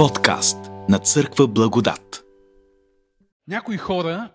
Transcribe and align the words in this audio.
Подкаст 0.00 0.58
на 0.88 0.98
Църква 0.98 1.48
Благодат. 1.48 2.24
Някои 3.48 3.76
хора 3.76 4.32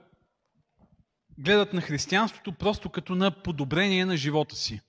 гледат 1.37 1.73
на 1.73 1.81
християнството 1.81 2.51
просто 2.51 2.89
като 2.89 3.15
на 3.15 3.43
подобрение 3.43 4.05
на 4.05 4.17
живота 4.17 4.55
си. 4.55 4.81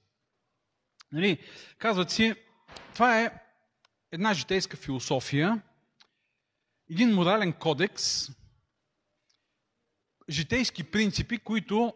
Нали? 1.13 1.39
Казват 1.79 2.11
си, 2.11 2.35
това 2.95 3.23
е 3.23 3.31
една 4.13 4.35
житейска 4.35 4.77
философия, 4.77 5.63
един 6.91 7.15
морален 7.15 7.53
кодекс, 7.53 8.29
житейски 10.31 10.85
принципи, 10.85 11.39
които 11.39 11.95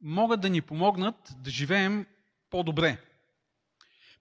могат 0.00 0.40
да 0.40 0.50
ни 0.50 0.60
помогнат 0.60 1.32
да 1.36 1.50
живеем 1.50 2.06
по-добре. 2.50 2.98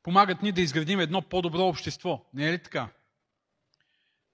Помагат 0.04 0.42
ни 0.42 0.52
да 0.52 0.62
изградим 0.62 1.00
едно 1.00 1.22
по-добро 1.22 1.62
общество. 1.62 2.26
Не 2.34 2.50
е 2.50 2.54
ли 2.54 2.64
така? 2.64 2.90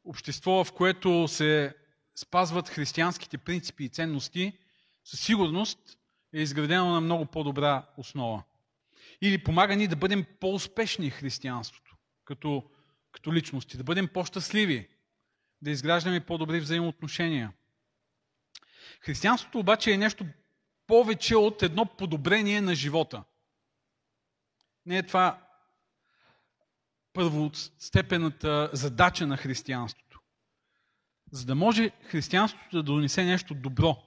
Общество, 0.06 0.64
в 0.64 0.72
което 0.72 1.28
се 1.28 1.76
спазват 2.16 2.70
християнските 2.70 3.38
принципи 3.38 3.84
и 3.84 3.90
ценности, 3.90 4.58
със 5.04 5.20
сигурност 5.20 5.80
е 6.34 6.42
изградено 6.42 6.92
на 6.92 7.02
много 7.02 7.26
по-добра 7.26 7.86
основа. 7.98 8.44
Или 9.22 9.44
помага 9.44 9.76
ни 9.76 9.88
да 9.88 9.96
бъдем 9.96 10.26
по-успешни 10.40 11.10
християнството, 11.10 11.96
като, 12.26 12.64
като 13.12 13.34
личности, 13.34 13.78
да 13.78 13.84
бъдем 13.84 14.08
по-щастливи, 14.08 14.90
да 15.62 15.72
изграждаме 15.72 16.26
по-добри 16.26 16.60
взаимоотношения. 16.60 17.54
Християнството 19.02 19.60
обаче 19.60 19.92
е 19.92 19.98
нещо 19.98 20.26
повече 20.88 21.36
от 21.36 21.64
едно 21.64 21.86
подобрение 21.86 22.62
на 22.62 22.76
живота. 22.76 23.24
Не 24.86 24.98
е 24.98 25.04
това 25.04 25.43
първостепената 27.14 28.70
задача 28.74 29.28
на 29.28 29.38
християнството. 29.38 30.20
За 31.32 31.46
да 31.46 31.56
може 31.56 31.92
християнството 32.04 32.78
да 32.78 32.84
донесе 32.84 33.24
нещо 33.24 33.54
добро 33.54 33.98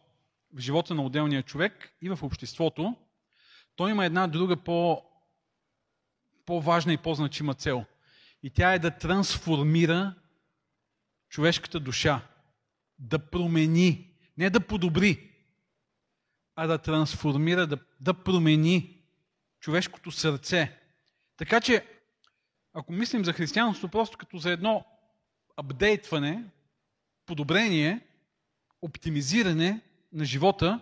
в 0.52 0.58
живота 0.58 0.94
на 0.94 1.02
отделния 1.02 1.42
човек 1.42 1.92
и 2.02 2.08
в 2.08 2.18
обществото, 2.22 2.96
той 3.76 3.90
има 3.90 4.04
една 4.04 4.26
друга 4.26 4.56
по, 4.56 5.02
по-важна 6.46 6.92
и 6.92 6.96
по-значима 6.96 7.54
цел. 7.54 7.84
И 8.42 8.50
тя 8.50 8.74
е 8.74 8.78
да 8.78 8.98
трансформира 8.98 10.14
човешката 11.28 11.80
душа, 11.80 12.28
да 12.98 13.18
промени, 13.18 14.14
не 14.36 14.50
да 14.50 14.60
подобри, 14.60 15.30
а 16.56 16.66
да 16.66 16.78
трансформира, 16.78 17.66
да, 17.66 17.78
да 18.00 18.14
промени 18.14 19.04
човешкото 19.60 20.10
сърце. 20.10 20.80
Така 21.36 21.60
че, 21.60 21.86
ако 22.78 22.92
мислим 22.92 23.24
за 23.24 23.32
християнството 23.32 23.90
просто 23.90 24.18
като 24.18 24.38
за 24.38 24.50
едно 24.50 24.84
апдейтване, 25.56 26.44
подобрение, 27.26 28.00
оптимизиране 28.82 29.80
на 30.12 30.24
живота, 30.24 30.80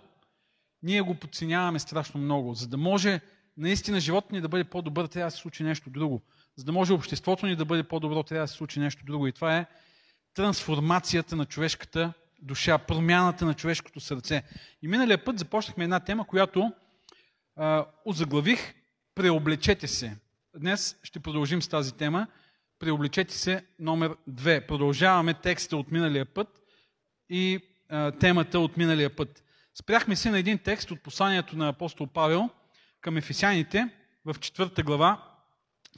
ние 0.82 1.00
го 1.00 1.14
подценяваме 1.14 1.78
страшно 1.78 2.20
много. 2.20 2.54
За 2.54 2.68
да 2.68 2.76
може 2.76 3.20
наистина 3.56 4.00
живота 4.00 4.34
ни 4.34 4.40
да 4.40 4.48
бъде 4.48 4.64
по-добър, 4.64 5.06
трябва 5.06 5.26
да 5.26 5.30
се 5.30 5.36
случи 5.36 5.62
нещо 5.62 5.90
друго. 5.90 6.22
За 6.56 6.64
да 6.64 6.72
може 6.72 6.92
обществото 6.92 7.46
ни 7.46 7.56
да 7.56 7.64
бъде 7.64 7.82
по-добро, 7.82 8.22
трябва 8.22 8.44
да 8.44 8.48
се 8.48 8.54
случи 8.54 8.80
нещо 8.80 9.04
друго. 9.04 9.26
И 9.26 9.32
това 9.32 9.56
е 9.56 9.66
трансформацията 10.34 11.36
на 11.36 11.46
човешката 11.46 12.12
душа, 12.42 12.78
промяната 12.78 13.44
на 13.44 13.54
човешкото 13.54 14.00
сърце. 14.00 14.42
И 14.82 14.88
миналия 14.88 15.24
път 15.24 15.38
започнахме 15.38 15.84
една 15.84 16.00
тема, 16.00 16.26
която 16.26 16.72
а, 17.56 17.86
озаглавих 18.04 18.74
Преоблечете 19.14 19.88
се. 19.88 20.16
Днес 20.56 20.96
ще 21.02 21.20
продължим 21.20 21.62
с 21.62 21.68
тази 21.68 21.94
тема. 21.94 22.26
Преоблечете 22.78 23.34
се 23.34 23.66
номер 23.78 24.16
2. 24.30 24.66
Продължаваме 24.66 25.34
текста 25.34 25.76
от 25.76 25.90
миналия 25.92 26.26
път 26.26 26.62
и 27.28 27.60
а, 27.88 28.10
темата 28.12 28.60
от 28.60 28.76
миналия 28.76 29.16
път. 29.16 29.44
Спряхме 29.74 30.16
се 30.16 30.30
на 30.30 30.38
един 30.38 30.58
текст 30.58 30.90
от 30.90 31.02
посланието 31.02 31.56
на 31.56 31.68
апостол 31.68 32.06
Павел 32.06 32.50
към 33.00 33.16
Ефесяните 33.16 33.88
в 34.24 34.34
4 34.34 34.84
глава, 34.84 35.34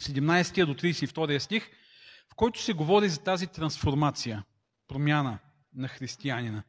17 0.00 0.66
до 0.66 0.74
32 0.74 1.38
стих, 1.38 1.70
в 2.32 2.34
който 2.34 2.62
се 2.62 2.72
говори 2.72 3.08
за 3.08 3.20
тази 3.20 3.46
трансформация, 3.46 4.44
промяна 4.88 5.38
на 5.74 5.88
християнина. 5.88 6.62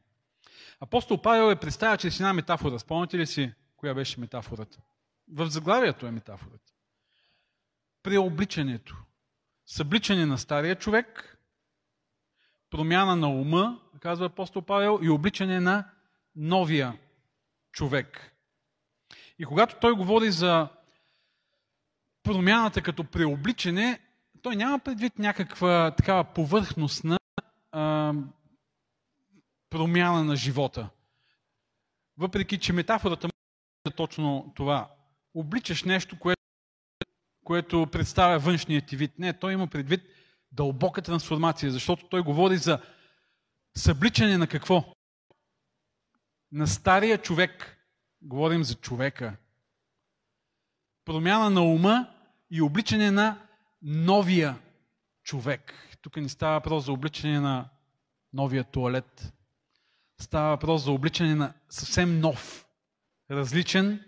Апостол 0.80 1.22
Павел 1.22 1.52
е 1.52 1.60
представя 1.60 1.96
чрез 1.96 2.20
една 2.20 2.32
метафора. 2.32 2.78
Спомняте 2.78 3.18
ли 3.18 3.26
си 3.26 3.52
коя 3.76 3.94
беше 3.94 4.20
метафората? 4.20 4.78
В 5.32 5.50
заглавието 5.50 6.06
е 6.06 6.10
метафората. 6.10 6.72
Преобличането. 8.08 8.96
Събличане 9.66 10.26
на 10.26 10.38
стария 10.38 10.74
човек, 10.74 11.38
промяна 12.70 13.16
на 13.16 13.28
ума, 13.28 13.80
казва 14.00 14.26
апостол 14.26 14.62
Павел, 14.62 14.98
и 15.02 15.10
обличане 15.10 15.60
на 15.60 15.90
новия 16.36 16.98
човек. 17.72 18.32
И 19.38 19.44
когато 19.44 19.76
той 19.80 19.92
говори 19.92 20.30
за 20.30 20.68
промяната 22.22 22.82
като 22.82 23.04
преобличане, 23.04 24.00
той 24.42 24.56
няма 24.56 24.78
предвид 24.78 25.18
някаква 25.18 25.94
такава 25.96 26.24
повърхностна 26.24 27.18
а, 27.72 28.14
промяна 29.70 30.24
на 30.24 30.36
живота. 30.36 30.88
Въпреки, 32.16 32.58
че 32.58 32.72
метафората 32.72 33.28
е 33.86 33.90
точно 33.90 34.52
това. 34.56 34.90
Обличаш 35.34 35.84
нещо, 35.84 36.18
което, 36.18 36.37
което 37.48 37.86
представя 37.92 38.38
външният 38.38 38.86
ти 38.86 38.96
вид. 38.96 39.18
Не, 39.18 39.32
той 39.32 39.52
има 39.52 39.66
предвид 39.66 40.00
дълбока 40.52 41.02
трансформация, 41.02 41.72
защото 41.72 42.08
той 42.08 42.22
говори 42.22 42.56
за 42.56 42.80
събличане 43.76 44.38
на 44.38 44.46
какво? 44.46 44.92
На 46.52 46.66
стария 46.66 47.18
човек. 47.18 47.78
Говорим 48.22 48.64
за 48.64 48.74
човека. 48.74 49.36
Промяна 51.04 51.50
на 51.50 51.62
ума 51.62 52.08
и 52.50 52.62
обличане 52.62 53.10
на 53.10 53.38
новия 53.82 54.58
човек. 55.22 55.74
Тук 56.02 56.16
ни 56.16 56.28
става 56.28 56.54
въпрос 56.54 56.84
за 56.84 56.92
обличане 56.92 57.40
на 57.40 57.68
новия 58.32 58.64
туалет. 58.64 59.32
Става 60.20 60.48
въпрос 60.48 60.84
за 60.84 60.92
обличане 60.92 61.34
на 61.34 61.52
съвсем 61.68 62.20
нов, 62.20 62.66
различен 63.30 64.04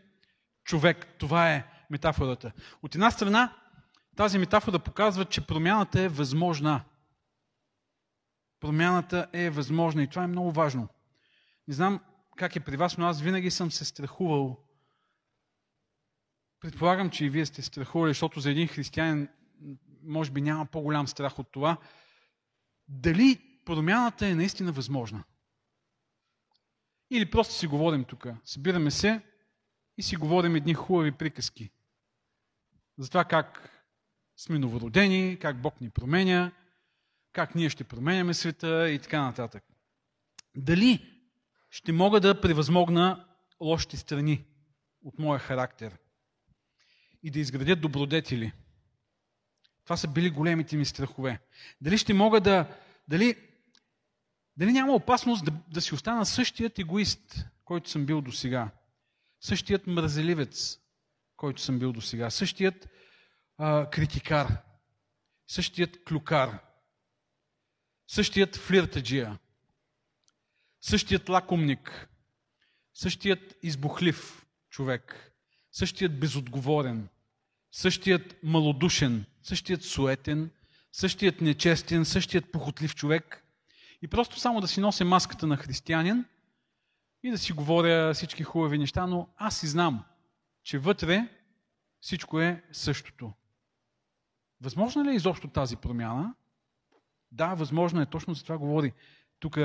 човек. 0.64 1.06
Това 1.18 1.52
е 1.52 1.69
метафората. 1.90 2.52
От 2.82 2.94
една 2.94 3.10
страна, 3.10 3.56
тази 4.16 4.38
метафора 4.38 4.78
показва, 4.78 5.24
че 5.24 5.46
промяната 5.46 6.00
е 6.00 6.08
възможна. 6.08 6.84
Промяната 8.60 9.28
е 9.32 9.50
възможна 9.50 10.02
и 10.02 10.08
това 10.08 10.24
е 10.24 10.26
много 10.26 10.52
важно. 10.52 10.88
Не 11.68 11.74
знам 11.74 12.00
как 12.36 12.56
е 12.56 12.60
при 12.60 12.76
вас, 12.76 12.98
но 12.98 13.06
аз 13.06 13.20
винаги 13.20 13.50
съм 13.50 13.70
се 13.70 13.84
страхувал. 13.84 14.58
Предполагам, 16.60 17.10
че 17.10 17.24
и 17.24 17.30
вие 17.30 17.46
сте 17.46 17.62
страхували, 17.62 18.10
защото 18.10 18.40
за 18.40 18.50
един 18.50 18.68
християнин 18.68 19.28
може 20.02 20.30
би 20.30 20.40
няма 20.40 20.66
по-голям 20.66 21.08
страх 21.08 21.38
от 21.38 21.52
това. 21.52 21.76
Дали 22.88 23.60
промяната 23.64 24.26
е 24.26 24.34
наистина 24.34 24.72
възможна? 24.72 25.24
Или 27.10 27.30
просто 27.30 27.54
си 27.54 27.66
говорим 27.66 28.04
тук. 28.04 28.26
Събираме 28.44 28.90
се 28.90 29.22
и 29.98 30.02
си 30.02 30.16
говорим 30.16 30.56
едни 30.56 30.74
хубави 30.74 31.12
приказки. 31.12 31.70
За 32.98 33.08
това 33.08 33.24
как 33.24 33.70
сме 34.36 34.58
новородени, 34.58 35.38
как 35.40 35.60
Бог 35.60 35.80
ни 35.80 35.90
променя, 35.90 36.52
как 37.32 37.54
ние 37.54 37.70
ще 37.70 37.84
променяме 37.84 38.34
света 38.34 38.90
и 38.90 38.98
така 38.98 39.22
нататък. 39.22 39.64
Дали 40.56 41.20
ще 41.70 41.92
мога 41.92 42.20
да 42.20 42.40
превъзмогна 42.40 43.26
лошите 43.60 43.96
страни 43.96 44.44
от 45.04 45.19
моя 45.19 45.38
характер 45.38 45.98
и 47.22 47.31
да 47.31 47.38
изградя 47.38 47.76
добродетели? 47.76 48.52
Това 49.84 49.96
са 49.96 50.08
били 50.08 50.31
големите 50.31 50.76
ми 50.76 50.84
страхове. 50.84 51.40
Дали 51.81 51.98
ще 51.98 52.14
мога 52.14 52.40
да... 52.40 52.76
Дали 53.08 53.36
дали 54.56 54.72
няма 54.72 54.93
опасност 54.93 55.44
да, 55.44 55.52
да 55.69 55.81
си 55.81 55.94
остана 55.94 56.26
същият 56.26 56.78
егоист, 56.78 57.46
който 57.64 57.90
съм 57.90 58.06
бил 58.06 58.20
до 58.20 58.32
сега? 58.32 58.70
Същият 59.40 59.86
мразеливец, 59.86 60.80
който 61.40 61.62
съм 61.62 61.78
бил 61.78 61.92
до 61.92 62.00
сега? 62.00 62.31
Същият 62.31 62.88
а, 63.58 63.90
критикар? 63.90 64.62
Същият 65.46 66.04
клюкар? 66.04 66.58
Същият 68.06 68.56
флиртаджия? 68.56 69.38
Същият 70.81 71.28
лакомник? 71.28 72.08
Същият 72.94 73.54
избухлив 73.62 74.46
човек? 74.70 75.32
Същият 75.72 76.20
безотговорен? 76.20 77.08
Същият 77.72 78.36
малодушен? 78.43 79.25
Същият 79.43 79.82
суетен? 79.82 80.50
Същият 80.93 81.40
нечестен? 81.40 82.04
Същият 82.04 82.52
похотлив 82.52 82.94
човек– 82.94 83.44
и 84.02 84.08
просто 84.08 84.40
само 84.40 84.60
да 84.60 84.69
си 84.69 84.81
нося 84.81 85.04
маската 85.04 85.46
на 85.46 85.56
християнин 85.56 86.25
и 87.22 87.31
да 87.31 87.38
си 87.38 87.52
говоря 87.52 88.14
всички 88.14 88.43
хубави 88.43 88.78
неща, 88.78 89.06
но 89.06 89.28
аз 89.36 89.58
си 89.58 89.66
знам, 89.66 90.04
че 90.62 90.78
вътре 90.78 91.28
всичко 92.00 92.40
е 92.40 92.62
същото. 92.72 93.32
Възможно 94.60 95.04
ли 95.04 95.10
е 95.10 95.14
изобщо 95.14 95.48
тази 95.48 95.76
промяна? 95.76 96.34
Да, 97.32 97.54
възможно 97.54 98.00
е, 98.00 98.06
точно 98.06 98.34
за 98.34 98.42
това 98.42 98.58
говори 98.58 98.92
тук 99.40 99.58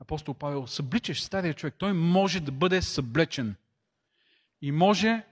апостол 0.00 0.34
Павел. 0.34 0.66
Събличаш 0.66 1.22
стария 1.22 1.54
човек. 1.54 1.74
Той 1.78 1.92
може 1.92 2.40
да 2.40 2.52
бъде 2.52 2.82
съблечен. 2.82 3.56
И 4.62 4.72
може 4.72 5.24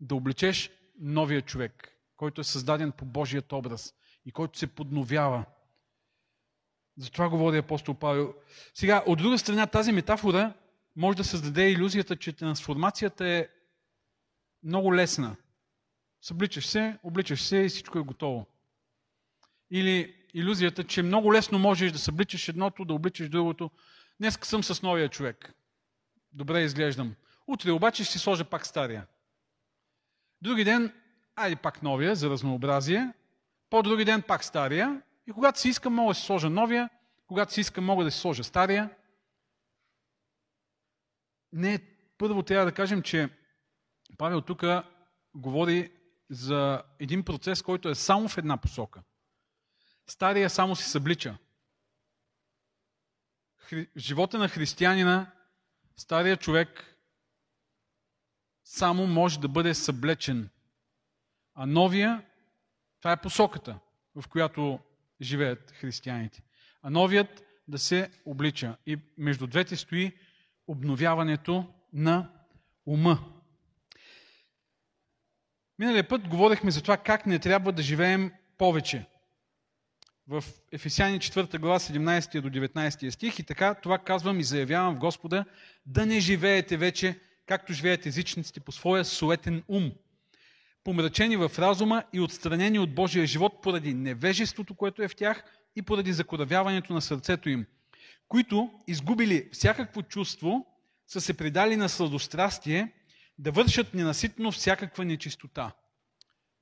да 0.00 0.14
облечеш 0.14 0.70
новия 1.00 1.42
човек, 1.42 1.88
който 2.16 2.40
е 2.40 2.44
създаден 2.44 2.92
по 2.92 3.04
Божият 3.04 3.52
образ 3.52 3.94
и 4.26 4.32
който 4.32 4.58
се 4.58 4.66
подновява. 4.66 5.44
За 6.96 7.10
това 7.10 7.28
говори 7.28 7.58
апостол 7.58 7.94
Павел. 7.94 8.34
Сега, 8.74 9.02
от 9.06 9.18
друга 9.18 9.38
страна, 9.38 9.66
тази 9.66 9.92
метафора 9.92 10.52
може 10.96 11.16
да 11.16 11.24
създаде 11.24 11.70
иллюзията, 11.70 12.16
че 12.16 12.32
трансформацията 12.32 13.26
е 13.26 13.48
много 14.62 14.94
лесна. 14.94 15.36
Събличаш 16.20 16.66
се, 16.66 16.98
обличаш 17.02 17.42
се 17.42 17.56
и 17.56 17.68
всичко 17.68 17.98
е 17.98 18.02
готово. 18.02 18.46
Или 19.70 20.16
иллюзията, 20.34 20.84
че 20.84 21.02
много 21.02 21.34
лесно 21.34 21.58
можеш 21.58 21.92
да 21.92 21.98
събличаш 21.98 22.48
едното, 22.48 22.84
да 22.84 22.94
обличаш 22.94 23.28
другото. 23.28 23.70
Днес 24.20 24.38
съм 24.42 24.64
с 24.64 24.82
новия 24.82 25.08
човек. 25.08 25.54
Добре 26.32 26.62
изглеждам. 26.62 27.14
Утре 27.46 27.70
обаче 27.70 28.04
ще 28.04 28.12
си 28.12 28.18
сложа 28.18 28.44
пак 28.44 28.66
стария. 28.66 29.06
Други 30.42 30.64
ден, 30.64 30.94
айде 31.36 31.56
пак 31.56 31.82
новия, 31.82 32.16
за 32.16 32.30
разнообразие. 32.30 33.12
По-други 33.70 34.04
ден 34.04 34.22
пак 34.22 34.44
стария. 34.44 35.02
И 35.26 35.32
когато 35.32 35.60
си 35.60 35.68
искам, 35.68 35.94
мога 35.94 36.10
да 36.10 36.14
си 36.14 36.26
сложа 36.26 36.50
новия. 36.50 36.90
Когато 37.26 37.52
си 37.52 37.60
искам, 37.60 37.84
мога 37.84 38.04
да 38.04 38.10
си 38.10 38.18
сложа 38.18 38.44
стария. 38.44 38.90
Не, 41.52 41.78
първо 42.18 42.42
трябва 42.42 42.66
да 42.66 42.72
кажем, 42.72 43.02
че 43.02 43.28
Павел 44.18 44.40
тук 44.40 44.64
говори 45.34 45.92
за 46.30 46.82
един 46.98 47.24
процес, 47.24 47.62
който 47.62 47.88
е 47.88 47.94
само 47.94 48.28
в 48.28 48.38
една 48.38 48.56
посока. 48.56 49.02
Стария 50.06 50.50
само 50.50 50.76
се 50.76 50.90
съблича. 50.90 51.38
В 53.58 53.86
живота 53.96 54.38
на 54.38 54.48
християнина 54.48 55.32
стария 55.96 56.36
човек 56.36 56.96
само 58.64 59.06
може 59.06 59.40
да 59.40 59.48
бъде 59.48 59.74
съблечен. 59.74 60.50
А 61.54 61.66
новия, 61.66 62.26
това 63.00 63.12
е 63.12 63.20
посоката, 63.20 63.78
в 64.14 64.28
която 64.28 64.80
живеят 65.20 65.70
християните. 65.70 66.42
А 66.82 66.90
новият 66.90 67.44
да 67.68 67.78
се 67.78 68.10
облича. 68.24 68.76
И 68.86 68.98
между 69.18 69.46
двете 69.46 69.76
стои 69.76 70.18
обновяването 70.66 71.74
на 71.92 72.32
ума. 72.86 73.39
Миналия 75.80 76.08
път 76.08 76.28
говорихме 76.28 76.70
за 76.70 76.82
това 76.82 76.96
как 76.96 77.26
не 77.26 77.38
трябва 77.38 77.72
да 77.72 77.82
живеем 77.82 78.32
повече. 78.58 79.06
В 80.28 80.44
Ефесяни 80.72 81.18
4 81.18 81.58
глава 81.58 81.78
17 81.78 82.40
до 82.40 82.50
19 82.50 83.10
стих 83.10 83.38
и 83.38 83.42
така 83.42 83.74
това 83.74 83.98
казвам 83.98 84.40
и 84.40 84.44
заявявам 84.44 84.94
в 84.94 84.98
Господа 84.98 85.44
да 85.86 86.06
не 86.06 86.20
живеете 86.20 86.76
вече 86.76 87.20
както 87.46 87.72
живеят 87.72 88.06
езичниците 88.06 88.60
по 88.60 88.72
своя 88.72 89.04
суетен 89.04 89.62
ум, 89.68 89.92
помрачени 90.84 91.36
в 91.36 91.52
разума 91.58 92.02
и 92.12 92.20
отстранени 92.20 92.78
от 92.78 92.94
Божия 92.94 93.26
живот 93.26 93.62
поради 93.62 93.94
невежеството, 93.94 94.74
което 94.74 95.02
е 95.02 95.08
в 95.08 95.16
тях 95.16 95.44
и 95.76 95.82
поради 95.82 96.12
закоравяването 96.12 96.92
на 96.92 97.00
сърцето 97.00 97.48
им, 97.48 97.66
които, 98.28 98.70
изгубили 98.86 99.48
всякакво 99.52 100.02
чувство, 100.02 100.66
са 101.06 101.20
се 101.20 101.34
предали 101.34 101.76
на 101.76 101.88
сладострастие 101.88 102.92
да 103.40 103.52
вършат 103.52 103.94
ненаситно 103.94 104.52
всякаква 104.52 105.04
нечистота. 105.04 105.72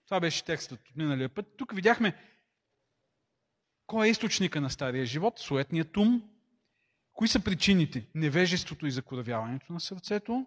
Това 0.04 0.20
беше 0.20 0.44
текстът 0.44 0.88
от 0.88 0.96
миналия 0.96 1.28
път. 1.28 1.46
Тук 1.56 1.74
видяхме 1.74 2.14
кой 3.86 4.06
е 4.06 4.10
източника 4.10 4.60
на 4.60 4.70
стария 4.70 5.06
живот, 5.06 5.38
суетният 5.38 5.96
ум, 5.96 6.22
кои 7.12 7.28
са 7.28 7.40
причините, 7.40 8.06
невежеството 8.14 8.86
и 8.86 8.90
закоравяването 8.90 9.72
на 9.72 9.80
сърцето, 9.80 10.46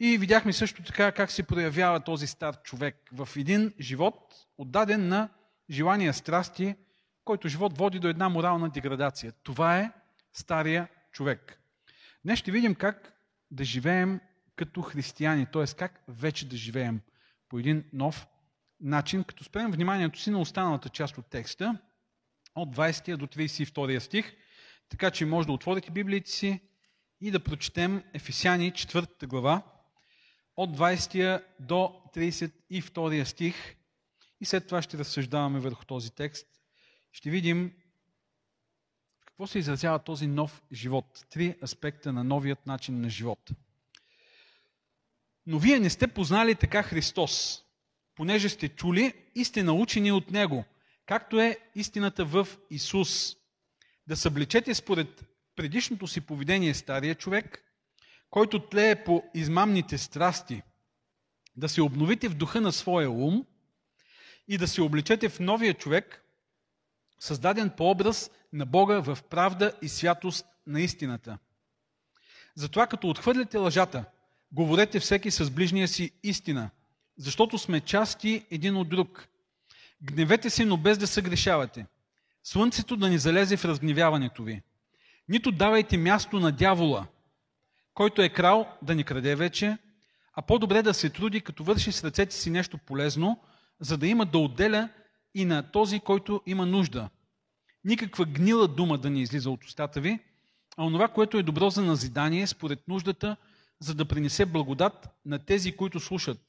и 0.00 0.18
видяхме 0.18 0.52
също 0.52 0.82
така 0.82 1.12
как 1.12 1.30
се 1.30 1.42
проявява 1.42 2.00
този 2.00 2.26
стар 2.26 2.62
човек 2.62 3.10
в 3.12 3.28
един 3.36 3.74
живот, 3.80 4.34
отдаден 4.58 5.08
на 5.08 5.28
желания 5.70 6.14
страсти, 6.14 6.76
който 7.24 7.48
живот 7.48 7.78
води 7.78 7.98
до 7.98 8.08
една 8.08 8.28
морална 8.28 8.70
деградация. 8.70 9.32
Това 9.42 9.78
е 9.78 9.92
стария 10.32 10.88
човек. 11.12 11.60
Днес 12.24 12.38
ще 12.38 12.50
видим 12.50 12.74
как 12.74 13.12
да 13.50 13.64
живеем 13.64 14.20
като 14.58 14.82
християни, 14.82 15.46
т.е. 15.52 15.64
как 15.66 16.02
вече 16.08 16.48
да 16.48 16.56
живеем 16.56 17.00
по 17.48 17.58
един 17.58 17.84
нов 17.92 18.26
начин, 18.80 19.24
като 19.24 19.44
спрем 19.44 19.70
вниманието 19.70 20.20
си 20.20 20.30
на 20.30 20.40
останалата 20.40 20.88
част 20.88 21.18
от 21.18 21.30
текста, 21.30 21.78
от 22.54 22.76
20 22.76 23.16
до 23.16 23.26
32 23.26 23.98
стих, 23.98 24.36
така 24.88 25.10
че 25.10 25.26
може 25.26 25.46
да 25.46 25.52
отворите 25.52 25.90
Библиите 25.90 26.30
си 26.30 26.60
и 27.20 27.30
да 27.30 27.44
прочетем 27.44 28.04
Ефесяни 28.14 28.72
4 28.72 29.26
глава, 29.26 29.62
от 30.56 30.76
20 30.78 31.44
до 31.60 32.02
32 32.14 33.24
стих 33.24 33.76
и 34.40 34.44
след 34.44 34.66
това 34.66 34.82
ще 34.82 34.98
разсъждаваме 34.98 35.60
върху 35.60 35.84
този 35.84 36.10
текст. 36.10 36.46
Ще 37.12 37.30
видим 37.30 37.72
какво 39.26 39.46
се 39.46 39.58
изразява 39.58 39.98
този 39.98 40.26
нов 40.26 40.62
живот. 40.72 41.24
Три 41.30 41.56
аспекта 41.62 42.12
на 42.12 42.24
новият 42.24 42.66
начин 42.66 43.00
на 43.00 43.10
живот. 43.10 43.50
Но 45.50 45.58
вие 45.58 45.80
не 45.80 45.90
сте 45.90 46.08
познали 46.08 46.54
така 46.54 46.82
Христос, 46.82 47.62
понеже 48.14 48.48
сте 48.48 48.68
чули 48.68 49.14
и 49.34 49.44
сте 49.44 49.62
научени 49.62 50.12
от 50.12 50.30
Него, 50.30 50.64
както 51.06 51.40
е 51.40 51.58
истината 51.74 52.24
в 52.24 52.48
Исус. 52.70 53.36
Да 54.06 54.16
съблечете 54.16 54.74
според 54.74 55.24
предишното 55.56 56.06
си 56.06 56.20
поведение 56.20 56.74
стария 56.74 57.14
човек, 57.14 57.64
който 58.30 58.68
тлее 58.68 59.04
по 59.04 59.22
измамните 59.34 59.98
страсти, 59.98 60.62
да 61.56 61.68
се 61.68 61.82
обновите 61.82 62.28
в 62.28 62.34
духа 62.34 62.60
на 62.60 62.72
своя 62.72 63.10
ум 63.10 63.46
и 64.48 64.58
да 64.58 64.68
се 64.68 64.82
облечете 64.82 65.28
в 65.28 65.40
новия 65.40 65.74
човек, 65.74 66.24
създаден 67.18 67.70
по 67.76 67.90
образ 67.90 68.30
на 68.52 68.66
Бога 68.66 69.00
в 69.00 69.18
правда 69.30 69.72
и 69.82 69.88
святост 69.88 70.46
на 70.66 70.80
истината. 70.80 71.38
Затова 72.54 72.86
като 72.86 73.08
отхвърляте 73.08 73.58
лъжата, 73.58 74.04
говорете 74.52 75.00
всеки 75.00 75.30
с 75.30 75.50
ближния 75.50 75.88
си 75.88 76.10
истина, 76.22 76.70
защото 77.16 77.58
сме 77.58 77.80
части 77.80 78.46
един 78.50 78.76
от 78.76 78.88
друг. 78.88 79.28
Гневете 80.02 80.50
се, 80.50 80.64
но 80.64 80.76
без 80.76 80.98
да 80.98 81.06
съгрешавате. 81.06 81.86
Слънцето 82.44 82.96
да 82.96 83.08
ни 83.08 83.18
залезе 83.18 83.56
в 83.56 83.64
разгневяването 83.64 84.42
ви. 84.42 84.62
Нито 85.28 85.52
давайте 85.52 85.96
място 85.96 86.40
на 86.40 86.52
дявола– 86.52 87.06
който 87.98 88.22
е 88.22 88.28
крал 88.28 88.66
да 88.82 88.94
ни 88.94 89.04
краде 89.04 89.34
вече, 89.36 89.78
а 90.34 90.42
по-добре 90.42 90.82
да 90.82 90.94
се 90.94 91.10
труди, 91.10 91.40
като 91.40 91.64
върши 91.64 91.92
с 91.92 92.04
ръцете 92.04 92.36
си 92.36 92.50
нещо 92.50 92.78
полезно, 92.78 93.40
за 93.80 93.98
да 93.98 94.06
има 94.06 94.26
да 94.26 94.38
отделя 94.38 94.88
и 95.34 95.44
на 95.44 95.70
този, 95.70 96.00
който 96.00 96.42
има 96.46 96.66
нужда. 96.66 97.08
Никаква 97.84 98.24
гнила 98.24 98.68
дума 98.68 98.98
да 98.98 99.10
не 99.10 99.20
излиза 99.20 99.50
от 99.50 99.64
устата 99.64 100.00
ви, 100.00 100.18
а 100.76 100.84
онова, 100.84 101.08
което 101.08 101.38
е 101.38 101.42
добро 101.42 101.70
за 101.70 101.82
назидание, 101.82 102.46
според 102.46 102.88
нуждата, 102.88 103.36
за 103.80 103.94
да 103.94 104.04
принесе 104.04 104.46
благодат 104.46 105.08
на 105.24 105.38
тези, 105.38 105.76
които 105.76 106.00
слушат. 106.00 106.40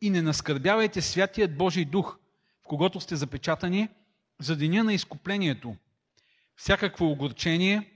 И 0.00 0.10
не 0.10 0.22
наскърбявайте 0.22 1.02
святият 1.02 1.56
Божий 1.56 1.84
дух, 1.84 2.18
в 2.62 2.66
когото 2.66 3.00
сте 3.00 3.16
запечатани, 3.16 3.88
за 4.40 4.56
деня 4.56 4.84
на 4.84 4.94
изкуплението. 4.94 5.76
Всякакво 6.56 7.10
огорчение, 7.10 7.90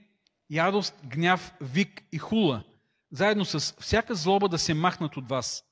ярост, 0.49 0.95
гняв, 1.05 1.53
вик 1.61 2.03
и 2.11 2.17
хула– 2.17 2.63
заедно 3.11 3.45
с 3.45 3.75
всяка 3.79 4.15
злоба 4.15 4.49
да 4.49 4.57
се 4.57 4.73
махнат 4.73 5.17
от 5.17 5.29
вас. 5.29 5.63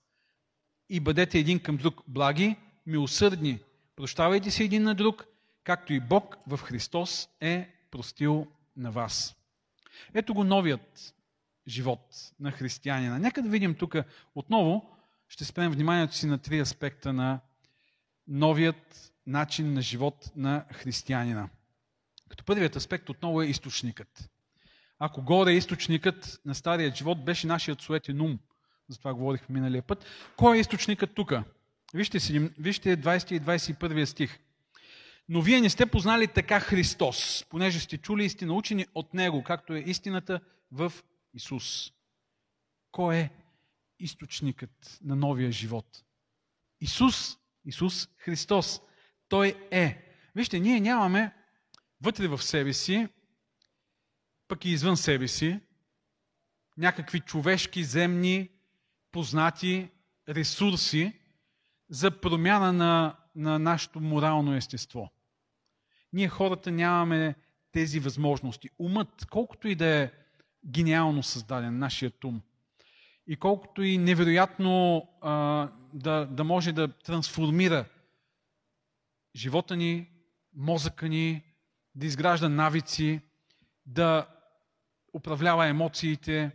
И 0.89 0.99
бъдете 0.99 1.39
един 1.39 1.59
към 1.59 1.77
друг 1.77 2.03
благи, 2.07 2.55
милосърдни, 2.85 3.59
прощавайте 3.95 4.51
се 4.51 4.63
един 4.63 4.83
на 4.83 4.95
друг, 4.95 5.25
както 5.63 5.93
и 5.93 5.99
Бог 5.99 6.37
в 6.47 6.57
Христос 6.57 7.29
е 7.41 7.69
простил 7.91 8.47
на 8.77 8.91
вас. 8.91 9.35
Ето 10.13 10.33
го 10.33 10.43
новият 10.43 11.15
живот 11.69 12.31
на 12.39 12.51
християнина. 12.51 13.19
Нека 13.19 13.41
да 13.41 13.49
видим 13.49 13.75
тук 13.75 13.95
отново, 14.35 14.97
ще 15.27 15.45
спрем 15.45 15.71
вниманието 15.71 16.15
си 16.15 16.27
на 16.27 16.37
три 16.37 16.59
аспекта 16.59 17.13
на 17.13 17.39
новият 18.27 19.13
начин 19.27 19.73
на 19.73 19.81
живот 19.81 20.31
на 20.35 20.65
християнина. 20.71 21.49
Като 22.29 22.43
първият 22.43 22.75
аспект 22.75 23.09
отново 23.09 23.41
е 23.41 23.45
източникът. 23.45 24.29
Ако 24.99 25.21
горе 25.21 25.51
източникът 25.51 26.39
на 26.45 26.55
стария 26.55 26.95
живот 26.95 27.25
беше 27.25 27.47
нашият 27.47 27.81
суетен 27.81 28.21
ум, 28.21 28.39
за 28.87 28.97
това 28.97 29.13
говорих 29.13 29.49
миналия 29.49 29.81
път, 29.81 30.05
кой 30.37 30.57
е 30.57 30.59
източникът 30.59 31.15
тук? 31.15 31.33
Вижте, 31.93 32.17
вижте 32.59 32.97
20 32.97 33.31
и 33.31 33.41
21 33.41 34.05
стих. 34.05 34.39
Но 35.29 35.41
вие 35.41 35.61
не 35.61 35.69
сте 35.69 35.85
познали 35.85 36.27
така 36.27 36.59
Христос, 36.59 37.45
понеже 37.49 37.79
сте 37.79 37.97
чули 37.97 38.25
и 38.25 38.29
сте 38.29 38.45
научени 38.45 38.85
от 38.95 39.13
Него, 39.13 39.43
както 39.43 39.73
е 39.73 39.79
истината 39.79 40.39
в 40.71 40.93
Исус. 41.33 41.91
Кой 42.91 43.15
е 43.15 43.29
източникът 43.99 44.99
на 45.01 45.15
новия 45.15 45.51
живот? 45.51 46.03
Исус, 46.81 47.37
Исус 47.65 48.07
Христос. 48.17 48.81
Той 49.29 49.67
е. 49.71 50.15
Вижте, 50.35 50.59
ние 50.59 50.79
нямаме 50.79 51.35
вътре 52.01 52.27
в 52.27 52.43
себе 52.43 52.73
си, 52.73 53.07
пък 54.47 54.65
и 54.65 54.69
извън 54.69 54.97
себе 54.97 55.27
си, 55.27 55.59
някакви 56.77 57.19
човешки, 57.19 57.83
земни, 57.83 58.49
познати 59.11 59.89
ресурси 60.29 61.19
за 61.89 62.21
промяна 62.21 62.73
на, 62.73 63.17
на 63.35 63.59
нашето 63.59 63.99
морално 63.99 64.55
естество. 64.55 65.11
Ние 66.13 66.27
хората 66.27 66.71
нямаме 66.71 67.35
тези 67.71 67.99
възможности. 67.99 68.69
Умът, 68.79 69.25
колкото 69.29 69.67
и 69.67 69.75
да 69.75 69.85
е 69.85 70.11
гениално 70.65 71.23
създаден, 71.23 71.77
нашият 71.77 72.23
ум, 72.23 72.41
и 73.27 73.35
колкото 73.35 73.83
и 73.83 73.97
невероятно 73.97 75.07
а, 75.21 75.69
да, 75.93 76.25
да 76.25 76.43
може 76.43 76.71
да 76.71 76.87
трансформира 76.87 77.85
живота 79.35 79.75
ни, 79.75 80.09
мозъка 80.55 81.09
ни, 81.09 81.43
да 81.95 82.05
изгражда 82.05 82.49
навици, 82.49 83.21
да 83.85 84.27
управлява 85.13 85.67
емоциите, 85.67 86.51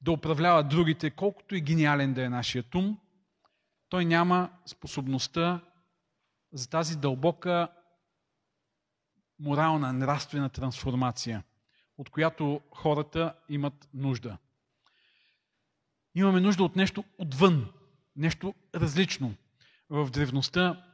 да 0.00 0.12
управлява 0.12 0.64
другите, 0.64 1.10
колкото 1.10 1.54
и 1.54 1.60
гениален 1.60 2.14
да 2.14 2.24
е 2.24 2.28
нашият 2.28 2.74
ум, 2.74 2.98
той 3.88 4.04
няма 4.04 4.50
способността 4.66 5.60
за 6.52 6.70
тази 6.70 6.98
дълбока 6.98 7.68
морална, 9.38 9.92
нравствена 9.92 10.48
трансформация, 10.48 11.42
от 11.98 12.10
която 12.10 12.60
хората 12.74 13.34
имат 13.48 13.88
нужда. 13.94 14.38
Имаме 16.14 16.40
нужда 16.40 16.64
от 16.64 16.76
нещо 16.76 17.04
отвън, 17.18 17.72
нещо 18.16 18.54
различно. 18.74 19.34
В 19.90 20.10
древността 20.10 20.84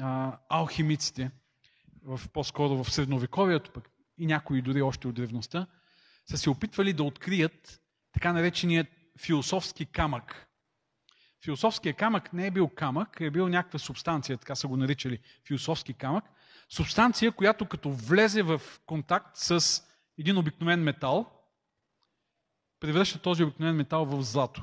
а, 0.00 0.38
алхимиците, 0.48 1.30
в, 2.02 2.20
по-скоро 2.28 2.84
в 2.84 2.90
средновековието, 2.92 3.70
пък 3.70 3.90
и 4.18 4.26
някои 4.26 4.62
дори 4.62 4.82
още 4.82 5.08
от 5.08 5.14
древността, 5.14 5.66
са 6.26 6.38
се 6.38 6.50
опитвали 6.50 6.92
да 6.92 7.02
открият 7.02 7.80
така 8.12 8.32
нареченият 8.32 8.86
философски 9.20 9.86
камък. 9.86 10.46
Философският 11.44 11.96
камък 11.96 12.32
не 12.32 12.46
е 12.46 12.50
бил 12.50 12.68
камък, 12.68 13.20
е 13.20 13.30
бил 13.30 13.48
някаква 13.48 13.78
субстанция, 13.78 14.38
така 14.38 14.54
са 14.54 14.68
го 14.68 14.76
наричали 14.76 15.18
философски 15.46 15.94
камък. 15.94 16.24
Субстанция, 16.68 17.32
която 17.32 17.66
като 17.66 17.90
влезе 17.90 18.42
в 18.42 18.60
контакт 18.86 19.36
с 19.36 19.82
един 20.18 20.38
обикновен 20.38 20.82
метал, 20.82 21.30
превръща 22.80 23.18
този 23.18 23.42
обикновен 23.42 23.76
метал 23.76 24.04
в 24.04 24.22
злато. 24.22 24.62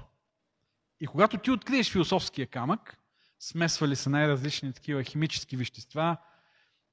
И 0.99 1.07
когато 1.07 1.37
ти 1.37 1.51
откриеш 1.51 1.91
философския 1.91 2.47
камък, 2.47 2.97
смесвали 3.39 3.95
са 3.95 4.09
най-различни 4.09 4.73
такива 4.73 5.03
химически 5.03 5.57
вещества, 5.57 6.17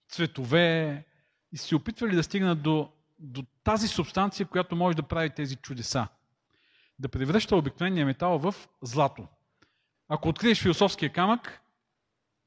цветове, 0.09 1.04
и 1.52 1.57
се 1.57 1.76
опитвали 1.76 2.16
да 2.16 2.23
стигнат 2.23 2.62
до, 2.62 2.92
до 3.19 3.45
тази 3.64 3.88
субстанция, 3.88 4.47
която 4.47 4.76
може 4.76 4.97
да 4.97 5.02
прави 5.02 5.31
тези 5.31 5.57
чудеса. 5.57 6.09
Да 6.99 7.09
превръща 7.09 7.57
обикновения 7.57 8.07
метал 8.07 8.38
в 8.38 8.54
злато. 8.83 9.28
Ако 10.09 10.28
откриеш 10.28 10.62
философския 10.62 11.12
камък, 11.12 11.61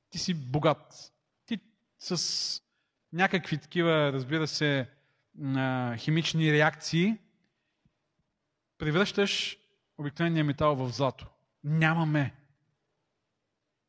ти 0.10 0.18
си 0.18 0.34
богат. 0.34 1.14
Ти 1.46 1.60
с 2.00 2.62
някакви 3.14 3.58
такива, 3.58 4.14
разбира 4.14 4.48
се, 4.48 4.90
химични 5.98 6.54
реакции 6.54 7.18
превръщаш 8.78 9.58
обикновения 9.98 10.44
метал 10.44 10.76
в 10.76 10.90
злато. 10.90 11.28
Нямаме. 11.64 12.36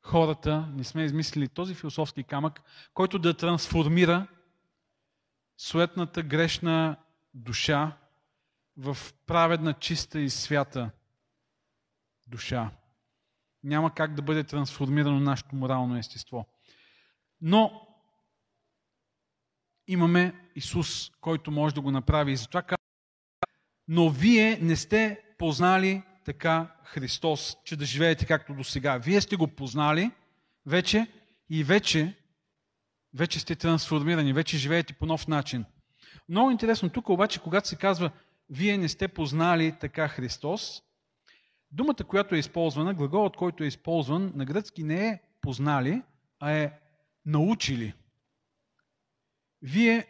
Хората 0.03 0.69
не 0.73 0.85
сме 0.85 1.05
измислили 1.05 1.49
този 1.49 1.75
философски 1.75 2.23
камък, 2.25 2.63
който 2.95 3.19
да 3.19 3.37
трансформира 3.37 4.27
суетната 5.59 6.23
грешна 6.23 6.97
душа 7.35 7.97
в 8.77 8.97
праведна, 9.27 9.75
чиста 9.75 10.21
и 10.21 10.31
свята 10.31 10.91
душа. 12.27 12.71
Няма 13.65 13.95
как 13.95 14.15
да 14.15 14.23
бъде 14.23 14.45
трансформирано 14.45 15.21
нашето 15.21 15.57
морално 15.57 15.97
естество. 15.97 16.47
Но 17.41 17.86
имаме 19.89 20.35
Исус, 20.55 21.11
който 21.21 21.51
може 21.51 21.75
да 21.75 21.81
го 21.81 21.91
направи. 21.91 22.33
И 22.33 22.37
затова 22.37 22.63
казва, 22.63 22.77
но 23.89 24.11
вие 24.11 24.59
не 24.63 24.77
сте 24.77 25.21
познали 25.39 26.03
така 26.25 26.73
Христос, 26.85 27.57
че 27.65 27.77
да 27.77 27.85
живеете 27.85 28.27
както 28.27 28.55
до 28.55 28.65
сега. 28.65 28.99
Вие 28.99 29.21
сте 29.21 29.37
го 29.37 29.49
познали 29.49 30.11
вече 30.67 31.07
и 31.51 31.65
вече, 31.65 32.15
вече 33.15 33.41
сте 33.41 33.57
трансформирани, 33.57 34.33
вече 34.33 34.59
живеете 34.59 34.93
по 34.93 35.07
нов 35.07 35.29
начин. 35.29 35.65
Много 36.29 36.51
интересно 36.51 36.91
тук 36.91 37.09
обаче, 37.09 37.41
когато 37.41 37.69
се 37.69 37.77
казва 37.77 38.11
вие 38.51 38.79
не 38.79 38.89
сте 38.89 39.09
познали 39.09 39.75
така 39.81 40.09
Христос, 40.09 40.83
думата, 41.71 42.05
която 42.09 42.35
е 42.35 42.39
използвана, 42.39 42.95
глаголът, 42.95 43.37
който 43.37 43.65
е 43.65 43.67
използван 43.67 44.33
на 44.35 44.45
гръцки 44.45 44.83
не 44.83 45.09
е 45.09 45.21
познали, 45.41 46.03
а 46.41 46.53
е 46.53 46.73
научили. 47.27 47.95
Вие 49.63 50.07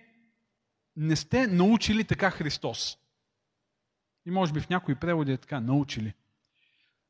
не 0.97 1.17
сте 1.17 1.47
научили 1.47 2.05
така 2.05 2.31
Христос. 2.31 2.99
И 4.26 4.31
може 4.31 4.53
би 4.53 4.61
в 4.61 4.69
някои 4.69 4.95
преводи 4.95 5.33
е 5.33 5.37
така, 5.37 5.61
научили. 5.61 6.15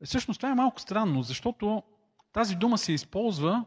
Е, 0.01 0.05
всъщност 0.05 0.39
това 0.39 0.51
е 0.51 0.55
малко 0.55 0.81
странно, 0.81 1.23
защото 1.23 1.83
тази 2.31 2.55
дума 2.55 2.77
се 2.77 2.93
използва 2.93 3.65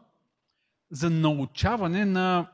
за 0.91 1.09
научаване 1.09 2.05
на, 2.05 2.51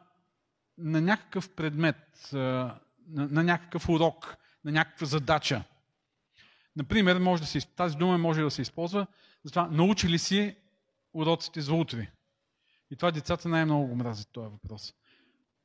на 0.78 1.02
някакъв 1.02 1.50
предмет, 1.56 2.30
на, 2.34 2.80
на 3.08 3.44
някакъв 3.44 3.90
урок, 3.90 4.38
на 4.64 4.72
някаква 4.72 5.06
задача. 5.06 5.64
Например, 6.76 7.20
може 7.20 7.42
да 7.42 7.48
се, 7.48 7.68
тази 7.76 7.96
дума 7.96 8.18
може 8.18 8.42
да 8.42 8.52
се 8.52 8.62
използва 8.62 9.08
за 9.44 9.52
това, 9.52 9.68
научили 9.72 10.20
си 10.20 10.56
уроците 11.14 11.62
за 11.62 11.74
утре. 11.74 12.12
И 12.92 12.96
това 12.96 13.12
децата 13.12 13.50
най-много 13.50 13.88
го 13.88 13.96
мразят 13.96 14.30
този 14.32 14.50
въпрос. 14.50 14.94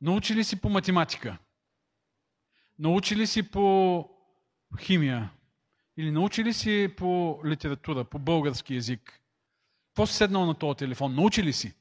Научили 0.03 0.45
си 0.45 0.61
по 0.61 0.69
математика. 0.69 1.39
Научили 2.79 3.27
си 3.27 3.51
по 3.51 4.09
химия 4.81 5.31
или 5.97 6.11
научи 6.11 6.45
ли 6.45 6.53
си 6.53 6.95
по 6.97 7.41
литература, 7.45 8.05
по 8.05 8.19
български 8.19 8.75
язик? 8.75 9.21
Какво 9.89 10.07
си 10.07 10.15
седнал 10.15 10.47
на 10.47 10.59
този 10.59 10.77
телефон? 10.77 11.15
Научи 11.15 11.43
ли 11.43 11.53
си? 11.53 11.75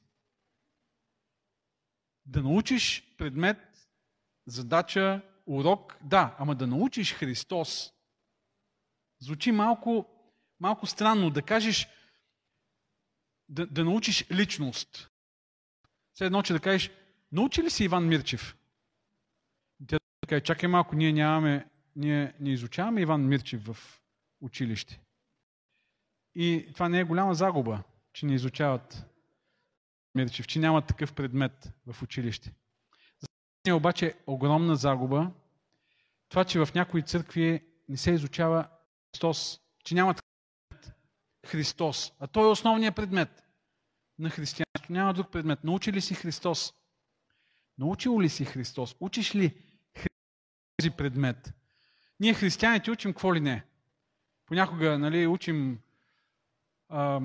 Да 2.25 2.44
научиш 2.44 3.16
предмет, 3.18 3.90
задача, 4.46 5.22
урок, 5.46 5.98
да, 6.04 6.36
ама 6.40 6.56
да 6.56 6.68
научиш 6.68 7.13
Христос. 7.13 7.94
Звучи 9.20 9.51
малко, 9.51 10.06
малко 10.60 10.86
странно 10.86 11.30
да 11.30 11.42
кажеш, 11.42 11.88
да, 13.50 13.68
да 13.68 13.86
научиш 13.86 14.32
личност. 14.32 15.10
Все 16.13 16.25
едно, 16.25 16.44
че 16.44 16.54
да 16.54 16.60
кажеш, 16.60 16.92
научи 17.32 17.64
ли 17.64 17.70
си 17.70 17.84
Иван 17.84 18.08
Мирчев? 18.08 18.58
Тя 19.88 19.98
да 20.24 20.28
каже, 20.28 20.42
чакай 20.42 20.70
малко, 20.70 20.96
ние 20.96 21.14
нямаме 21.14 21.66
ние 21.96 22.34
не 22.40 22.50
изучаваме 22.50 23.02
Иван 23.02 23.28
Мирчев 23.28 23.66
в 23.66 24.02
училище. 24.42 25.02
И 26.36 26.68
това 26.74 26.90
не 26.90 27.00
е 27.00 27.04
голяма 27.04 27.36
загуба, 27.36 27.84
че 28.14 28.26
не 28.26 28.34
изучават 28.34 29.06
Мирчев, 30.16 30.48
че 30.48 30.60
няма 30.60 30.82
такъв 30.82 31.14
предмет 31.14 31.72
в 31.88 32.02
училище. 32.02 32.54
За 33.20 33.28
мен 33.66 33.74
е 33.74 33.78
обаче 33.78 34.16
огромна 34.28 34.76
загуба 34.76 35.32
това, 36.30 36.46
че 36.46 36.66
в 36.66 36.74
някои 36.76 37.02
църкви 37.02 37.62
не 37.90 37.98
се 37.98 38.12
изучава 38.12 38.68
Христос, 39.12 39.60
че 39.84 39.96
няма 39.96 40.14
такъв 40.14 40.30
предмет 40.70 40.96
Христос, 41.46 42.14
а 42.20 42.28
той 42.28 42.44
е 42.44 42.52
основният 42.52 42.96
предмет 42.96 43.44
на 44.20 44.30
християнството. 44.30 44.94
Няма 44.94 45.14
друг 45.14 45.32
предмет. 45.32 45.64
Научи 45.64 45.94
ли 45.94 46.02
си 46.02 46.14
Христос? 46.14 46.74
Научил 47.82 48.22
ли 48.22 48.30
си 48.30 48.46
Христос? 48.46 48.96
Учиш 49.00 49.36
ли 49.36 49.56
този 50.78 50.92
предмет? 50.92 51.54
Ние 52.20 52.34
християните 52.34 52.92
учим 52.92 53.14
какво 53.14 53.36
ли 53.36 53.40
не. 53.40 53.64
Понякога 54.46 55.00
нали, 55.00 55.28
учим 55.28 55.80
а, 56.90 57.22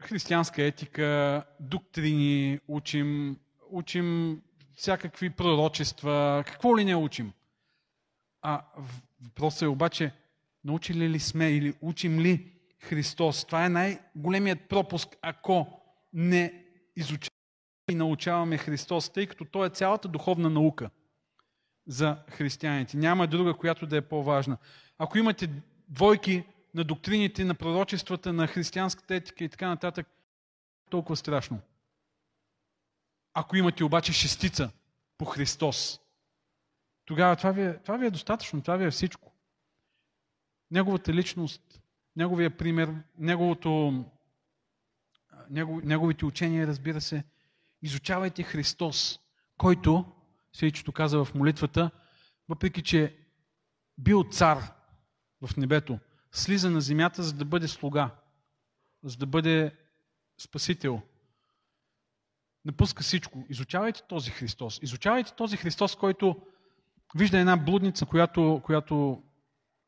християнска 0.00 0.62
етика, 0.62 1.44
доктрини, 1.60 2.60
учим, 2.68 3.36
учим 3.70 4.40
всякакви 4.74 5.30
пророчества, 5.30 6.44
какво 6.46 6.78
ли 6.78 6.84
не 6.84 6.94
учим. 6.94 7.32
А 8.42 8.64
въпросът 9.20 9.62
е 9.62 9.66
обаче, 9.66 10.12
научили 10.64 11.08
ли 11.08 11.20
сме 11.20 11.50
или 11.50 11.74
учим 11.80 12.20
ли 12.20 12.52
Христос? 12.80 13.44
Това 13.44 13.66
е 13.66 13.68
най-големият 13.68 14.68
пропуск, 14.68 15.08
ако 15.22 15.82
не 16.12 16.64
изучаваме 16.96 17.27
и 17.88 17.94
научаваме 17.94 18.58
Христос, 18.58 19.10
тъй 19.10 19.26
като 19.26 19.44
Той 19.44 19.66
е 19.66 19.70
цялата 19.70 20.08
духовна 20.08 20.50
наука 20.50 20.90
за 21.86 22.16
християните. 22.30 22.96
Няма 22.96 23.26
друга, 23.26 23.54
която 23.54 23.86
да 23.86 23.96
е 23.96 24.08
по-важна. 24.08 24.56
Ако 24.98 25.18
имате 25.18 25.50
двойки 25.88 26.44
на 26.74 26.84
доктрините, 26.84 27.44
на 27.44 27.54
пророчествата, 27.54 28.32
на 28.32 28.46
християнската 28.46 29.14
етика 29.14 29.44
и 29.44 29.48
така 29.48 29.68
нататък, 29.68 30.06
толкова 30.90 31.16
страшно. 31.16 31.60
Ако 33.34 33.56
имате 33.56 33.84
обаче 33.84 34.12
шестица 34.12 34.70
по 35.18 35.24
Христос, 35.24 36.00
тогава 37.04 37.36
това 37.36 37.50
ви, 37.50 37.62
е, 37.62 37.78
това 37.78 37.96
ви 37.96 38.06
е 38.06 38.10
достатъчно, 38.10 38.60
това 38.60 38.76
ви 38.76 38.84
е 38.84 38.90
всичко. 38.90 39.32
Неговата 40.70 41.12
личност, 41.12 41.80
неговия 42.16 42.56
пример, 42.56 42.94
неговото, 43.18 44.04
негов, 45.50 45.84
неговите 45.84 46.24
учения, 46.24 46.66
разбира 46.66 47.00
се. 47.00 47.24
Изучавайте 47.82 48.42
Христос, 48.42 49.20
който, 49.56 50.04
Свечето 50.52 50.92
каза 50.92 51.24
в 51.24 51.34
молитвата, 51.34 51.90
въпреки 52.48 52.82
че 52.82 53.16
бил 53.98 54.24
цар 54.24 54.72
в 55.40 55.56
небето, 55.56 55.98
слиза 56.32 56.70
на 56.70 56.80
земята, 56.80 57.22
за 57.22 57.32
да 57.32 57.44
бъде 57.44 57.68
слуга, 57.68 58.10
за 59.02 59.16
да 59.16 59.26
бъде 59.26 59.76
спасител. 60.40 61.02
Напуска 62.64 63.02
всичко. 63.02 63.46
Изучавайте 63.48 64.02
този 64.08 64.30
Христос. 64.30 64.78
Изучавайте 64.82 65.34
този 65.34 65.56
Христос, 65.56 65.96
който 65.96 66.36
вижда 67.14 67.38
една 67.38 67.56
блудница, 67.56 68.06
която, 68.06 68.62
която 68.64 69.22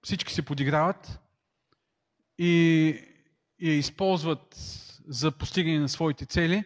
всички 0.03 0.33
се 0.33 0.43
подиграват 0.43 1.21
и, 2.39 3.07
я 3.63 3.75
използват 3.75 4.55
за 5.07 5.31
постигане 5.33 5.79
на 5.79 5.89
своите 5.89 6.27
цели 6.27 6.65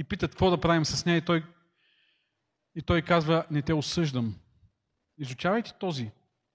и 0.00 0.04
питат 0.04 0.30
какво 0.30 0.50
да 0.50 0.60
правим 0.60 0.84
с 0.84 1.06
нея 1.06 1.16
и 1.16 1.24
той, 1.24 1.44
и 2.74 2.82
той 2.82 3.02
казва, 3.02 3.46
не 3.50 3.62
те 3.62 3.74
осъждам. 3.74 4.36
Изучавайте 5.18 5.72
този 5.80 6.10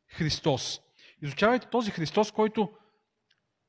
Христос. 0.08 0.82
Изучавайте 1.22 1.70
този 1.70 1.92
Христос, 1.92 2.32
който 2.32 2.74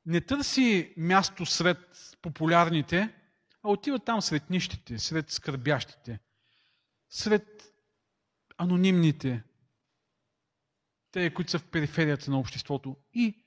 не 0.06 0.20
търси 0.20 0.94
място 0.96 1.46
сред 1.46 1.78
популярните, 2.22 3.14
а 3.62 3.70
отива 3.70 3.98
там 3.98 4.22
сред 4.22 4.50
нищите, 4.50 4.98
сред 4.98 5.30
скърбящите, 5.30 6.20
сред 7.10 7.74
анонимните, 8.56 9.42
те, 11.10 11.34
които 11.34 11.50
са 11.50 11.58
в 11.58 11.70
периферията 11.70 12.30
на 12.30 12.38
обществото. 12.38 12.96
И 13.12 13.44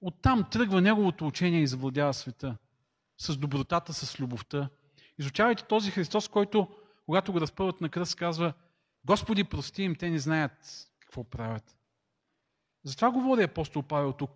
оттам 0.00 0.48
тръгва 0.50 0.80
неговото 0.80 1.26
учение 1.26 1.62
и 1.62 1.66
завладява 1.66 2.14
света. 2.14 2.56
С 3.18 3.36
добротата, 3.36 3.94
с 3.94 4.20
любовта. 4.20 4.70
Изучавайте 5.20 5.64
този 5.64 5.90
Христос, 5.90 6.28
който, 6.28 6.68
когато 7.06 7.32
го 7.32 7.40
разпъват 7.40 7.80
на 7.80 7.88
кръст, 7.88 8.14
казва 8.14 8.52
Господи, 9.04 9.44
прости 9.44 9.82
им, 9.82 9.94
те 9.94 10.10
не 10.10 10.18
знаят 10.18 10.52
какво 11.00 11.24
правят. 11.24 11.76
Затова 12.84 13.10
говори 13.10 13.42
апостол 13.42 13.82
Павел 13.82 14.12
тук. 14.12 14.30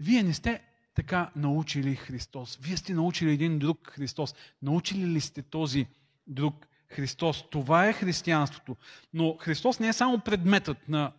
Вие 0.00 0.22
не 0.22 0.34
сте 0.34 0.62
така 0.94 1.30
научили 1.36 1.94
Христос. 1.94 2.58
Вие 2.62 2.76
сте 2.76 2.94
научили 2.94 3.32
един 3.32 3.58
друг 3.58 3.90
Христос. 3.90 4.34
Научили 4.62 5.06
ли 5.06 5.20
сте 5.20 5.42
този 5.42 5.86
друг 6.26 6.66
Христос? 6.88 7.44
Това 7.50 7.88
е 7.88 7.92
християнството. 7.92 8.76
Но 9.12 9.36
Христос 9.36 9.80
не 9.80 9.88
е 9.88 9.92
само 9.92 10.20
предметът 10.20 10.88
на, 10.88 11.12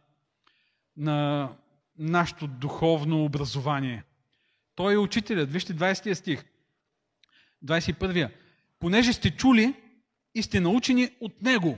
на 0.98 1.50
нашето 1.98 2.48
духовно 2.48 3.26
образование. 3.26 4.04
Той 4.76 4.94
е 4.94 4.98
учителят. 4.98 5.52
Вижте 5.52 5.76
20 5.76 6.14
стих. 6.14 6.46
21. 7.66 8.32
Понеже 8.80 9.14
сте 9.14 9.36
чули 9.36 9.76
и 10.36 10.44
сте 10.44 10.60
научени 10.60 11.16
от 11.20 11.42
Него, 11.42 11.78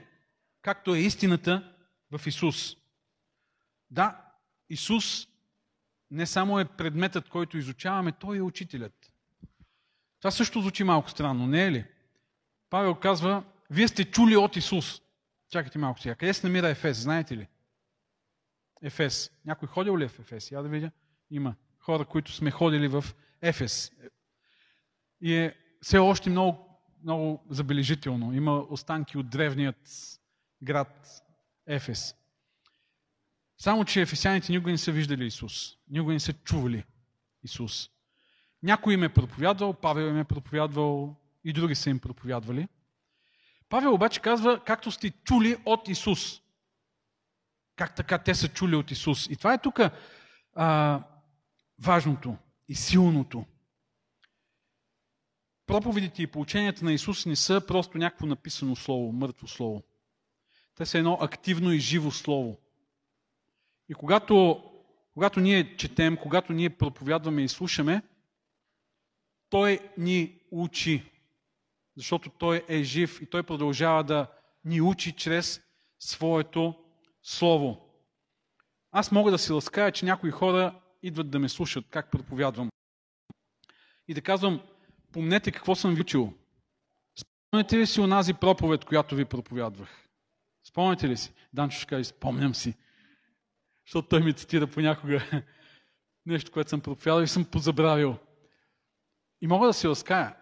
както 0.61 0.95
е 0.95 0.99
истината 0.99 1.73
в 2.11 2.27
Исус. 2.27 2.75
Да, 3.91 4.21
Исус 4.69 5.27
не 6.11 6.25
само 6.25 6.59
е 6.59 6.65
предметът, 6.65 7.29
който 7.29 7.57
изучаваме, 7.57 8.11
той 8.11 8.37
е 8.37 8.41
учителят. 8.41 9.13
Това 10.19 10.31
също 10.31 10.61
звучи 10.61 10.83
малко 10.83 11.09
странно, 11.09 11.47
не 11.47 11.65
е 11.65 11.71
ли? 11.71 11.85
Павел 12.69 12.95
казва, 12.95 13.43
вие 13.69 13.87
сте 13.87 14.11
чули 14.11 14.35
от 14.35 14.55
Исус. 14.55 15.01
Чакайте 15.49 15.77
малко 15.77 15.99
сега. 15.99 16.15
Къде 16.15 16.33
се 16.33 16.47
намира 16.47 16.69
Ефес, 16.69 16.97
знаете 16.97 17.37
ли? 17.37 17.47
Ефес. 18.81 19.31
Някой 19.45 19.67
ходил 19.67 19.97
ли 19.97 20.03
е 20.03 20.07
в 20.07 20.19
Ефес? 20.19 20.51
Я 20.51 20.61
да 20.61 20.69
видя. 20.69 20.91
Има 21.31 21.55
хора, 21.79 22.05
които 22.05 22.31
сме 22.31 22.51
ходили 22.51 22.87
в 22.87 23.05
Ефес. 23.41 23.91
И 25.21 25.35
е 25.35 25.55
все 25.81 25.97
още 25.97 26.29
много, 26.29 26.79
много 27.03 27.45
забележително. 27.49 28.33
Има 28.33 28.65
останки 28.69 29.17
от 29.17 29.29
древният 29.29 29.89
град 30.63 31.23
Ефес. 31.67 32.15
Само, 33.57 33.85
че 33.85 34.01
ефесяните 34.01 34.51
никога 34.51 34.71
не 34.71 34.77
са 34.77 34.91
виждали 34.91 35.25
Исус. 35.25 35.77
Никога 35.89 36.13
не 36.13 36.19
са 36.19 36.33
чували 36.33 36.83
Исус. 37.43 37.89
Някой 38.63 38.93
им 38.93 39.03
е 39.03 39.13
проповядвал, 39.13 39.73
Павел 39.73 40.05
им 40.05 40.17
е 40.17 40.23
проповядвал 40.23 41.15
и 41.43 41.53
други 41.53 41.75
са 41.75 41.89
им 41.89 41.99
проповядвали. 41.99 42.67
Павел 43.69 43.93
обаче 43.93 44.21
казва, 44.21 44.63
както 44.65 44.91
сте 44.91 45.11
чули 45.11 45.57
от 45.65 45.87
Исус. 45.87 46.41
Как 47.75 47.95
така 47.95 48.17
те 48.17 48.35
са 48.35 48.47
чули 48.47 48.75
от 48.75 48.91
Исус? 48.91 49.27
И 49.27 49.35
това 49.35 49.53
е 49.53 49.61
тук 49.61 49.79
важното 51.79 52.37
и 52.67 52.75
силното. 52.75 53.45
Проповедите 55.69 56.23
и 56.23 56.27
поученията 56.27 56.85
на 56.85 56.93
Исус 56.93 57.25
не 57.25 57.35
са 57.35 57.61
просто 57.67 57.97
някакво 57.97 58.25
написано 58.25 58.75
слово, 58.75 59.11
мъртво 59.11 59.47
слово. 59.47 59.83
Те 60.75 60.85
са 60.85 60.97
едно 60.97 61.17
активно 61.21 61.71
и 61.71 61.79
живо 61.79 62.11
слово. 62.11 62.57
И 63.89 63.93
когато, 63.93 64.63
когато 65.13 65.39
ние 65.39 65.77
четем, 65.77 66.17
когато 66.17 66.53
ние 66.53 66.69
проповядваме 66.69 67.43
и 67.43 67.47
слушаме, 67.47 68.01
Той 69.49 69.79
ни 69.97 70.41
учи. 70.51 71.11
Защото 71.97 72.29
Той 72.29 72.65
е 72.67 72.83
жив 72.83 73.21
и 73.21 73.25
Той 73.25 73.43
продължава 73.43 74.03
да 74.03 74.27
ни 74.65 74.81
учи 74.81 75.11
чрез 75.11 75.61
своето 75.99 76.75
Слово. 77.23 77.89
Аз 78.91 79.11
мога 79.11 79.31
да 79.31 79.37
си 79.37 79.51
лаская, 79.51 79.91
че 79.91 80.05
някои 80.05 80.31
хора 80.31 80.81
идват 81.03 81.29
да 81.29 81.39
ме 81.39 81.49
слушат 81.49 81.85
как 81.89 82.11
проповядвам. 82.11 82.69
И 84.07 84.13
да 84.13 84.21
казвам, 84.21 84.61
помнете 85.11 85.51
какво 85.51 85.75
съм 85.75 85.95
ви 85.95 86.01
учил. 86.01 86.33
Спомняте 87.19 87.77
ли 87.77 87.87
си 87.87 88.01
онази 88.01 88.33
проповед, 88.33 88.85
която 88.85 89.15
ви 89.15 89.25
проповядвах? 89.25 90.07
Спомняте 90.63 91.09
ли 91.09 91.17
си? 91.17 91.33
Данчо 91.53 91.77
ще 91.77 91.85
каже, 91.85 92.03
спомням 92.03 92.55
си 92.55 92.73
защото 93.89 94.07
той 94.07 94.23
ми 94.23 94.33
цитира 94.33 94.67
понякога 94.67 95.21
нещо, 96.25 96.51
което 96.51 96.69
съм 96.69 96.81
проповядал 96.81 97.23
и 97.23 97.27
съм 97.27 97.45
позабравил. 97.45 98.17
И 99.41 99.47
мога 99.47 99.67
да 99.67 99.73
се 99.73 99.87
разкая. 99.87 100.35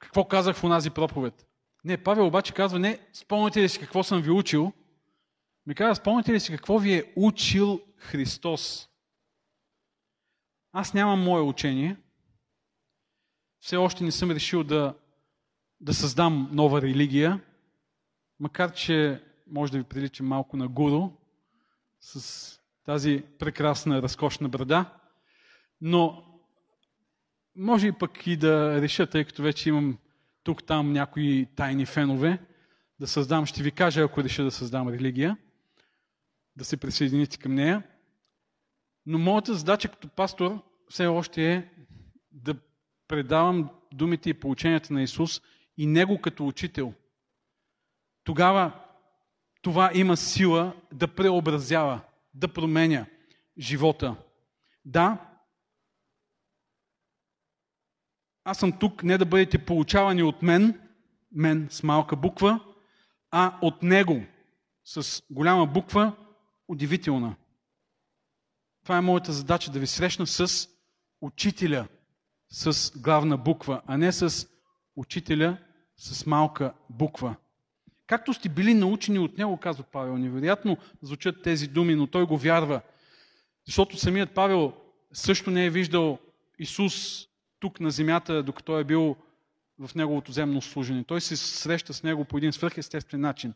Какво 0.00 0.24
казах 0.24 0.56
в 0.56 0.64
онази 0.64 0.90
проповед? 0.90 1.46
Не, 1.84 2.04
Павел 2.04 2.26
обаче 2.26 2.54
казва, 2.54 2.78
не, 2.78 3.00
спомняте 3.12 3.62
ли 3.62 3.68
си 3.68 3.78
какво 3.78 4.02
съм 4.02 4.22
ви 4.22 4.30
учил? 4.30 4.72
Ми 5.66 5.74
казва, 5.74 5.94
спомняте 5.94 6.32
ли 6.32 6.40
си 6.40 6.52
какво 6.52 6.78
ви 6.78 6.94
е 6.94 7.12
учил 7.16 7.80
Христос? 7.96 8.88
Аз 10.72 10.94
нямам 10.94 11.22
мое 11.22 11.40
учение. 11.40 11.96
Все 13.64 13.76
още 13.76 14.04
не 14.04 14.12
съм 14.12 14.30
решил 14.30 14.64
да, 14.64 14.94
да 15.80 15.94
създам 15.94 16.48
нова 16.52 16.82
религия, 16.82 17.40
макар 18.40 18.72
че 18.72 19.22
може 19.46 19.72
да 19.72 19.78
ви 19.78 19.84
прилича 19.84 20.22
малко 20.22 20.56
на 20.56 20.68
гуру, 20.68 21.10
с 22.00 22.60
тази 22.84 23.22
прекрасна, 23.38 24.02
разкошна 24.02 24.48
брада. 24.48 24.84
Но 25.80 26.24
може 27.56 27.86
и 27.86 27.92
пък 27.92 28.26
и 28.26 28.36
да 28.36 28.82
реша, 28.82 29.06
тъй 29.06 29.24
като 29.24 29.42
вече 29.42 29.68
имам 29.68 29.98
тук-там 30.42 30.92
някои 30.92 31.46
тайни 31.56 31.86
фенове, 31.86 32.38
да 33.00 33.06
създам, 33.06 33.46
ще 33.46 33.62
ви 33.62 33.70
кажа, 33.70 34.02
ако 34.02 34.24
реша 34.24 34.44
да 34.44 34.50
създам 34.50 34.88
религия, 34.88 35.36
да 36.56 36.64
се 36.64 36.76
присъедините 36.76 37.38
към 37.38 37.54
нея. 37.54 37.82
Но 39.06 39.18
моята 39.18 39.54
задача 39.54 39.88
като 39.88 40.08
пастор 40.08 40.62
все 40.88 41.06
още 41.06 41.52
е 41.54 41.68
да 42.32 42.54
предавам 43.08 43.70
думите 43.92 44.30
и 44.30 44.34
полученията 44.34 44.92
на 44.92 45.02
Исус 45.02 45.42
и 45.76 45.86
Него 45.86 46.20
като 46.20 46.46
учител. 46.46 46.94
Тогава 48.24 48.72
това 49.62 49.90
има 49.94 50.16
сила 50.16 50.76
да 50.92 51.14
преобразява 51.14 52.00
да 52.34 52.48
променя 52.48 53.06
живота. 53.58 54.16
Да, 54.84 55.34
аз 58.44 58.58
съм 58.58 58.78
тук 58.78 59.02
не 59.02 59.18
да 59.18 59.24
бъдете 59.24 59.64
получавани 59.64 60.22
от 60.22 60.42
мен, 60.42 60.80
мен 61.32 61.68
с 61.70 61.82
малка 61.82 62.16
буква, 62.16 62.60
а 63.30 63.58
от 63.62 63.82
него 63.82 64.22
с 64.84 65.22
голяма 65.30 65.66
буква, 65.66 66.16
удивителна. 66.68 67.36
Това 68.82 68.96
е 68.96 69.00
моята 69.00 69.32
задача 69.32 69.70
да 69.70 69.80
ви 69.80 69.86
срещна 69.86 70.26
с 70.26 70.68
учителя 71.20 71.86
с 72.54 72.92
главна 72.98 73.36
буква, 73.36 73.82
а 73.86 73.98
не 73.98 74.12
с 74.12 74.48
учителя 74.96 75.56
с 75.96 76.26
малка 76.26 76.72
буква. 76.90 77.36
Както 78.06 78.34
сте 78.34 78.48
били 78.48 78.74
научени 78.74 79.18
от 79.18 79.38
него, 79.38 79.56
казва 79.56 79.84
Павел. 79.92 80.18
Невероятно 80.18 80.76
звучат 81.02 81.42
тези 81.42 81.68
думи, 81.68 81.94
но 81.94 82.06
той 82.06 82.26
го 82.26 82.36
вярва. 82.36 82.80
Защото 83.66 83.96
самият 83.96 84.30
Павел 84.30 84.72
също 85.12 85.50
не 85.50 85.66
е 85.66 85.70
виждал 85.70 86.18
Исус 86.58 87.26
тук 87.60 87.80
на 87.80 87.90
земята, 87.90 88.42
докато 88.42 88.78
е 88.78 88.84
бил 88.84 89.16
в 89.78 89.94
неговото 89.94 90.32
земно 90.32 90.62
служение. 90.62 91.04
Той 91.04 91.20
се 91.20 91.36
среща 91.36 91.94
с 91.94 92.02
него 92.02 92.24
по 92.24 92.38
един 92.38 92.52
свръхестествен 92.52 93.20
начин. 93.20 93.54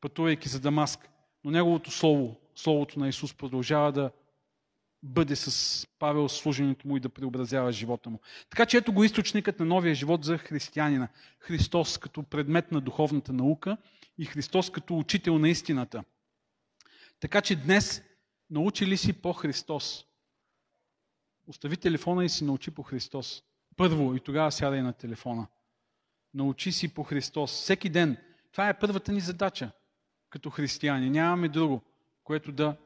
пътувайки 0.00 0.48
за 0.48 0.60
Дамаск. 0.60 1.08
Но 1.44 1.50
неговото 1.50 1.90
слово, 1.90 2.36
словото 2.54 2.98
на 2.98 3.08
Исус 3.08 3.34
продължава 3.34 3.92
да 3.92 4.10
бъде 5.04 5.36
с 5.36 5.86
Павел 5.98 6.28
служенето 6.28 6.88
му 6.88 6.96
и 6.96 7.00
да 7.00 7.08
преобразява 7.08 7.72
живота 7.72 8.10
му. 8.10 8.20
Така 8.50 8.66
че 8.66 8.76
ето 8.76 8.92
го 8.92 9.04
източникът 9.04 9.60
на 9.60 9.66
новия 9.66 9.94
живот 9.94 10.24
за 10.24 10.38
християнина. 10.38 11.08
Христос 11.38 11.98
като 11.98 12.22
предмет 12.22 12.72
на 12.72 12.80
духовната 12.80 13.32
наука 13.32 13.76
и 14.18 14.24
Христос 14.24 14.70
като 14.70 14.98
учител 14.98 15.38
на 15.38 15.48
истината. 15.48 16.04
Така 17.20 17.40
че 17.40 17.56
днес 17.56 18.02
научи 18.50 18.86
ли 18.86 18.96
си 18.96 19.12
по 19.12 19.32
Христос? 19.32 20.04
Остави 21.46 21.76
телефона 21.76 22.24
и 22.24 22.28
си 22.28 22.44
научи 22.44 22.70
по 22.70 22.82
Христос. 22.82 23.42
Първо 23.76 24.14
и 24.14 24.20
тогава 24.20 24.52
сядай 24.52 24.82
на 24.82 24.92
телефона. 24.92 25.46
Научи 26.34 26.72
си 26.72 26.94
по 26.94 27.02
Христос. 27.02 27.52
Всеки 27.52 27.88
ден. 27.88 28.16
Това 28.52 28.68
е 28.68 28.78
първата 28.78 29.12
ни 29.12 29.20
задача 29.20 29.70
като 30.30 30.50
християни. 30.50 31.10
Нямаме 31.10 31.48
друго, 31.48 31.82
което 32.24 32.52
да, 32.52 32.76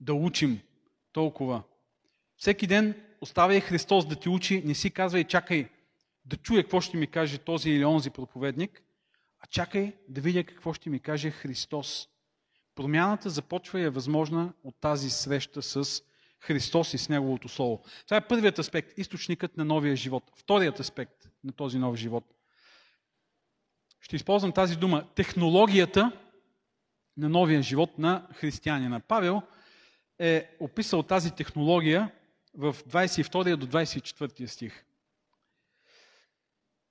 да 0.00 0.14
учим 0.14 0.60
толкова. 1.12 1.62
Всеки 2.36 2.66
ден 2.66 2.94
оставяй 3.20 3.60
Христос 3.60 4.06
да 4.06 4.16
ти 4.16 4.28
учи, 4.28 4.62
не 4.64 4.74
си 4.74 4.90
казвай, 4.90 5.24
чакай 5.24 5.68
да 6.24 6.36
чуя 6.36 6.62
какво 6.62 6.80
ще 6.80 6.96
ми 6.96 7.06
каже 7.06 7.38
този 7.38 7.70
или 7.70 7.84
онзи 7.84 8.10
проповедник, 8.10 8.82
а 9.40 9.46
чакай 9.46 9.92
да 10.08 10.20
видя 10.20 10.44
какво 10.44 10.72
ще 10.72 10.90
ми 10.90 11.00
каже 11.00 11.30
Христос. 11.30 12.08
Промяната 12.74 13.30
започва 13.30 13.80
и 13.80 13.84
е 13.84 13.90
възможна 13.90 14.52
от 14.64 14.74
тази 14.80 15.10
среща 15.10 15.62
с 15.62 16.02
Христос 16.40 16.94
и 16.94 16.98
с 16.98 17.08
Неговото 17.08 17.48
Слово. 17.48 17.84
Това 18.04 18.16
е 18.16 18.28
първият 18.28 18.58
аспект, 18.58 18.98
източникът 18.98 19.56
на 19.56 19.64
новия 19.64 19.96
живот. 19.96 20.32
Вторият 20.36 20.80
аспект 20.80 21.28
на 21.44 21.52
този 21.52 21.78
нов 21.78 21.96
живот. 21.96 22.24
Ще 24.00 24.16
използвам 24.16 24.52
тази 24.52 24.76
дума. 24.76 25.04
Технологията 25.14 26.12
на 27.16 27.28
новия 27.28 27.62
живот 27.62 27.98
на 27.98 28.28
християнина. 28.32 29.00
Павел 29.00 29.42
е 30.20 30.56
описал 30.60 31.02
тази 31.02 31.30
технология 31.30 32.12
в 32.54 32.76
22 32.88 33.56
до 33.56 33.66
24 33.66 34.46
стих. 34.46 34.84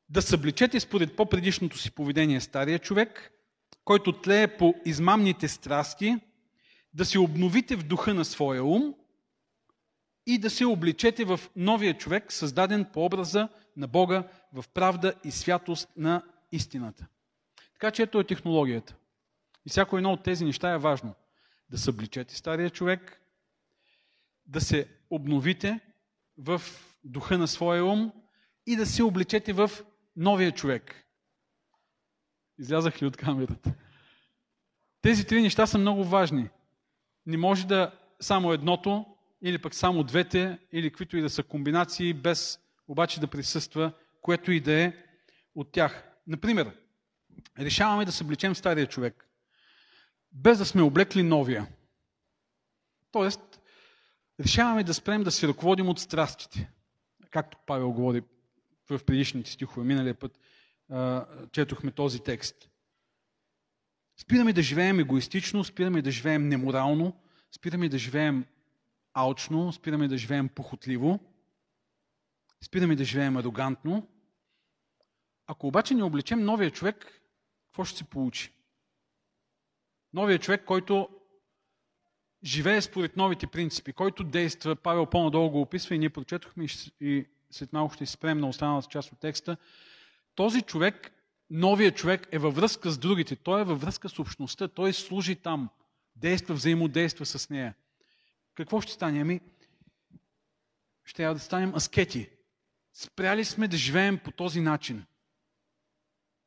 Да 0.10 0.22
събличете 0.22 0.80
според 0.80 1.16
по-предишното 1.16 1.78
си 1.78 1.92
поведение 1.92 2.42
стария 2.42 2.80
човек, 2.80 3.32
който 3.86 4.22
тлее 4.22 4.58
по 4.58 4.76
измамните 4.86 5.48
страсти, 5.48 6.18
да 6.94 7.06
се 7.06 7.20
обновите 7.20 7.76
в 7.76 7.84
духа 7.84 8.14
на 8.14 8.26
своя 8.26 8.64
ум 8.64 8.96
и 10.26 10.38
да 10.38 10.50
се 10.50 10.66
обличете 10.66 11.26
в 11.26 11.40
новия 11.56 11.98
човек, 11.98 12.32
създаден 12.32 12.86
по 12.94 13.06
образа 13.06 13.50
на 13.78 13.88
Бога 13.88 14.28
в 14.54 14.66
правда 14.74 15.14
и 15.24 15.32
святост 15.32 15.90
на 15.98 16.24
истината. 16.52 17.08
Така 17.74 17.92
че 17.92 18.02
ето 18.04 18.20
е 18.20 18.24
технологията. 18.24 18.96
И 19.66 19.70
всяко 19.70 19.98
едно 19.98 20.12
от 20.12 20.24
тези 20.24 20.46
неща 20.46 20.74
е 20.74 20.78
важно. 20.78 21.16
Да 21.70 21.78
събличете 21.78 22.36
стария 22.36 22.70
човек, 22.70 23.19
да 24.50 24.62
се 24.62 24.88
обновите 25.10 25.80
в 26.38 26.62
духа 27.04 27.38
на 27.38 27.48
своя 27.48 27.86
ум 27.86 28.12
и 28.66 28.76
да 28.76 28.86
се 28.86 29.04
обличете 29.04 29.54
в 29.54 29.72
новия 30.16 30.52
човек. 30.52 31.06
Излязах 32.60 33.02
ли 33.02 33.06
от 33.06 33.18
камерата? 33.18 33.74
Тези 35.02 35.26
три 35.26 35.42
неща 35.42 35.68
са 35.68 35.78
много 35.78 36.04
важни. 36.04 36.50
Не 37.26 37.38
може 37.38 37.68
да 37.68 37.92
само 38.20 38.54
едното, 38.54 39.06
или 39.42 39.58
пък 39.58 39.76
само 39.76 40.04
двете, 40.04 40.60
или 40.72 40.90
каквито 40.90 41.18
и 41.18 41.22
да 41.22 41.30
са 41.30 41.44
комбинации, 41.44 42.14
без 42.14 42.60
обаче 42.88 43.20
да 43.20 43.28
присъства, 43.28 43.92
което 44.22 44.52
и 44.52 44.60
да 44.60 44.74
е 44.74 44.94
от 45.56 45.72
тях. 45.72 46.04
Например, 46.28 46.76
решаваме 47.60 48.06
да 48.06 48.12
събличем 48.12 48.56
стария 48.56 48.88
човек 48.88 49.30
без 50.32 50.58
да 50.58 50.66
сме 50.66 50.82
облекли 50.82 51.24
новия. 51.24 51.68
Тоест, 53.12 53.59
решаваме 54.40 54.84
да 54.84 54.94
спрем 54.94 55.24
да 55.24 55.32
се 55.32 55.48
ръководим 55.48 55.90
от 55.90 56.00
страстите. 56.00 56.72
Както 57.32 57.58
Павел 57.66 57.92
говори 57.92 58.24
в 58.90 59.04
предишните 59.06 59.52
стихове, 59.52 59.86
миналия 59.86 60.16
път 60.16 60.40
четохме 61.52 61.92
този 61.92 62.20
текст. 62.20 62.70
Спираме 64.22 64.54
да 64.54 64.62
живеем 64.62 65.00
егоистично, 65.00 65.64
спираме 65.64 66.02
да 66.02 66.12
живеем 66.12 66.48
неморално, 66.48 67.22
спираме 67.56 67.90
да 67.90 67.98
живеем 67.98 68.46
алчно, 69.14 69.74
спираме 69.74 70.08
да 70.08 70.18
живеем 70.18 70.50
похотливо, 70.50 71.20
спираме 72.64 72.96
да 72.96 73.04
живеем 73.04 73.38
арогантно. 73.38 74.08
Ако 75.48 75.68
обаче 75.68 75.94
не 75.94 76.04
облечем 76.04 76.44
новия 76.44 76.72
човек, 76.72 77.22
какво 77.66 77.86
ще 77.86 77.98
се 77.98 78.04
получи? 78.04 78.54
Новия 80.14 80.40
човек, 80.40 80.66
който 80.66 81.10
живее 82.44 82.82
според 82.82 83.18
новите 83.18 83.48
принципи, 83.48 83.94
който 83.94 84.24
действа, 84.24 84.76
Павел 84.76 85.06
по-надолу 85.06 85.50
го 85.50 85.62
описва 85.62 85.96
и 85.96 86.00
ние 86.00 86.10
прочетохме 86.10 86.66
и 87.02 87.26
след 87.52 87.74
малко 87.74 87.94
ще 87.94 88.06
спрем 88.06 88.40
на 88.40 88.50
останалата 88.50 88.88
част 88.88 89.12
от 89.12 89.20
текста. 89.20 89.58
Този 90.36 90.62
човек, 90.62 91.12
новия 91.50 91.92
човек 91.92 92.28
е 92.32 92.38
във 92.38 92.56
връзка 92.56 92.92
с 92.92 92.98
другите, 92.98 93.36
той 93.36 93.62
е 93.62 93.64
във 93.64 93.82
връзка 93.82 94.10
с 94.10 94.20
общността, 94.20 94.68
той 94.68 94.94
служи 94.94 95.36
там, 95.36 95.70
действа, 96.16 96.56
взаимодейства 96.56 97.26
с 97.26 97.50
нея. 97.50 97.74
Какво 98.56 98.82
ще 98.82 98.92
стане? 98.92 99.22
Ами, 99.22 99.42
ще 101.06 101.16
трябва 101.16 101.36
да 101.36 101.42
станем 101.42 101.76
аскети. 101.76 102.30
Спряли 102.94 103.46
сме 103.46 103.68
да 103.68 103.78
живеем 103.78 104.20
по 104.20 104.32
този 104.32 104.62
начин. 104.62 105.06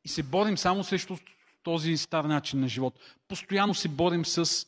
И 0.04 0.08
се 0.08 0.22
борим 0.22 0.58
само 0.58 0.84
срещу 0.84 1.16
този 1.62 1.96
стар 1.96 2.24
начин 2.24 2.60
на 2.60 2.68
живот. 2.68 2.98
Постоянно 3.28 3.74
се 3.74 3.88
борим 3.88 4.24
с 4.24 4.66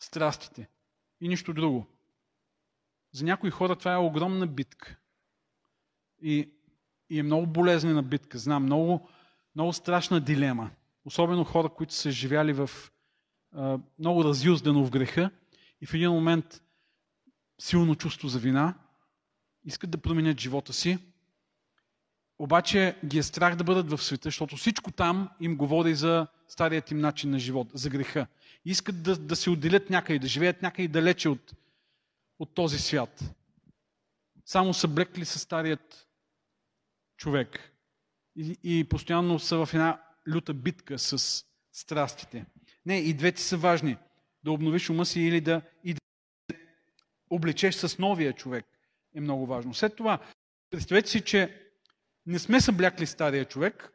страстите 0.00 0.68
и 1.20 1.28
нищо 1.28 1.54
друго. 1.54 1.86
За 3.12 3.24
някои 3.24 3.50
хора 3.50 3.76
това 3.76 3.92
е 3.92 3.96
огромна 3.96 4.46
битка. 4.46 4.96
И, 6.22 6.50
и 7.10 7.18
е 7.18 7.22
много 7.22 7.46
болезнена 7.46 8.02
битка. 8.02 8.38
Знам, 8.38 8.62
много, 8.62 9.08
много 9.54 9.72
страшна 9.72 10.20
дилема. 10.20 10.70
Особено 11.04 11.44
хора, 11.44 11.68
които 11.68 11.94
са 11.94 12.10
живяли 12.10 12.52
в 12.52 12.70
а, 13.52 13.78
много 13.98 14.24
разюздено 14.24 14.84
в 14.84 14.90
греха 14.90 15.30
и 15.80 15.86
в 15.86 15.94
един 15.94 16.10
момент 16.10 16.62
силно 17.58 17.94
чувство 17.94 18.28
за 18.28 18.38
вина, 18.38 18.74
искат 19.64 19.90
да 19.90 19.98
променят 19.98 20.40
живота 20.40 20.72
си 20.72 20.98
обаче 22.38 22.96
ги 23.04 23.18
е 23.18 23.22
страх 23.22 23.56
да 23.56 23.64
бъдат 23.64 23.90
в 23.90 24.02
света, 24.02 24.26
защото 24.26 24.56
всичко 24.56 24.92
там 24.92 25.28
им 25.40 25.56
говори 25.56 25.94
за 25.94 26.26
старият 26.48 26.90
им 26.90 26.98
начин 26.98 27.30
на 27.30 27.38
живот, 27.38 27.68
за 27.74 27.90
греха. 27.90 28.26
Искат 28.64 29.02
да, 29.02 29.16
да 29.16 29.36
се 29.36 29.50
отделят 29.50 29.90
някъде, 29.90 30.18
да 30.18 30.26
живеят 30.26 30.62
някъде 30.62 30.88
далече 30.88 31.28
от, 31.28 31.54
от 32.38 32.54
този 32.54 32.78
свят. 32.78 33.24
Само 34.44 34.74
са 34.74 34.88
блекли 34.88 35.24
с 35.24 35.38
старият 35.38 36.08
човек. 37.16 37.72
И, 38.36 38.58
и 38.62 38.84
постоянно 38.84 39.38
са 39.38 39.66
в 39.66 39.74
една 39.74 40.02
люта 40.28 40.54
битка 40.54 40.98
с 40.98 41.44
страстите. 41.72 42.46
Не, 42.86 42.98
и 42.98 43.14
двете 43.14 43.42
са 43.42 43.56
важни. 43.56 43.96
Да 44.44 44.52
обновиш 44.52 44.90
ума 44.90 45.06
си 45.06 45.20
или 45.20 45.40
да, 45.40 45.62
и 45.84 45.94
да 45.94 46.00
облечеш 47.30 47.74
с 47.74 47.98
новия 47.98 48.32
човек 48.32 48.66
е 49.14 49.20
много 49.20 49.46
важно. 49.46 49.74
След 49.74 49.96
това, 49.96 50.18
представете 50.70 51.10
си, 51.10 51.20
че 51.20 51.65
не 52.26 52.38
сме 52.38 52.60
съблякли 52.60 53.06
стария 53.06 53.44
човек 53.44 53.92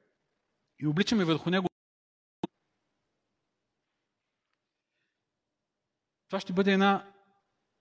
и 0.79 0.87
обличаме 0.87 1.25
върху 1.25 1.49
него. 1.49 1.67
Това 6.27 6.39
ще 6.39 6.53
бъде 6.53 6.73
една 6.73 7.13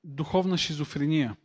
духовна 0.05 0.59
шизофрения. 0.59 1.37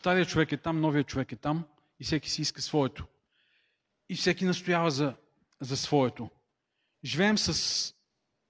Стария 0.00 0.26
човек 0.26 0.52
е 0.52 0.56
там, 0.56 0.80
новия 0.80 1.04
човек 1.04 1.32
е 1.32 1.36
там 1.36 1.64
и 2.00 2.04
всеки 2.04 2.30
си 2.30 2.42
иска 2.42 2.62
своето. 2.62 3.06
И 4.08 4.14
всеки 4.14 4.44
настоява 4.44 4.90
за, 4.90 5.16
за 5.60 5.76
своето. 5.76 6.30
Живеем 7.04 7.38
с 7.38 7.94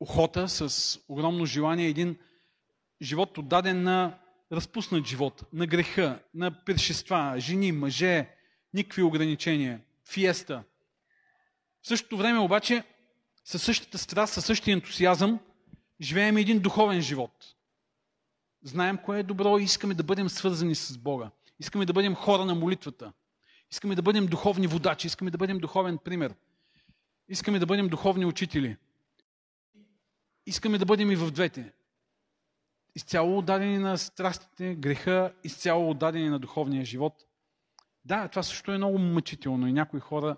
охота, 0.01 0.49
с 0.49 1.01
огромно 1.09 1.47
желание, 1.47 1.89
един 1.89 2.19
живот 3.03 3.39
отдаден 3.39 3.83
на 3.83 4.19
разпуснат 4.53 5.07
живот, 5.07 5.45
на 5.53 5.67
греха, 5.67 6.23
на 6.35 6.65
першества, 6.65 7.35
жени, 7.39 7.73
мъже, 7.73 8.34
никакви 8.75 9.03
ограничения, 9.03 9.81
фиеста. 10.05 10.65
В 11.83 11.89
същото 11.89 12.17
време 12.17 12.39
обаче, 12.39 12.85
със 13.45 13.63
същата 13.63 13.99
страст, 13.99 14.35
със 14.35 14.45
същия 14.45 14.73
ентусиазъм, 14.73 15.41
живеем 16.01 16.37
един 16.37 16.59
духовен 16.59 17.01
живот. 17.01 17.55
Знаем 18.63 18.99
кое 19.05 19.21
е 19.21 19.23
добро 19.23 19.59
и 19.59 19.63
искаме 19.63 19.95
да 19.95 20.03
бъдем 20.03 20.29
свързани 20.29 20.75
с 20.75 20.99
Бога. 20.99 21.31
Искаме 21.61 21.87
да 21.87 21.93
бъдем 21.93 22.15
хора 22.15 22.45
на 22.45 22.55
молитвата. 22.55 23.13
Искаме 23.71 23.95
да 23.95 24.03
бъдем 24.03 24.27
духовни 24.27 24.67
водачи. 24.67 25.07
Искаме 25.07 25.31
да 25.31 25.39
бъдем 25.39 25.59
духовен 25.59 25.99
пример. 25.99 26.35
Искаме 27.29 27.59
да 27.59 27.67
бъдем 27.67 27.89
духовни 27.89 28.27
учители. 28.27 28.77
Искаме 30.47 30.79
да 30.79 30.85
бъдем 30.85 31.11
и 31.11 31.17
в 31.17 31.31
двете. 31.31 31.73
Изцяло 32.95 33.39
отдадени 33.39 33.79
на 33.79 33.99
страстите, 33.99 34.75
греха, 34.75 35.33
изцяло 35.45 35.91
отдадени 35.91 36.29
на 36.29 36.39
духовния 36.39 36.85
живот. 36.85 37.25
Да, 38.05 38.29
това 38.29 38.43
също 38.43 38.73
е 38.73 38.77
много 38.77 38.99
мъчително 38.99 39.69
и 39.69 39.73
някои 39.73 40.01
хора 40.01 40.37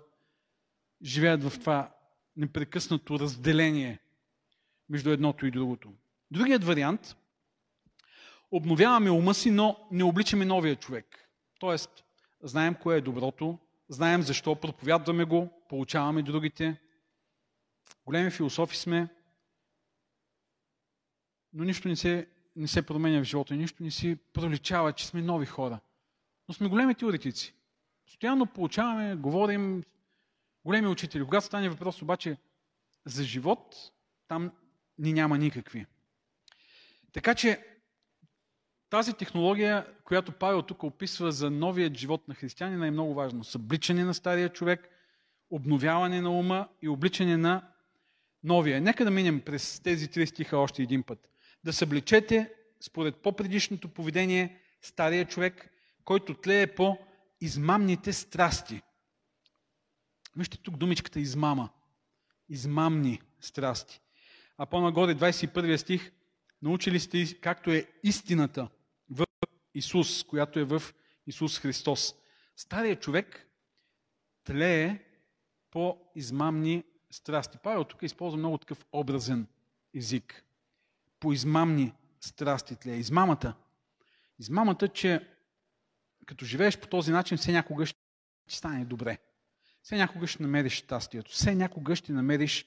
живеят 1.03 1.43
в 1.43 1.59
това 1.59 1.95
непрекъснато 2.35 3.19
разделение 3.19 3.99
между 4.89 5.11
едното 5.11 5.45
и 5.45 5.51
другото. 5.51 5.93
Другият 6.31 6.63
вариант 6.63 7.15
обновяваме 8.51 9.11
ума 9.11 9.33
си, 9.33 9.51
но 9.51 9.87
не 9.91 10.03
обличаме 10.03 10.45
новия 10.45 10.75
човек. 10.75 11.29
Тоест, 11.59 12.03
знаем 12.41 12.75
кое 12.75 12.97
е 12.97 13.01
доброто, 13.01 13.59
знаем 13.89 14.21
защо, 14.21 14.55
проповядваме 14.55 15.23
го, 15.23 15.49
получаваме 15.69 16.23
другите. 16.23 16.79
Големи 18.05 18.31
философи 18.31 18.77
сме, 18.77 19.09
но 21.53 21.63
нищо 21.63 21.87
не 21.87 21.95
се, 21.95 22.27
не 22.55 22.67
се 22.67 22.85
променя 22.85 23.19
в 23.19 23.23
живота, 23.23 23.55
нищо 23.55 23.83
не 23.83 23.91
си 23.91 24.17
проличава, 24.33 24.93
че 24.93 25.07
сме 25.07 25.21
нови 25.21 25.45
хора. 25.45 25.79
Но 26.47 26.53
сме 26.53 26.67
големи 26.67 26.95
теоретици. 26.95 27.56
Постоянно 28.07 28.45
получаваме, 28.45 29.15
говорим, 29.15 29.83
големи 30.65 30.87
учители. 30.87 31.23
Когато 31.23 31.45
стане 31.45 31.69
въпрос 31.69 32.01
обаче 32.01 32.37
за 33.05 33.23
живот, 33.23 33.75
там 34.27 34.51
ни 34.97 35.13
няма 35.13 35.37
никакви. 35.37 35.85
Така 37.11 37.35
че 37.35 37.65
тази 38.89 39.13
технология, 39.13 39.87
която 40.03 40.31
Павел 40.31 40.61
тук 40.61 40.83
описва 40.83 41.31
за 41.31 41.51
новият 41.51 41.97
живот 41.97 42.27
на 42.27 42.35
християнина 42.35 42.87
е 42.87 42.91
много 42.91 43.13
важно. 43.13 43.43
Събличане 43.43 44.03
на 44.03 44.13
стария 44.13 44.49
човек, 44.49 44.89
обновяване 45.49 46.21
на 46.21 46.39
ума 46.39 46.67
и 46.81 46.89
обличане 46.89 47.37
на 47.37 47.67
новия. 48.43 48.81
Нека 48.81 49.05
да 49.05 49.11
минем 49.11 49.41
през 49.41 49.79
тези 49.79 50.07
три 50.07 50.27
стиха 50.27 50.57
още 50.57 50.83
един 50.83 51.03
път. 51.03 51.29
Да 51.63 51.73
събличете 51.73 52.53
според 52.81 53.15
по-предишното 53.15 53.89
поведение 53.89 54.61
стария 54.81 55.25
човек, 55.25 55.69
който 56.03 56.33
тлее 56.33 56.67
по 56.67 56.97
измамните 57.41 58.13
страсти. 58.13 58.81
Вижте 60.35 60.57
тук 60.57 60.77
думичката 60.77 61.19
измама. 61.19 61.69
Измамни 62.49 63.21
страсти. 63.39 64.01
А 64.57 64.65
по-нагоре 64.65 65.15
21 65.15 65.75
стих 65.77 66.11
научили 66.61 66.99
сте 66.99 67.39
както 67.41 67.71
е 67.71 67.87
истината 68.03 68.69
в 69.09 69.25
Исус, 69.73 70.23
която 70.23 70.59
е 70.59 70.63
в 70.63 70.83
Исус 71.27 71.59
Христос. 71.59 72.15
Стария 72.55 72.99
човек 72.99 73.47
тлее 74.43 74.99
по 75.71 75.97
измамни 76.15 76.83
страсти. 77.11 77.57
Павел 77.63 77.83
тук 77.83 78.01
използва 78.01 78.37
много 78.37 78.57
такъв 78.57 78.85
образен 78.91 79.47
език. 79.95 80.43
По 81.19 81.33
измамни 81.33 81.93
страсти 82.19 82.75
тлее. 82.75 82.95
Измамата. 82.95 83.53
Измамата, 84.39 84.87
че 84.87 85.36
като 86.27 86.45
живееш 86.45 86.79
по 86.79 86.87
този 86.87 87.11
начин, 87.11 87.37
все 87.37 87.51
някога 87.51 87.85
ще 87.85 87.99
стане 88.47 88.85
добре. 88.85 89.17
Все 89.81 89.95
някога 89.95 90.27
ще 90.27 90.43
намериш 90.43 90.73
щастието. 90.73 91.31
Все 91.31 91.55
някога 91.55 91.95
ще 91.95 92.13
намериш 92.13 92.65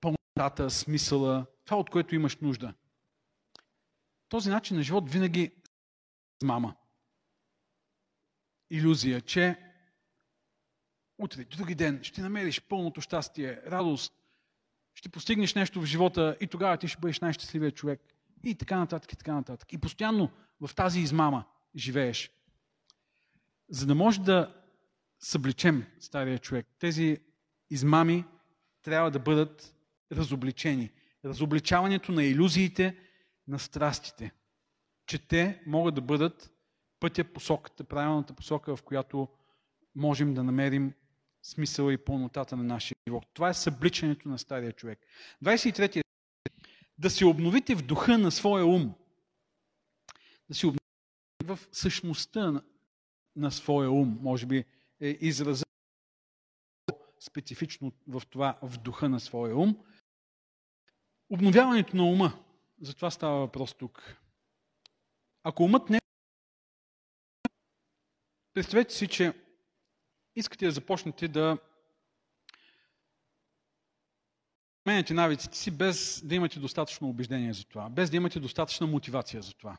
пълнотата, 0.00 0.70
смисъла, 0.70 1.46
това 1.64 1.76
от 1.76 1.90
което 1.90 2.14
имаш 2.14 2.36
нужда. 2.36 2.74
Този 4.28 4.50
начин 4.50 4.76
на 4.76 4.82
живот 4.82 5.10
винаги 5.10 5.52
мама. 6.42 6.76
Иллюзия, 8.70 9.20
че 9.20 9.56
утре, 11.18 11.44
други 11.44 11.74
ден 11.74 12.00
ще 12.02 12.22
намериш 12.22 12.60
пълното 12.60 13.00
щастие, 13.00 13.62
радост, 13.66 14.12
ще 14.94 15.08
постигнеш 15.08 15.54
нещо 15.54 15.80
в 15.80 15.86
живота 15.86 16.36
и 16.40 16.46
тогава 16.46 16.76
ти 16.76 16.88
ще 16.88 17.00
бъдеш 17.00 17.20
най-щастливият 17.20 17.76
човек. 17.76 18.00
И 18.44 18.54
така 18.54 18.78
нататък, 18.78 19.12
и 19.12 19.16
така 19.16 19.34
нататък. 19.34 19.72
И 19.72 19.78
постоянно 19.78 20.30
в 20.60 20.74
тази 20.74 21.00
измама 21.00 21.44
живееш. 21.76 22.30
За 23.70 23.86
да 23.86 23.94
може 23.94 24.20
да 24.20 24.54
събличем 25.20 25.86
стария 26.00 26.38
човек, 26.38 26.66
тези 26.78 27.18
измами 27.70 28.24
трябва 28.82 29.10
да 29.10 29.18
бъдат 29.18 29.74
разобличени. 30.12 30.90
Разобличаването 31.24 32.12
на 32.12 32.24
иллюзиите, 32.24 32.96
на 33.48 33.58
страстите. 33.58 34.32
Че 35.06 35.18
те 35.18 35.62
могат 35.66 35.94
да 35.94 36.00
бъдат 36.00 36.52
пътя, 37.00 37.24
посоката, 37.24 37.84
правилната 37.84 38.34
посока, 38.34 38.76
в 38.76 38.82
която 38.82 39.28
можем 39.94 40.34
да 40.34 40.44
намерим 40.44 40.92
смисъла 41.42 41.92
и 41.92 41.98
пълнотата 41.98 42.56
на 42.56 42.64
нашия 42.64 42.96
живот. 43.08 43.26
Това 43.34 43.48
е 43.48 43.54
събличането 43.54 44.28
на 44.28 44.38
стария 44.38 44.72
човек. 44.72 44.98
23. 45.44 46.02
Да 46.98 47.10
се 47.10 47.26
обновите 47.26 47.74
в 47.74 47.82
духа 47.82 48.18
на 48.18 48.30
своя 48.30 48.66
ум. 48.66 48.94
Да 50.48 50.54
се 50.54 50.66
обновите 50.66 51.44
в 51.44 51.58
същността 51.72 52.62
на, 53.38 53.50
своя 53.50 53.90
ум. 53.90 54.18
Може 54.20 54.46
би 54.46 54.64
е 55.00 55.08
израза 55.20 55.64
специфично 57.20 57.92
в 58.08 58.22
това, 58.30 58.58
в 58.62 58.78
духа 58.78 59.08
на 59.08 59.20
своя 59.20 59.56
ум. 59.56 59.76
Обновяването 61.30 61.96
на 61.96 62.04
ума. 62.04 62.44
За 62.80 62.94
това 62.94 63.10
става 63.10 63.38
въпрос 63.38 63.74
тук. 63.74 64.16
Ако 65.42 65.62
умът 65.62 65.90
не 65.90 65.98
Представете 68.54 68.94
си, 68.94 69.08
че 69.08 69.32
искате 70.36 70.64
да 70.66 70.72
започнете 70.72 71.28
да 71.28 71.58
променяте 74.84 75.14
навиците 75.14 75.58
си 75.58 75.70
без 75.70 76.22
да 76.24 76.34
имате 76.34 76.60
достатъчно 76.60 77.08
убеждение 77.08 77.52
за 77.52 77.64
това, 77.64 77.90
без 77.90 78.10
да 78.10 78.16
имате 78.16 78.40
достатъчна 78.40 78.86
мотивация 78.86 79.42
за 79.42 79.54
това. 79.54 79.76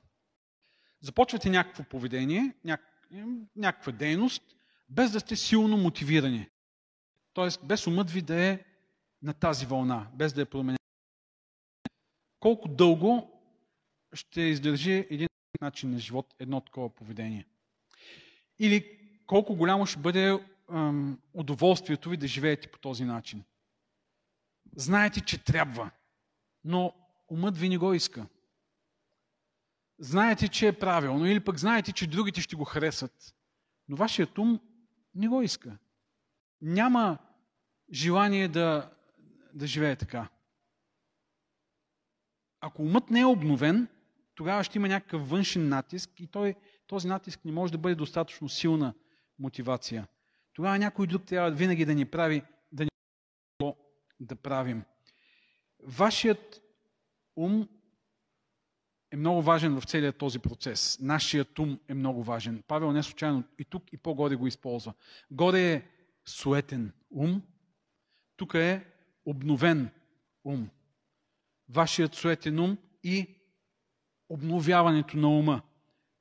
Започвате 1.01 1.49
някакво 1.49 1.83
поведение, 1.83 2.53
някаква 3.55 3.91
дейност, 3.91 4.55
без 4.89 5.11
да 5.11 5.19
сте 5.19 5.35
силно 5.35 5.77
мотивирани. 5.77 6.49
Тоест, 7.33 7.65
без 7.65 7.87
умът 7.87 8.11
ви 8.11 8.21
да 8.21 8.43
е 8.43 8.65
на 9.21 9.33
тази 9.33 9.65
вълна, 9.65 10.07
без 10.13 10.33
да 10.33 10.41
е 10.41 10.45
променен. 10.45 10.77
Колко 12.39 12.67
дълго 12.67 13.41
ще 14.13 14.41
издържи 14.41 15.07
един 15.09 15.27
начин 15.61 15.91
на 15.91 15.99
живот 15.99 16.35
едно 16.39 16.61
такова 16.61 16.89
поведение? 16.89 17.45
Или 18.59 18.99
колко 19.25 19.55
голямо 19.55 19.85
ще 19.85 19.99
бъде 19.99 20.39
ем, 20.69 21.19
удоволствието 21.33 22.09
ви 22.09 22.17
да 22.17 22.27
живеете 22.27 22.71
по 22.71 22.79
този 22.79 23.05
начин? 23.05 23.43
Знаете, 24.75 25.21
че 25.21 25.43
трябва, 25.43 25.91
но 26.63 26.93
умът 27.29 27.57
ви 27.57 27.69
не 27.69 27.77
го 27.77 27.93
иска. 27.93 28.27
Знаете, 29.99 30.47
че 30.47 30.67
е 30.67 30.79
правилно, 30.79 31.25
или 31.25 31.39
пък 31.39 31.57
знаете, 31.57 31.91
че 31.91 32.07
другите 32.07 32.41
ще 32.41 32.55
го 32.55 32.63
харесат, 32.63 33.35
но 33.87 33.95
вашият 33.95 34.37
ум 34.37 34.59
не 35.15 35.27
го 35.27 35.41
иска. 35.41 35.77
Няма 36.61 37.17
желание 37.93 38.47
да, 38.47 38.91
да 39.53 39.67
живее 39.67 39.95
така. 39.95 40.29
Ако 42.59 42.81
умът 42.81 43.09
не 43.09 43.19
е 43.19 43.25
обновен, 43.25 43.87
тогава 44.35 44.63
ще 44.63 44.77
има 44.77 44.87
някакъв 44.87 45.29
външен 45.29 45.69
натиск 45.69 46.19
и 46.19 46.27
той, 46.27 46.55
този 46.87 47.07
натиск 47.07 47.45
не 47.45 47.51
може 47.51 47.71
да 47.71 47.77
бъде 47.77 47.95
достатъчно 47.95 48.49
силна 48.49 48.93
мотивация. 49.39 50.07
Тогава 50.53 50.79
някой 50.79 51.07
друг 51.07 51.25
трябва 51.25 51.51
винаги 51.51 51.85
да 51.85 51.95
ни 51.95 52.05
прави, 52.05 52.43
да 52.71 52.83
ни 52.83 52.89
да 54.19 54.35
правим. 54.35 54.83
Вашият 55.83 56.61
ум 57.35 57.69
е 59.11 59.15
много 59.15 59.41
важен 59.41 59.79
в 59.79 59.85
целият 59.85 60.17
този 60.17 60.39
процес. 60.39 60.97
Нашият 61.01 61.59
ум 61.59 61.79
е 61.87 61.93
много 61.93 62.23
важен. 62.23 62.63
Павел 62.67 62.91
не 62.91 63.03
случайно 63.03 63.43
и 63.59 63.65
тук 63.65 63.93
и 63.93 63.97
по-горе 63.97 64.35
го 64.35 64.47
използва. 64.47 64.93
Горе 65.31 65.73
е 65.73 65.83
суетен 66.25 66.93
ум, 67.11 67.41
тук 68.37 68.53
е 68.53 68.85
обновен 69.25 69.89
ум. 70.43 70.69
Вашият 71.69 72.15
суетен 72.15 72.59
ум 72.59 72.77
и 73.03 73.27
обновяването 74.29 75.17
на 75.17 75.29
ума. 75.29 75.61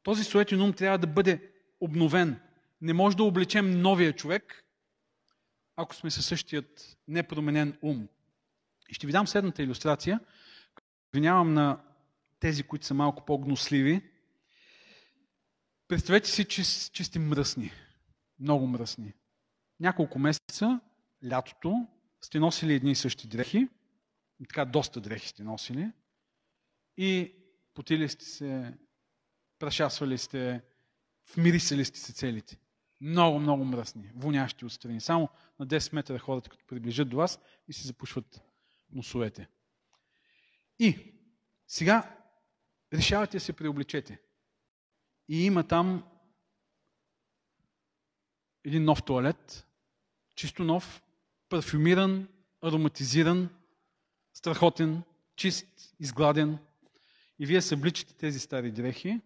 Този 0.02 0.24
суетен 0.24 0.62
ум 0.62 0.72
трябва 0.72 0.98
да 0.98 1.06
бъде 1.06 1.52
обновен. 1.80 2.40
Не 2.80 2.92
може 2.92 3.16
да 3.16 3.24
облечем 3.24 3.82
новия 3.82 4.12
човек, 4.12 4.64
ако 5.76 5.94
сме 5.94 6.10
със 6.10 6.26
същият 6.26 6.96
непроменен 7.08 7.78
ум. 7.82 8.08
И 8.88 8.94
ще 8.94 9.06
ви 9.06 9.12
дам 9.12 9.26
следната 9.26 9.62
иллюстрация. 9.62 10.20
Обвинявам 11.08 11.54
на 11.54 11.80
тези, 12.40 12.62
които 12.62 12.86
са 12.86 12.94
малко 12.94 13.24
по-гносливи. 13.24 14.02
Представете 15.88 16.30
си, 16.30 16.44
че, 16.44 16.62
че 16.92 17.04
сте 17.04 17.18
мръсни. 17.18 17.70
Много 18.40 18.66
мръсни. 18.66 19.12
Няколко 19.80 20.18
месеца, 20.18 20.80
лятото, 21.30 21.86
сте 22.20 22.38
носили 22.38 22.74
едни 22.74 22.90
и 22.90 22.94
същи 22.94 23.28
дрехи. 23.28 23.68
Така 24.48 24.64
доста 24.64 25.00
дрехи 25.00 25.28
сте 25.28 25.42
носили. 25.44 25.92
И 26.96 27.32
потили 27.74 28.08
сте 28.08 28.24
се, 28.24 28.74
прашасвали 29.58 30.18
сте, 30.18 30.62
вмирисали 31.34 31.84
сте 31.84 31.98
се 31.98 32.12
целите. 32.12 32.58
Много, 33.00 33.38
много 33.38 33.64
мръсни, 33.64 34.10
вонящи 34.16 34.64
отстрани. 34.64 35.00
Само 35.00 35.28
на 35.58 35.66
10 35.66 35.94
метра 35.94 36.18
хората, 36.18 36.50
като 36.50 36.66
приближат 36.66 37.08
до 37.08 37.16
вас 37.16 37.40
и 37.68 37.72
си 37.72 37.86
запушват 37.86 38.40
носовете. 38.92 39.48
И 40.78 41.14
сега 41.66 42.17
решавате 42.92 43.40
се 43.40 43.52
преобличете. 43.52 44.20
И 45.28 45.44
има 45.44 45.64
там 45.64 46.04
един 48.64 48.84
нов 48.84 49.02
туалет, 49.02 49.66
чисто 50.34 50.64
нов, 50.64 51.02
парфюмиран, 51.48 52.28
ароматизиран, 52.62 53.48
страхотен, 54.34 55.02
чист, 55.36 55.94
изгладен. 56.00 56.58
И 57.38 57.46
вие 57.46 57.62
събличате 57.62 58.14
тези 58.14 58.40
стари 58.40 58.70
дрехи 58.70 59.20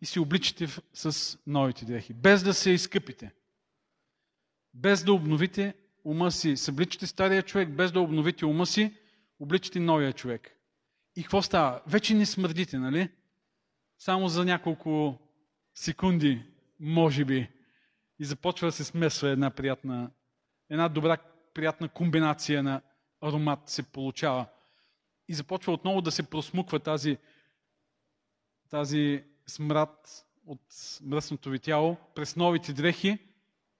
и 0.00 0.06
си 0.06 0.18
обличате 0.18 0.66
с 0.94 1.38
новите 1.46 1.84
дрехи, 1.84 2.14
без 2.14 2.42
да 2.42 2.54
се 2.54 2.70
изкъпите. 2.70 3.34
Без 4.74 5.04
да 5.04 5.12
обновите 5.12 5.74
ума 6.04 6.32
си, 6.32 6.56
събличате 6.56 7.06
стария 7.06 7.42
човек, 7.42 7.68
без 7.68 7.92
да 7.92 8.00
обновите 8.00 8.46
ума 8.46 8.66
си, 8.66 8.96
обличате 9.40 9.80
новия 9.80 10.12
човек. 10.12 10.53
И 11.16 11.22
какво 11.22 11.42
става? 11.42 11.82
Вече 11.86 12.14
не 12.14 12.26
смърдите, 12.26 12.78
нали? 12.78 13.10
Само 13.98 14.28
за 14.28 14.44
няколко 14.44 15.18
секунди, 15.74 16.42
може 16.80 17.24
би. 17.24 17.50
И 18.18 18.24
започва 18.24 18.68
да 18.68 18.72
се 18.72 18.84
смесва 18.84 19.28
една 19.28 19.50
приятна, 19.50 20.10
една 20.70 20.88
добра, 20.88 21.16
приятна 21.54 21.88
комбинация 21.88 22.62
на 22.62 22.82
аромат 23.20 23.68
се 23.68 23.82
получава. 23.82 24.46
И 25.28 25.34
започва 25.34 25.72
отново 25.72 26.00
да 26.00 26.10
се 26.10 26.30
просмуква 26.30 26.80
тази, 26.80 27.18
тази 28.70 29.24
смрад 29.46 30.26
от 30.46 30.60
мръсното 31.02 31.50
ви 31.50 31.58
тяло 31.58 31.96
през 32.14 32.36
новите 32.36 32.72
дрехи 32.72 33.18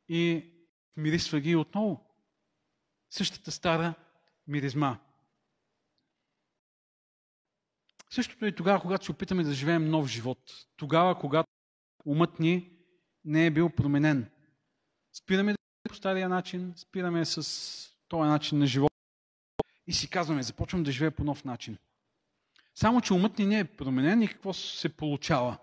и 0.08 0.50
мирисва 0.96 1.40
ги 1.40 1.56
отново. 1.56 2.00
Същата 3.10 3.50
стара 3.50 3.94
миризма. 4.46 4.98
Същото 8.10 8.44
е 8.44 8.48
и 8.48 8.54
тогава, 8.54 8.80
когато 8.80 9.04
се 9.04 9.12
опитаме 9.12 9.42
да 9.42 9.52
живеем 9.52 9.90
нов 9.90 10.06
живот. 10.06 10.38
Тогава, 10.76 11.18
когато 11.18 11.48
умът 12.04 12.40
ни 12.40 12.70
не 13.24 13.46
е 13.46 13.50
бил 13.50 13.70
променен. 13.70 14.30
Спираме 15.12 15.52
да 15.52 15.58
по 15.88 15.94
стария 15.94 16.28
начин, 16.28 16.72
спираме 16.76 17.24
с 17.24 17.90
този 18.08 18.28
начин 18.28 18.58
на 18.58 18.66
живот 18.66 18.92
и 19.86 19.92
си 19.92 20.10
казваме, 20.10 20.42
започвам 20.42 20.82
да 20.82 20.92
живея 20.92 21.10
по 21.10 21.24
нов 21.24 21.44
начин. 21.44 21.78
Само, 22.74 23.00
че 23.00 23.12
умът 23.12 23.38
ни 23.38 23.46
не 23.46 23.58
е 23.58 23.64
променен 23.64 24.22
и 24.22 24.28
какво 24.28 24.52
се 24.52 24.96
получава? 24.96 25.58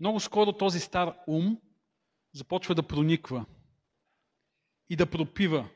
Много 0.00 0.20
скоро 0.20 0.52
този 0.52 0.80
стар 0.80 1.14
ум 1.26 1.60
започва 2.32 2.74
да 2.74 2.82
прониква 2.82 3.44
и 4.88 4.96
да 4.96 5.10
пропива 5.10 5.68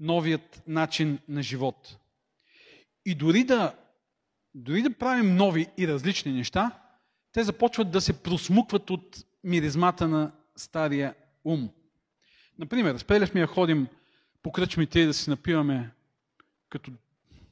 новият 0.00 0.62
начин 0.66 1.18
на 1.28 1.42
живот. 1.42 1.98
И 3.04 3.14
дори 3.14 3.44
да, 3.44 3.76
дори 4.54 4.82
да 4.82 4.98
правим 4.98 5.36
нови 5.36 5.66
и 5.78 5.88
различни 5.88 6.32
неща, 6.32 6.82
те 7.32 7.44
започват 7.44 7.90
да 7.90 8.00
се 8.00 8.22
просмукват 8.22 8.90
от 8.90 9.24
миризмата 9.44 10.08
на 10.08 10.32
стария 10.56 11.14
ум. 11.44 11.70
Например, 12.58 12.98
сме 13.26 13.40
да 13.40 13.46
ходим 13.46 13.88
по 14.42 14.52
кръчмите 14.52 15.00
и 15.00 15.06
да 15.06 15.14
си 15.14 15.30
напиваме 15.30 15.90
като 16.68 16.90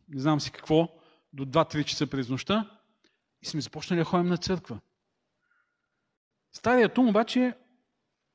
не 0.09 0.21
знам 0.21 0.41
си 0.41 0.51
какво, 0.51 0.89
до 1.33 1.45
2-3 1.45 1.85
часа 1.85 2.07
през 2.07 2.29
нощта 2.29 2.79
и 3.43 3.47
сме 3.47 3.61
започнали 3.61 4.01
да 4.01 4.05
ходим 4.05 4.27
на 4.27 4.37
църква. 4.37 4.81
Старият 6.53 6.99
ум 6.99 7.09
обаче 7.09 7.55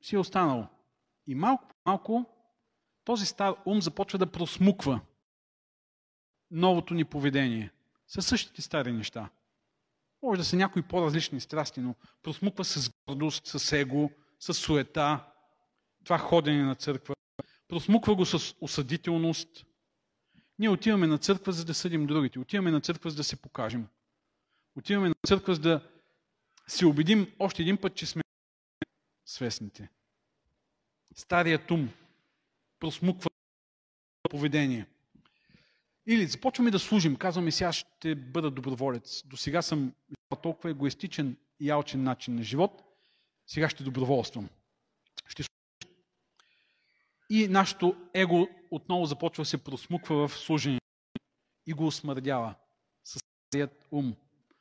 си 0.02 0.16
е 0.16 0.20
останал. 0.20 0.68
И 1.28 1.36
малко 1.36 1.68
по 1.68 1.76
малко 1.86 2.26
този 3.04 3.26
стар 3.26 3.56
ум 3.66 3.82
започва 3.82 4.20
да 4.20 4.32
просмуква 4.32 5.02
новото 6.52 6.94
ни 6.94 7.06
поведение. 7.06 7.72
Със 8.12 8.26
същите 8.26 8.62
стари 8.62 8.92
неща. 8.92 9.30
Може 10.24 10.40
да 10.40 10.46
са 10.46 10.56
някои 10.56 10.82
по-различни 10.82 11.42
страсти, 11.42 11.80
но 11.80 11.96
просмуква 12.24 12.66
с 12.66 12.92
гордост, 13.08 13.48
с 13.48 13.78
его, 13.78 14.12
с 14.40 14.54
суета, 14.54 15.26
това 16.04 16.18
ходене 16.18 16.64
на 16.64 16.76
църква. 16.76 17.16
Просмуква 17.68 18.16
го 18.16 18.26
с 18.26 18.56
осъдителност. 18.62 19.66
Ние 20.60 20.70
отиваме 20.70 21.08
на 21.08 21.18
църква, 21.18 21.52
за 21.52 21.66
да 21.66 21.74
съдим 21.74 22.08
другите. 22.08 22.40
Отиваме 22.40 22.72
на 22.72 22.82
църква, 22.82 23.10
за 23.10 23.16
да 23.16 23.24
се 23.24 23.42
покажем. 23.42 23.88
Отиваме 24.76 25.10
на 25.10 25.16
църква, 25.28 25.56
за 25.56 25.62
да 25.62 25.90
се 26.68 26.86
убедим 26.86 27.32
още 27.40 27.62
един 27.62 27.78
път, 27.78 27.96
че 27.96 28.06
сме 28.06 28.24
свестните. 29.26 29.90
Старият 31.16 31.72
ум 31.72 31.90
просмуква 32.80 33.30
поведение. 34.30 34.88
Или 36.08 36.28
започваме 36.28 36.72
да 36.72 36.80
служим, 36.80 37.16
казваме 37.16 37.52
сега 37.52 37.74
ще 37.74 38.16
бъда 38.16 38.52
доброволец. 38.52 39.24
До 39.26 39.38
сега 39.38 39.62
съм 39.62 39.94
толкова 40.42 40.70
егоистичен 40.70 41.38
и 41.60 41.70
алчен 41.70 42.04
начин 42.04 42.36
на 42.36 42.44
живот, 42.44 42.84
сега 43.48 43.70
ще 43.70 43.84
доброволствам. 43.84 44.50
Ще 45.28 45.44
и 47.34 47.48
нашето 47.48 47.96
его 48.14 48.48
отново 48.72 49.06
започва 49.06 49.42
да 49.42 49.46
се 49.46 49.64
просмуква 49.64 50.28
в 50.28 50.38
служение 50.38 50.82
и 51.68 51.74
го 51.74 51.88
осмърдява 51.88 52.56
с 53.04 53.20
целият 53.52 53.88
ум. 53.92 54.16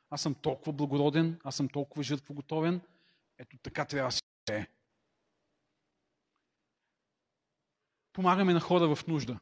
Аз 0.09 0.21
съм 0.21 0.35
толкова 0.35 0.73
благороден, 0.73 1.39
аз 1.43 1.55
съм 1.55 1.69
толкова 1.69 2.03
жертвоготовен, 2.03 2.81
ето 3.37 3.57
така 3.57 3.85
трябва 3.85 4.07
да 4.07 4.11
се 4.11 4.21
е. 4.49 4.67
Помагаме 8.13 8.53
на 8.53 8.59
хора 8.59 8.95
в 8.95 9.07
нужда. 9.07 9.39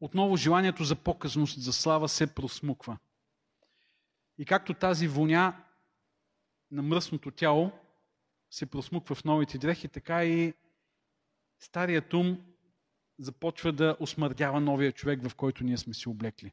Отново 0.00 0.36
желанието 0.36 0.84
за 0.84 0.96
показност, 0.96 1.60
за 1.60 1.72
слава 1.72 2.08
се 2.08 2.34
просмуква. 2.34 2.98
И 4.38 4.44
както 4.44 4.74
тази 4.74 5.08
воня 5.08 5.64
на 6.70 6.82
мръсното 6.82 7.30
тяло 7.30 7.72
се 8.50 8.66
просмуква 8.66 9.14
в 9.14 9.24
новите 9.24 9.58
дрехи, 9.58 9.88
така 9.88 10.24
и 10.24 10.54
старият 11.58 12.14
ум 12.14 12.38
започва 13.18 13.72
да 13.72 13.96
осмърдява 14.00 14.60
новия 14.60 14.92
човек, 14.92 15.28
в 15.28 15.34
който 15.34 15.64
ние 15.64 15.76
сме 15.76 15.94
си 15.94 16.08
облекли. 16.08 16.52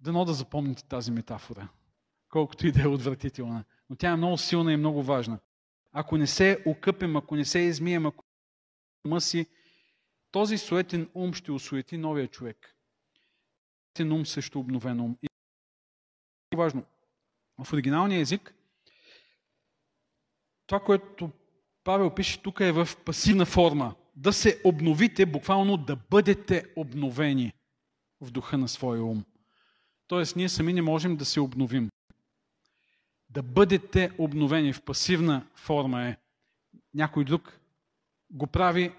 Дано 0.00 0.24
да 0.24 0.34
запомните 0.34 0.84
тази 0.84 1.10
метафора, 1.10 1.68
колкото 2.28 2.66
и 2.66 2.72
да 2.72 2.82
е 2.82 2.86
отвратителна. 2.86 3.64
Но 3.90 3.96
тя 3.96 4.10
е 4.10 4.16
много 4.16 4.38
силна 4.38 4.72
и 4.72 4.76
много 4.76 5.02
важна. 5.02 5.38
Ако 5.92 6.16
не 6.16 6.26
се 6.26 6.62
окъпем, 6.66 7.16
ако 7.16 7.36
не 7.36 7.44
се 7.44 7.58
измием, 7.58 8.06
ако 8.06 8.24
ума 9.06 9.20
си, 9.20 9.46
този 10.34 10.58
суетен 10.58 11.10
ум 11.14 11.34
ще 11.34 11.52
осуети 11.52 11.96
новия 11.96 12.28
човек. 12.28 12.76
Суетен 13.86 14.12
ум 14.12 14.26
също 14.26 14.60
обновен 14.60 15.00
ум. 15.00 15.18
И 15.22 15.28
важно. 16.56 16.84
В 17.64 17.72
оригиналния 17.72 18.20
език 18.20 18.54
това, 20.66 20.80
което 20.80 21.30
Павел 21.84 22.14
пише 22.14 22.42
тук 22.42 22.60
е 22.60 22.72
в 22.72 22.88
пасивна 23.04 23.46
форма. 23.46 23.94
Да 24.16 24.32
се 24.32 24.60
обновите, 24.64 25.26
буквално 25.26 25.76
да 25.76 25.96
бъдете 25.96 26.64
обновени 26.76 27.52
в 28.20 28.30
духа 28.30 28.58
на 28.58 28.68
своя 28.68 29.04
ум. 29.04 29.24
Тоест, 30.06 30.36
ние 30.36 30.48
сами 30.48 30.72
не 30.72 30.82
можем 30.82 31.16
да 31.16 31.24
се 31.24 31.40
обновим. 31.40 31.90
Да 33.30 33.42
бъдете 33.42 34.10
обновени 34.18 34.72
в 34.72 34.82
пасивна 34.82 35.46
форма 35.56 36.08
е 36.08 36.16
някой 36.94 37.24
друг 37.24 37.60
го 38.30 38.46
прави 38.46 38.92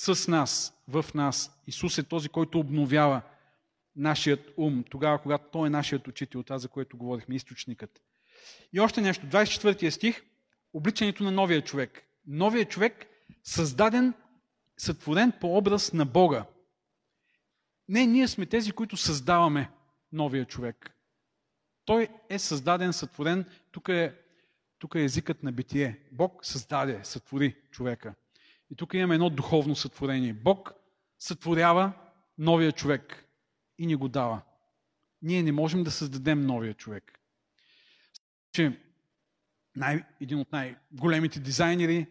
с 0.00 0.28
нас, 0.28 0.74
в 0.88 1.04
нас. 1.14 1.60
Исус 1.66 1.98
е 1.98 2.02
този, 2.02 2.28
който 2.28 2.58
обновява 2.58 3.22
нашият 3.96 4.50
ум, 4.56 4.84
тогава, 4.90 5.18
когато 5.18 5.50
Той 5.52 5.66
е 5.66 5.70
нашият 5.70 6.08
учител, 6.08 6.42
това, 6.42 6.58
за 6.58 6.68
което 6.68 6.96
говорихме, 6.96 7.34
източникът. 7.34 8.02
И 8.72 8.80
още 8.80 9.00
нещо, 9.00 9.26
24 9.26 9.90
стих, 9.90 10.22
обличането 10.72 11.24
на 11.24 11.30
новия 11.30 11.64
човек. 11.64 12.02
Новия 12.26 12.64
човек, 12.64 13.06
създаден, 13.44 14.14
сътворен 14.78 15.32
по 15.40 15.56
образ 15.56 15.92
на 15.92 16.04
Бога. 16.04 16.44
Не, 17.88 18.06
ние 18.06 18.28
сме 18.28 18.46
тези, 18.46 18.72
които 18.72 18.96
създаваме 18.96 19.70
новия 20.12 20.44
човек. 20.44 20.90
Той 21.84 22.08
е 22.28 22.38
създаден, 22.38 22.92
сътворен. 22.92 23.44
Тук 23.70 23.88
е, 23.88 24.14
тук 24.78 24.94
е 24.94 25.04
езикът 25.04 25.42
на 25.42 25.52
битие. 25.52 26.00
Бог 26.12 26.46
създаде, 26.46 27.00
сътвори 27.04 27.56
човека. 27.70 28.14
И 28.70 28.76
тук 28.76 28.94
имаме 28.94 29.14
едно 29.14 29.30
духовно 29.30 29.76
сътворение. 29.76 30.32
Бог 30.32 30.72
сътворява 31.18 31.92
новия 32.38 32.72
човек 32.72 33.24
и 33.78 33.86
ни 33.86 33.94
го 33.94 34.08
дава. 34.08 34.42
Ние 35.22 35.42
не 35.42 35.52
можем 35.52 35.84
да 35.84 35.90
създадем 35.90 36.46
новия 36.46 36.74
човек. 36.74 37.20
Че 38.52 38.80
най, 39.76 40.04
един 40.20 40.38
от 40.38 40.52
най-големите 40.52 41.40
дизайнери 41.40 42.06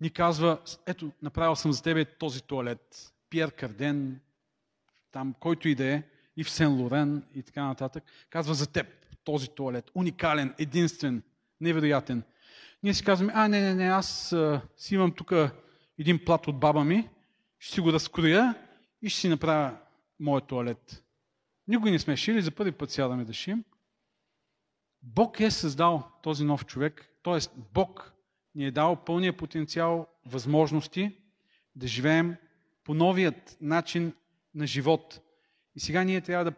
ни 0.00 0.10
казва, 0.10 0.60
ето, 0.86 1.12
направил 1.22 1.56
съм 1.56 1.72
за 1.72 1.82
тебе 1.82 2.04
този 2.04 2.42
туалет. 2.42 3.12
Пьер 3.30 3.52
Карден, 3.52 4.20
там, 5.12 5.34
който 5.40 5.68
и 5.68 5.74
да 5.74 5.84
е, 5.84 6.02
и 6.36 6.44
в 6.44 6.50
Сен 6.50 6.80
Лорен 6.80 7.26
и 7.34 7.42
така 7.42 7.64
нататък, 7.64 8.04
казва 8.30 8.54
за 8.54 8.66
теб 8.66 8.86
този 9.24 9.48
туалет. 9.48 9.90
Уникален, 9.94 10.54
единствен, 10.58 11.22
невероятен. 11.60 12.22
Ние 12.82 12.94
си 12.94 13.04
казваме, 13.04 13.32
а, 13.36 13.48
не, 13.48 13.60
не, 13.60 13.74
не, 13.74 13.84
аз 13.84 14.32
а, 14.32 14.60
си 14.76 14.94
имам 14.94 15.12
тук 15.12 15.32
един 15.98 16.24
плат 16.24 16.48
от 16.48 16.60
баба 16.60 16.84
ми, 16.84 17.08
ще 17.58 17.74
си 17.74 17.80
го 17.80 17.92
разкроя 17.92 18.54
и 19.02 19.08
ще 19.08 19.20
си 19.20 19.28
направя 19.28 19.76
моят 20.20 20.46
туалет. 20.46 21.04
Никой 21.68 21.90
не 21.90 21.98
сме 21.98 22.16
шили, 22.16 22.42
за 22.42 22.50
първи 22.50 22.72
път 22.72 22.90
сядаме 22.90 23.24
да 23.24 23.32
шием. 23.32 23.64
Бог 25.02 25.40
е 25.40 25.50
създал 25.50 26.10
този 26.22 26.44
нов 26.44 26.66
човек, 26.66 27.08
т.е. 27.22 27.38
Бог 27.74 28.12
ни 28.54 28.66
е 28.66 28.70
дал 28.70 29.04
пълния 29.04 29.36
потенциал, 29.36 30.06
възможности 30.26 31.16
да 31.76 31.86
живеем 31.86 32.36
по 32.84 32.94
новият 32.94 33.56
начин 33.60 34.12
на 34.54 34.66
живот. 34.66 35.20
И 35.74 35.80
сега 35.80 36.04
ние 36.04 36.20
трябва 36.20 36.44
да 36.44 36.52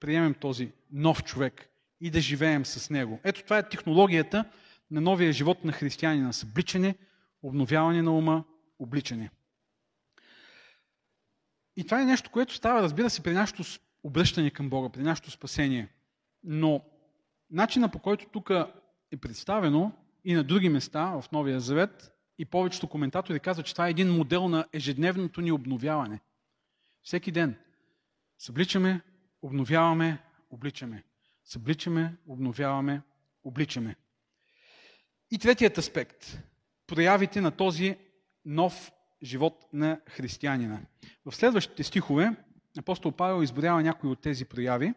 приемем 0.00 0.34
този 0.34 0.72
нов 0.92 1.24
човек 1.24 1.68
и 2.00 2.10
да 2.10 2.20
живеем 2.20 2.64
с 2.64 2.90
него. 2.90 3.20
Ето 3.24 3.42
това 3.42 3.58
е 3.58 3.68
технологията 3.68 4.44
на 4.90 5.00
новия 5.00 5.32
живот 5.32 5.64
на 5.64 5.72
християнина. 5.72 6.32
Събличане, 6.32 6.94
обновяване 7.42 8.02
на 8.02 8.12
ума, 8.12 8.44
обличане. 8.78 9.30
И 11.76 11.84
това 11.84 12.02
е 12.02 12.06
нещо, 12.06 12.30
което 12.30 12.54
става, 12.54 12.82
разбира 12.82 13.10
се, 13.10 13.22
при 13.22 13.32
нашето 13.32 13.62
обръщане 14.02 14.50
към 14.50 14.70
Бога, 14.70 14.88
при 14.88 15.02
нашето 15.02 15.30
спасение. 15.30 15.88
Но 16.44 16.84
начина 17.50 17.90
по 17.90 17.98
който 17.98 18.26
тук 18.32 18.50
е 19.10 19.16
представено 19.16 19.92
и 20.24 20.34
на 20.34 20.44
други 20.44 20.68
места 20.68 21.04
в 21.06 21.24
Новия 21.32 21.60
Завет, 21.60 22.14
и 22.38 22.44
повечето 22.44 22.88
коментатори 22.88 23.40
казват, 23.40 23.66
че 23.66 23.74
това 23.74 23.86
е 23.86 23.90
един 23.90 24.16
модел 24.16 24.48
на 24.48 24.66
ежедневното 24.72 25.40
ни 25.40 25.52
обновяване. 25.52 26.20
Всеки 27.02 27.32
ден 27.32 27.58
събличаме, 28.38 29.00
обновяваме, 29.42 30.22
обличаме. 30.50 31.04
Събличаме, 31.44 32.16
обновяваме, 32.26 33.02
обличаме. 33.44 33.96
И 35.34 35.38
третият 35.38 35.78
аспект 35.78 36.38
проявите 36.86 37.40
на 37.40 37.50
този 37.50 37.96
нов 38.44 38.92
живот 39.22 39.64
на 39.72 40.00
християнина. 40.08 40.80
В 41.24 41.34
следващите 41.34 41.84
стихове 41.84 42.36
апостол 42.78 43.12
Павел 43.12 43.42
изборява 43.42 43.82
някои 43.82 44.10
от 44.10 44.20
тези 44.20 44.44
прояви. 44.44 44.94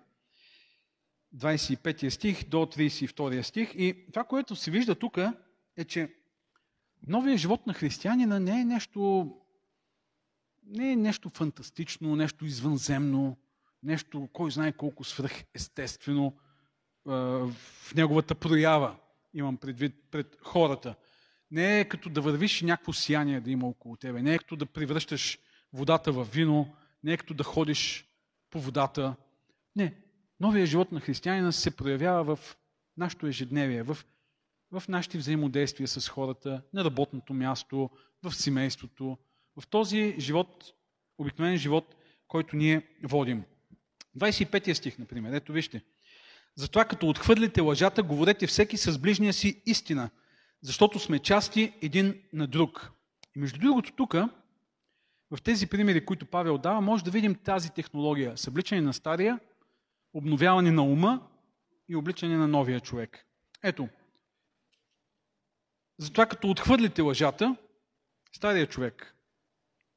25 1.36 2.10
стих 2.10 2.50
до 2.50 2.58
32 2.58 3.42
стих. 3.42 3.72
И 3.76 4.06
това, 4.14 4.24
което 4.24 4.56
се 4.56 4.72
вижда 4.72 4.96
тук 4.96 5.18
е, 5.78 5.86
че 5.86 6.14
новия 7.08 7.38
живот 7.38 7.68
на 7.68 7.74
християнина 7.74 8.40
не 8.40 8.62
е 8.62 8.66
нещо, 8.66 9.32
не 10.66 10.92
е 10.92 10.96
нещо 10.96 11.30
фантастично, 11.30 12.16
нещо 12.16 12.46
извънземно, 12.46 13.38
нещо, 13.84 14.30
кой 14.34 14.52
знае 14.52 14.72
колко 14.72 15.04
свръхестествено 15.04 16.34
в 17.06 17.54
неговата 17.96 18.36
проява, 18.36 18.96
имам 19.38 19.58
предвид 19.58 19.96
пред 20.12 20.38
хората. 20.42 20.96
Не 21.52 21.80
е 21.80 21.86
като 21.86 22.10
да 22.10 22.22
вървиш 22.22 22.62
някакво 22.62 22.94
сияние 22.94 23.42
да 23.42 23.52
има 23.52 23.68
около 23.68 23.96
тебе. 23.96 24.22
Не 24.22 24.34
е 24.34 24.38
като 24.38 24.56
да 24.56 24.66
превръщаш 24.66 25.40
водата 25.74 26.12
в 26.12 26.28
вино. 26.32 26.76
Не 27.04 27.14
е 27.14 27.18
като 27.18 27.34
да 27.34 27.44
ходиш 27.44 28.06
по 28.50 28.60
водата. 28.60 29.16
Не. 29.76 29.94
Новия 30.40 30.66
живот 30.66 30.92
на 30.92 31.00
християнина 31.00 31.52
се 31.52 31.76
проявява 31.76 32.36
в 32.36 32.58
нашето 32.98 33.28
ежедневие, 33.28 33.84
в, 33.84 33.98
в 34.72 34.84
нашите 34.88 35.18
взаимодействия 35.18 35.88
с 35.88 36.10
хората, 36.10 36.62
на 36.74 36.86
работното 36.86 37.34
място, 37.34 37.90
в 38.24 38.36
семейството, 38.36 39.18
в 39.62 39.68
този 39.68 40.16
живот, 40.20 40.74
обикновен 41.18 41.58
живот, 41.58 41.96
който 42.28 42.56
ние 42.56 42.88
водим. 43.04 43.44
25 44.18 44.74
стих, 44.74 45.00
например. 45.00 45.34
Ето 45.34 45.52
вижте. 45.52 45.82
Затова 46.58 46.86
като 46.86 47.10
отхвърлите 47.10 47.62
лъжата, 47.62 48.04
говорете 48.04 48.48
всеки 48.48 48.78
с 48.78 49.00
ближния 49.00 49.34
си 49.34 49.62
истина, 49.66 50.10
защото 50.62 51.00
сме 51.00 51.20
части 51.20 51.74
един 51.82 52.24
на 52.34 52.48
друг. 52.48 52.92
И 53.36 53.40
между 53.40 53.60
другото 53.60 53.92
тук, 53.92 54.14
в 55.32 55.42
тези 55.44 55.68
примери, 55.68 56.06
които 56.06 56.26
Павел 56.26 56.58
дава, 56.58 56.82
може 56.82 57.04
да 57.04 57.12
видим 57.12 57.36
тази 57.36 57.70
технология. 57.70 58.38
Събличане 58.38 58.82
на 58.82 58.94
стария, 58.94 59.40
обновяване 60.14 60.72
на 60.72 60.84
ума 60.84 61.28
и 61.90 61.96
обличане 61.96 62.38
на 62.38 62.48
новия 62.48 62.80
човек. 62.80 63.26
Ето. 63.64 63.90
Затова 65.98 66.26
като 66.26 66.50
отхвърлите 66.50 67.02
лъжата, 67.02 67.56
стария 68.32 68.68
човек, 68.68 69.16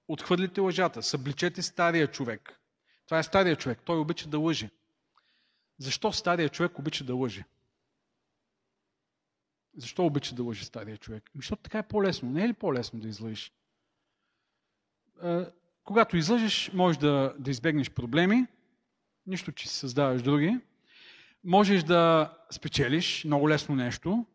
отхвърлите 0.09 0.61
лъжата, 0.61 1.03
събличете 1.03 1.63
стария 1.63 2.07
човек. 2.07 2.61
Това 3.07 3.19
е 3.19 3.23
стария 3.23 3.57
човек. 3.57 3.79
Той 3.85 3.99
обича 3.99 4.29
да 4.29 4.39
лъже. 4.39 4.71
Защо 5.81 6.13
стария 6.13 6.49
човек 6.49 6.79
обича 6.79 7.05
да 7.05 7.15
лъже? 7.15 7.45
Защо 9.77 10.07
обича 10.07 10.35
да 10.35 10.43
лъжи 10.43 10.65
стария 10.65 10.97
човек? 10.97 11.31
Ами, 11.35 11.43
защото 11.43 11.63
така 11.63 11.79
е 11.79 11.89
по-лесно. 11.89 12.31
Не 12.31 12.45
е 12.45 12.49
ли 12.49 12.53
по-лесно 12.53 13.01
да 13.01 13.09
излъжиш? 13.09 13.53
Когато 15.85 16.17
излъжеш, 16.17 16.71
можеш 16.75 16.99
да, 16.99 17.35
да 17.39 17.51
избегнеш 17.51 17.91
проблеми, 17.91 18.47
нищо, 19.27 19.53
че 19.53 19.69
си 19.69 19.75
създаваш 19.75 20.23
други. 20.23 20.61
Можеш 21.45 21.83
да 21.83 22.33
спечелиш 22.51 23.25
много 23.25 23.49
лесно 23.49 23.75
нещо. 23.75 24.27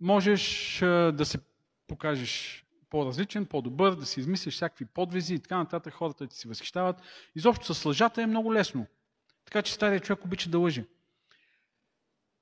Можеш 0.00 0.78
да 1.14 1.24
се 1.24 1.38
покажеш 1.86 2.64
по-различен, 2.90 3.46
по-добър, 3.46 3.94
да 3.94 4.06
си 4.06 4.20
измислиш 4.20 4.54
всякакви 4.54 4.84
подвизи 4.84 5.34
и 5.34 5.40
така 5.40 5.56
нататък. 5.56 5.94
Хората 5.94 6.26
ти 6.26 6.36
си 6.36 6.48
възхищават. 6.48 7.02
Изобщо 7.34 7.74
с 7.74 7.84
лъжата 7.84 8.22
е 8.22 8.26
много 8.26 8.54
лесно. 8.54 8.86
Така 9.52 9.62
че 9.62 9.72
стария 9.72 10.00
човек 10.00 10.24
обича 10.24 10.50
да 10.50 10.58
лъже. 10.58 10.84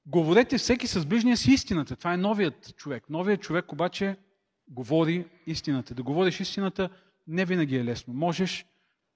Говорете 0.06 0.58
всеки 0.58 0.86
с 0.86 1.06
ближния 1.06 1.36
си 1.36 1.52
истината. 1.52 1.96
Това 1.96 2.14
е 2.14 2.16
новият 2.16 2.76
човек. 2.76 3.10
Новият 3.10 3.40
човек 3.40 3.72
обаче 3.72 4.16
говори 4.68 5.28
истината. 5.46 5.94
Да 5.94 6.02
говориш 6.02 6.40
истината 6.40 6.90
не 7.26 7.44
винаги 7.44 7.76
е 7.76 7.84
лесно. 7.84 8.14
Можеш, 8.14 8.66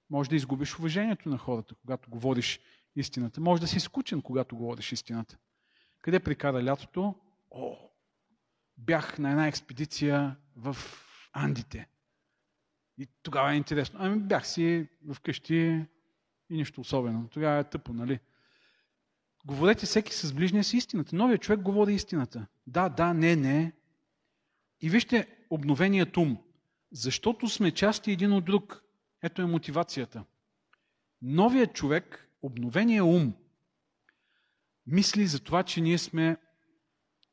може 0.09 0.29
да 0.29 0.35
изгубиш 0.35 0.79
уважението 0.79 1.29
на 1.29 1.37
хората, 1.37 1.75
когато 1.75 2.09
говориш 2.09 2.59
истината. 2.95 3.41
Може 3.41 3.61
да 3.61 3.67
си 3.67 3.79
скучен, 3.79 4.21
когато 4.21 4.55
говориш 4.55 4.91
истината. 4.91 5.37
Къде 6.01 6.19
прикара 6.19 6.63
лятото? 6.63 7.15
О, 7.51 7.77
бях 8.77 9.19
на 9.19 9.29
една 9.29 9.47
експедиция 9.47 10.35
в 10.55 10.77
Андите. 11.33 11.87
И 12.97 13.07
тогава 13.23 13.53
е 13.53 13.57
интересно. 13.57 13.99
Ами 14.01 14.19
бях 14.19 14.47
си 14.47 14.87
вкъщи 15.13 15.85
и 16.49 16.57
нищо 16.57 16.81
особено. 16.81 17.27
Тогава 17.27 17.59
е 17.59 17.63
тъпо, 17.63 17.93
нали? 17.93 18.19
Говорете 19.45 19.85
всеки 19.85 20.13
с 20.13 20.33
ближния 20.33 20.63
си 20.63 20.77
истината. 20.77 21.15
Новият 21.15 21.41
човек 21.41 21.61
говори 21.61 21.93
истината. 21.93 22.47
Да, 22.67 22.89
да, 22.89 23.13
не, 23.13 23.35
не. 23.35 23.71
И 24.81 24.89
вижте 24.89 25.27
обновеният 25.49 26.17
ум. 26.17 26.37
Защото 26.91 27.49
сме 27.49 27.71
части 27.71 28.11
един 28.11 28.33
от 28.33 28.45
друг. 28.45 28.83
Ето 29.21 29.41
е 29.41 29.45
мотивацията. 29.45 30.23
Новият 31.21 31.73
човек, 31.73 32.29
обновения 32.41 33.05
ум, 33.05 33.33
мисли 34.87 35.27
за 35.27 35.39
това, 35.39 35.63
че 35.63 35.81
ние 35.81 35.97
сме 35.97 36.37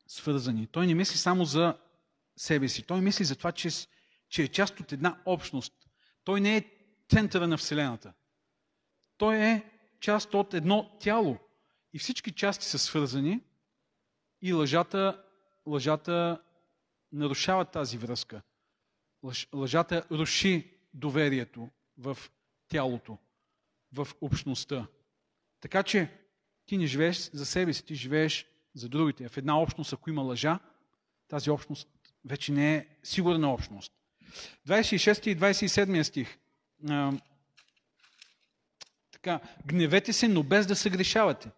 свързани. 0.07 0.67
Той 0.67 0.87
не 0.87 0.95
мисли 0.95 1.17
само 1.17 1.45
за 1.45 1.77
себе 2.35 2.67
си. 2.67 2.83
Той 2.83 3.01
мисли 3.01 3.25
за 3.25 3.35
това, 3.35 3.51
че, 3.51 3.69
че 4.29 4.43
е 4.43 4.47
част 4.47 4.79
от 4.79 4.91
една 4.91 5.21
общност. 5.25 5.73
Той 6.23 6.41
не 6.41 6.57
е 6.57 6.65
центъра 7.09 7.47
на 7.47 7.57
Вселената. 7.57 8.13
Той 9.23 9.37
е 9.37 9.63
част 9.99 10.33
от 10.33 10.53
едно 10.53 10.97
тяло. 10.99 11.37
И 11.93 11.99
всички 11.99 12.31
части 12.31 12.65
са 12.65 12.79
свързани 12.79 13.41
и 14.41 14.53
лъжата, 14.53 15.23
лъжата 15.67 16.41
нарушава 17.11 17.65
тази 17.65 17.97
връзка. 17.97 18.41
Лъж, 19.23 19.47
лъжата 19.53 20.05
руши 20.11 20.71
доверието 20.93 21.69
в 21.97 22.17
тялото, 22.67 23.17
в 23.93 24.07
общността. 24.21 24.87
Така 25.59 25.83
че 25.83 26.09
ти 26.65 26.77
не 26.77 26.85
живееш 26.85 27.17
за 27.17 27.45
себе 27.45 27.73
си, 27.73 27.85
ти 27.85 27.95
живееш 27.95 28.47
за 28.73 28.89
другите. 28.89 29.29
В 29.29 29.37
една 29.37 29.59
общност, 29.59 29.93
ако 29.93 30.09
има 30.09 30.21
лъжа, 30.21 30.59
тази 31.27 31.49
общност 31.49 31.87
вече 32.25 32.51
не 32.51 32.75
е 32.75 32.87
сигурна 33.03 33.53
общност. 33.53 33.91
26 34.67 35.27
и 35.27 35.37
27 35.39 36.03
стих. 36.03 36.37
Така, 39.23 39.39
гневете 39.65 40.13
се, 40.13 40.27
но 40.27 40.43
без 40.43 40.67
да 40.67 40.75
съгрешавате. 40.75 41.51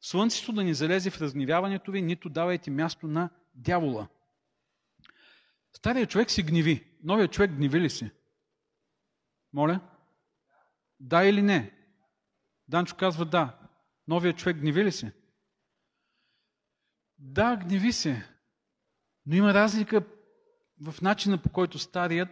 Слънцето 0.00 0.52
да 0.52 0.64
ни 0.64 0.74
залезе 0.74 1.10
в 1.10 1.20
разгневяването 1.20 1.92
ви, 1.92 2.02
нито 2.02 2.28
давайте 2.28 2.70
място 2.70 3.06
на 3.06 3.30
дявола. 3.54 4.08
Старият 5.72 6.10
човек 6.10 6.30
се 6.30 6.42
гневи. 6.42 6.86
Новият 7.02 7.32
човек 7.32 7.50
гневи 7.50 7.80
ли 7.80 7.90
се? 7.90 8.10
Моля? 9.52 9.80
Да 11.00 11.24
или 11.24 11.42
не? 11.42 11.72
Данчо 12.68 12.96
казва 12.96 13.24
да. 13.24 13.58
Новият 14.08 14.38
човек 14.38 14.56
гневи 14.56 14.84
ли 14.84 14.92
се? 14.92 15.12
Да, 17.18 17.56
гневи 17.56 17.92
се. 17.92 18.28
Но 19.26 19.36
има 19.36 19.54
разлика 19.54 20.04
в 20.80 21.02
начина 21.02 21.42
по 21.42 21.48
който 21.48 21.78
старият 21.78 22.28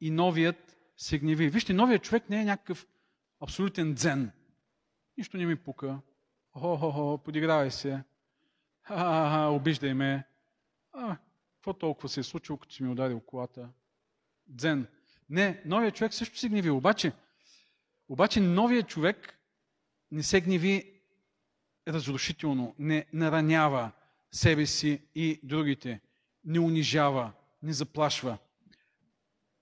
и 0.00 0.10
новият 0.10 0.76
се 0.96 1.18
гневи. 1.18 1.48
Вижте, 1.48 1.72
новият 1.72 2.02
човек 2.02 2.30
не 2.30 2.40
е 2.40 2.44
някакъв 2.44 2.86
абсолютен 3.40 3.94
дзен. 3.94 4.30
Нищо 5.18 5.36
не 5.36 5.46
ми 5.46 5.56
пука. 5.56 6.00
Хо-хо-хо, 6.52 7.18
подигравай 7.24 7.70
се. 7.70 8.02
Ха-ха-ха, 8.82 9.50
обиждай 9.50 9.94
ме. 9.94 10.26
А, 10.92 11.16
какво 11.54 11.72
толкова 11.72 12.08
се 12.08 12.20
е 12.20 12.22
случило, 12.22 12.58
като 12.58 12.74
си 12.74 12.82
ми 12.82 12.88
ударил 12.88 13.20
колата? 13.20 13.68
Дзен. 14.46 14.86
Не, 15.30 15.62
новият 15.64 15.94
човек 15.94 16.14
също 16.14 16.38
се 16.38 16.48
гневи. 16.48 16.70
Обаче, 16.70 17.12
обаче 18.08 18.40
новият 18.40 18.88
човек 18.88 19.38
не 20.10 20.22
се 20.22 20.40
гневи 20.40 21.00
разрушително, 21.88 22.74
не 22.78 23.06
наранява 23.12 23.92
себе 24.32 24.66
си 24.66 25.02
и 25.14 25.40
другите, 25.42 26.00
не 26.44 26.60
унижава, 26.60 27.32
не 27.62 27.72
заплашва. 27.72 28.38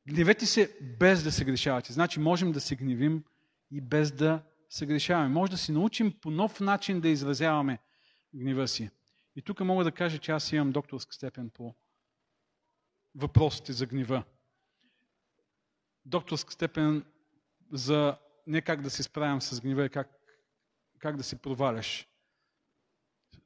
Гневете 0.09 0.47
се 0.47 0.76
без 0.99 1.22
да 1.22 1.33
се 1.33 1.45
грешавате. 1.45 1.93
Значи 1.93 2.20
можем 2.20 2.53
да 2.53 2.61
се 2.61 2.76
гневим 2.76 3.24
и 3.71 3.81
без 3.81 4.12
да 4.12 4.43
се 4.71 4.87
грешаваме. 4.87 5.29
Може 5.29 5.51
да 5.51 5.59
си 5.59 5.73
научим 5.73 6.21
по 6.21 6.31
нов 6.31 6.61
начин 6.61 7.01
да 7.01 7.09
изразяваме 7.09 7.79
гнева 8.35 8.69
си. 8.69 8.91
И 9.37 9.43
тук 9.43 9.61
мога 9.61 9.85
да 9.85 9.93
кажа, 9.93 10.19
че 10.19 10.33
аз 10.33 10.53
имам 10.53 10.73
докторска 10.73 11.14
степен 11.14 11.51
по 11.51 11.75
въпросите 13.14 13.73
за 13.73 13.87
гнева. 13.87 14.25
Докторска 16.05 16.53
степен 16.53 17.05
за 17.73 18.19
не 18.47 18.62
как 18.62 18.83
да 18.83 18.91
се 18.91 19.03
справям 19.03 19.41
с 19.41 19.61
гнева, 19.61 19.87
и 19.87 19.91
как, 19.91 20.11
как 20.99 21.16
да 21.16 21.23
се 21.23 21.43
проваляш 21.43 22.09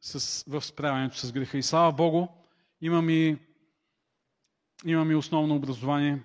с, 0.01 0.45
в 0.49 0.63
справянето 0.63 1.17
с 1.17 1.33
греха. 1.33 1.59
И 1.59 1.63
слава 1.63 1.93
Богу, 1.93 2.29
имам 2.81 3.11
и, 3.11 3.39
имам 4.85 5.11
и 5.11 5.15
основно 5.15 5.57
образование 5.57 6.25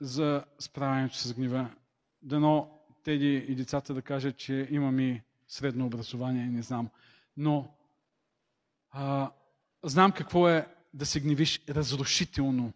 за 0.00 0.44
справянето 0.58 1.16
с 1.16 1.34
гнева. 1.34 1.70
Дано 2.22 2.75
теди 3.06 3.34
и 3.48 3.54
децата 3.54 3.94
да 3.94 4.02
кажат, 4.02 4.36
че 4.36 4.68
имам 4.70 5.00
и 5.00 5.22
средно 5.48 5.86
образование, 5.86 6.46
не 6.46 6.62
знам. 6.62 6.88
Но 7.36 7.74
а, 8.90 9.32
знам 9.82 10.12
какво 10.12 10.48
е 10.48 10.68
да 10.94 11.06
се 11.06 11.20
гневиш 11.20 11.60
разрушително. 11.68 12.72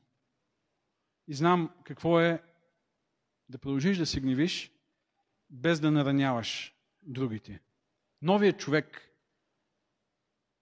И 1.28 1.34
знам 1.34 1.70
какво 1.84 2.20
е 2.20 2.42
да 3.48 3.58
продължиш 3.58 3.98
да 3.98 4.06
се 4.06 4.20
гневиш, 4.20 4.70
без 5.50 5.80
да 5.80 5.90
нараняваш 5.90 6.74
другите. 7.02 7.60
Новият 8.22 8.58
човек 8.58 9.00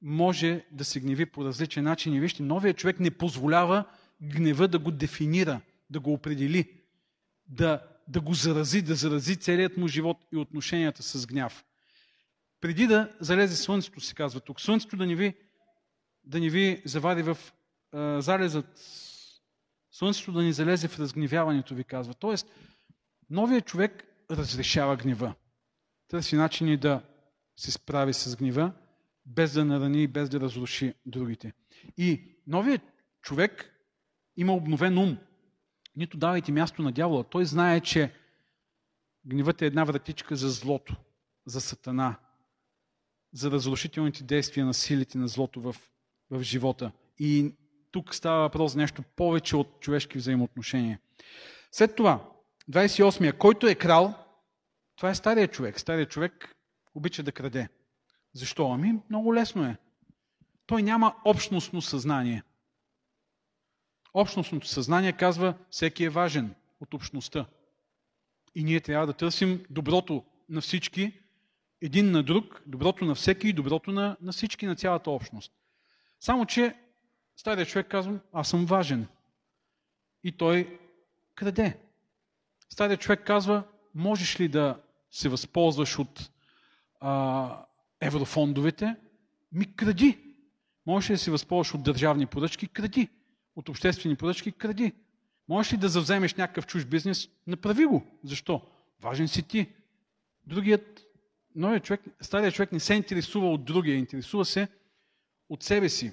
може 0.03 0.65
да 0.71 0.85
се 0.85 1.01
гневи 1.01 1.27
по 1.27 1.45
различен 1.45 1.85
начин. 1.85 2.15
И 2.15 2.21
вижте, 2.21 2.43
новият 2.43 2.79
човек 2.79 3.01
не 3.01 3.11
позволява 3.11 3.85
гнева 4.23 4.69
да 4.69 4.79
го 4.79 4.91
дефинира, 4.91 5.61
да 5.91 6.01
го 6.01 6.13
определи, 6.13 6.81
да, 7.47 7.98
да 8.09 8.21
го 8.21 8.35
зарази, 8.35 8.83
да 8.83 8.95
зарази 8.95 9.37
целият 9.37 9.77
му 9.77 9.89
живот 9.89 10.17
и 10.33 10.37
отношенията 10.37 11.03
с 11.03 11.27
гняв. 11.27 11.65
Преди 12.61 12.87
да 12.87 13.17
залезе 13.21 13.57
слънцето, 13.57 14.01
се 14.01 14.15
казва 14.15 14.41
тук, 14.41 14.61
слънцето 14.61 14.97
да 14.97 15.07
не 15.07 15.15
ви, 15.15 15.35
да 16.25 16.41
не 16.41 16.51
ви 16.51 16.83
завади 16.85 17.23
в 17.23 17.39
а, 17.93 18.21
залезът, 18.21 18.81
слънцето 19.91 20.33
да 20.33 20.43
ни 20.43 20.53
залезе 20.53 20.89
в 20.89 20.99
разгневяването, 20.99 21.75
ви 21.75 21.85
казва. 21.85 22.15
Тоест, 22.15 22.47
новият 23.31 23.67
човек 23.67 24.05
разрешава 24.31 24.97
гнева. 24.97 25.35
Търси 26.09 26.37
начини 26.37 26.77
да 26.77 27.03
се 27.57 27.73
справи 27.73 28.15
с 28.15 28.37
гнева, 28.37 28.73
без 29.27 29.53
да 29.53 29.65
нарани 29.65 30.03
и 30.03 30.07
без 30.07 30.29
да 30.29 30.41
разруши 30.41 30.95
другите. 31.07 31.53
И 31.97 32.39
новият 32.47 32.83
човек 33.23 33.75
има 34.37 34.53
обновен 34.53 34.99
ум. 34.99 35.19
Нито 35.99 36.19
давайте 36.19 36.53
място 36.53 36.83
на 36.83 36.93
дявола. 36.93 37.25
Той 37.25 37.45
знае, 37.45 37.81
че 37.81 38.13
гневът 39.27 39.63
е 39.63 39.67
една 39.67 39.85
вратичка 39.85 40.37
за 40.37 40.49
злото, 40.49 40.97
за 41.47 41.61
сатана, 41.61 42.17
за 43.33 43.51
разрушителните 43.51 44.25
действия 44.25 44.67
на 44.67 44.75
силите 44.75 45.19
на 45.19 45.29
злото 45.29 45.61
в, 45.61 45.77
в 46.31 46.43
живота. 46.43 46.93
И 47.19 47.55
тук 47.91 48.15
става 48.15 48.41
въпрос 48.41 48.73
за 48.73 48.79
нещо 48.79 49.03
повече 49.17 49.57
от 49.57 49.81
човешки 49.81 50.19
взаимоотношения. 50.19 51.01
След 51.73 51.97
това, 51.97 52.31
28-я, 52.71 53.39
който 53.39 53.67
е 53.67 53.75
крал, 53.75 54.15
това 54.97 55.11
е 55.11 55.15
стария 55.15 55.49
човек. 55.49 55.81
Стария 55.81 56.07
човек 56.07 56.55
обича 56.95 57.23
да 57.23 57.33
краде. 57.33 57.69
Защо? 58.33 58.71
Ами, 58.73 58.95
много 59.11 59.35
лесно 59.35 59.65
е. 59.65 59.77
Той 60.67 60.83
няма 60.83 61.15
общностно 61.25 61.83
съзнание. 61.83 62.43
Общностното 64.15 64.67
съзнание 64.67 65.13
казва, 65.13 65.55
всеки 65.71 66.05
е 66.05 66.11
важен 66.11 66.55
от 66.81 66.95
общността. 66.95 67.47
И 68.55 68.65
ние 68.65 68.81
трябва 68.81 69.07
да 69.07 69.13
търсим 69.13 69.65
доброто 69.71 70.25
на 70.49 70.61
всички, 70.61 71.13
един 71.83 72.11
на 72.11 72.23
друг, 72.23 72.63
доброто 72.67 73.05
на 73.05 73.15
всеки 73.15 73.49
и 73.49 73.53
доброто 73.53 73.93
на, 73.93 74.17
на 74.21 74.33
всички, 74.33 74.67
на 74.67 74.77
цялата 74.77 75.11
общност. 75.11 75.53
Само, 76.21 76.47
че 76.47 76.77
старият 77.37 77.69
човек 77.69 77.89
казва, 77.89 78.19
аз 78.33 78.49
съм 78.49 78.67
важен. 78.67 79.07
И 80.25 80.33
той 80.33 80.79
краде. 81.35 81.79
Старият 82.69 83.01
човек 83.01 83.25
казва, 83.27 83.63
можеш 83.95 84.41
ли 84.41 84.49
да 84.49 84.81
се 85.11 85.29
възползваш 85.29 85.99
от 85.99 86.31
а, 87.01 87.65
еврофондовете, 88.01 88.97
ми 89.53 89.75
кради. 89.77 90.19
Можеш 90.87 91.11
ли 91.11 91.15
да 91.15 91.19
се 91.19 91.31
възползваш 91.31 91.75
от 91.75 91.83
държавни 91.83 92.27
поръчки? 92.27 92.69
Кради. 92.69 93.09
От 93.59 93.69
обществени 93.69 94.17
поръчки? 94.17 94.53
Кради. 94.53 94.93
Можеш 95.49 95.73
ли 95.73 95.77
да 95.77 95.89
завземеш 95.89 96.35
някакъв 96.35 96.67
чуж 96.67 96.85
бизнес? 96.85 97.29
Направи 97.47 97.85
го. 97.85 98.07
Защо? 98.25 98.63
Важен 99.01 99.29
си 99.29 99.43
ти. 99.43 99.73
Другият, 100.47 101.05
новият 101.55 101.85
човек, 101.85 102.01
старият 102.21 102.55
човек 102.55 102.73
не 102.73 102.81
се 102.81 102.95
интересува 102.95 103.53
от 103.53 103.65
другия, 103.65 103.97
интересува 103.97 104.45
се 104.45 104.69
от 105.49 105.63
себе 105.63 105.89
си. 105.89 106.13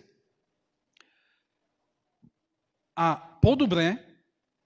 А 2.95 3.21
по-добре 3.41 4.05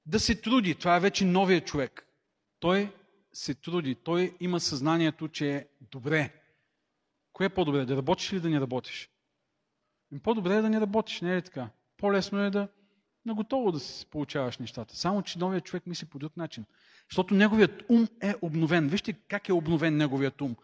да 0.05 0.19
се 0.19 0.41
труди. 0.41 0.75
Това 0.75 0.95
е 0.95 0.99
вече 0.99 1.25
новият 1.25 1.65
човек. 1.65 2.07
Той 2.59 2.93
се 3.33 3.53
труди. 3.53 3.95
Той 3.95 4.37
има 4.39 4.59
съзнанието, 4.59 5.27
че 5.27 5.55
е 5.55 5.67
добре. 5.81 6.33
Кое 7.33 7.45
е 7.45 7.49
по-добре? 7.49 7.85
Да 7.85 7.97
работиш 7.97 8.31
или 8.31 8.39
да 8.39 8.49
не 8.49 8.61
работиш? 8.61 9.09
Ами 10.11 10.21
по-добре 10.21 10.55
е 10.55 10.61
да 10.61 10.69
не 10.69 10.81
работиш, 10.81 11.21
не 11.21 11.33
е 11.33 11.37
ли 11.37 11.41
така? 11.41 11.69
По-лесно 11.99 12.39
е 12.39 12.49
да 12.49 12.67
наготово 13.25 13.71
да 13.71 13.79
си 13.79 14.05
получаваш 14.05 14.57
нещата. 14.57 14.95
Само, 14.95 15.21
че 15.21 15.39
новият 15.39 15.65
човек 15.65 15.87
мисли 15.87 16.05
по 16.05 16.19
друг 16.19 16.37
начин. 16.37 16.65
Защото 17.09 17.33
неговият 17.33 17.83
ум 17.89 18.07
е 18.21 18.33
обновен. 18.41 18.87
Вижте 18.87 19.13
как 19.13 19.49
е 19.49 19.53
обновен 19.53 19.97
неговият 19.97 20.41
ум. 20.41 20.55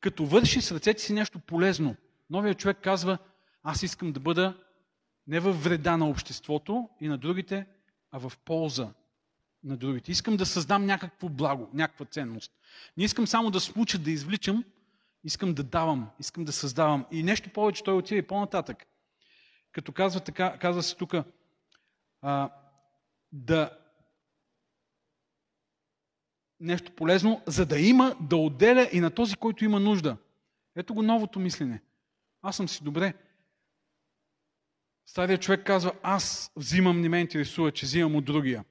Като 0.00 0.26
върши 0.26 0.60
с 0.60 0.72
ръцете 0.72 1.02
си 1.02 1.12
нещо 1.12 1.38
полезно, 1.38 1.96
новият 2.30 2.58
човек 2.58 2.78
казва, 2.82 3.18
аз 3.62 3.82
искам 3.82 4.12
да 4.12 4.20
бъда 4.20 4.56
не 5.26 5.40
във 5.40 5.64
вреда 5.64 5.96
на 5.96 6.08
обществото 6.08 6.88
и 7.00 7.08
на 7.08 7.18
другите, 7.18 7.66
а 8.10 8.18
в 8.18 8.32
полза 8.44 8.88
на 9.64 9.76
другите. 9.76 10.12
Искам 10.12 10.36
да 10.36 10.46
създам 10.46 10.86
някакво 10.86 11.28
благо, 11.28 11.68
някаква 11.74 12.06
ценност. 12.06 12.52
Не 12.96 13.04
искам 13.04 13.26
само 13.26 13.50
да 13.50 13.60
случа, 13.60 13.98
да 13.98 14.10
извличам, 14.10 14.64
Искам 15.24 15.54
да 15.54 15.62
давам, 15.62 16.10
искам 16.20 16.44
да 16.44 16.52
създавам. 16.52 17.06
И 17.10 17.22
нещо 17.22 17.50
повече 17.50 17.84
той 17.84 17.94
отива 17.94 18.18
и 18.18 18.26
по-нататък. 18.26 18.86
Като 19.78 19.92
казва, 19.92 20.20
така, 20.20 20.58
казва 20.58 20.82
се 20.82 20.96
тук, 20.96 21.14
да 23.32 23.78
нещо 26.60 26.92
полезно, 26.92 27.42
за 27.46 27.66
да 27.66 27.80
има, 27.80 28.16
да 28.20 28.36
отделя 28.36 28.88
и 28.92 29.00
на 29.00 29.10
този, 29.10 29.36
който 29.36 29.64
има 29.64 29.80
нужда. 29.80 30.16
Ето 30.76 30.94
го 30.94 31.02
новото 31.02 31.40
мислене. 31.40 31.82
Аз 32.42 32.56
съм 32.56 32.68
си 32.68 32.84
добре. 32.84 33.14
Старият 35.06 35.42
човек 35.42 35.66
казва, 35.66 35.92
аз 36.02 36.52
взимам, 36.56 37.00
не 37.00 37.08
ме 37.08 37.20
интересува, 37.20 37.72
че 37.72 37.86
взимам 37.86 38.16
от 38.16 38.24
другия. 38.24 38.64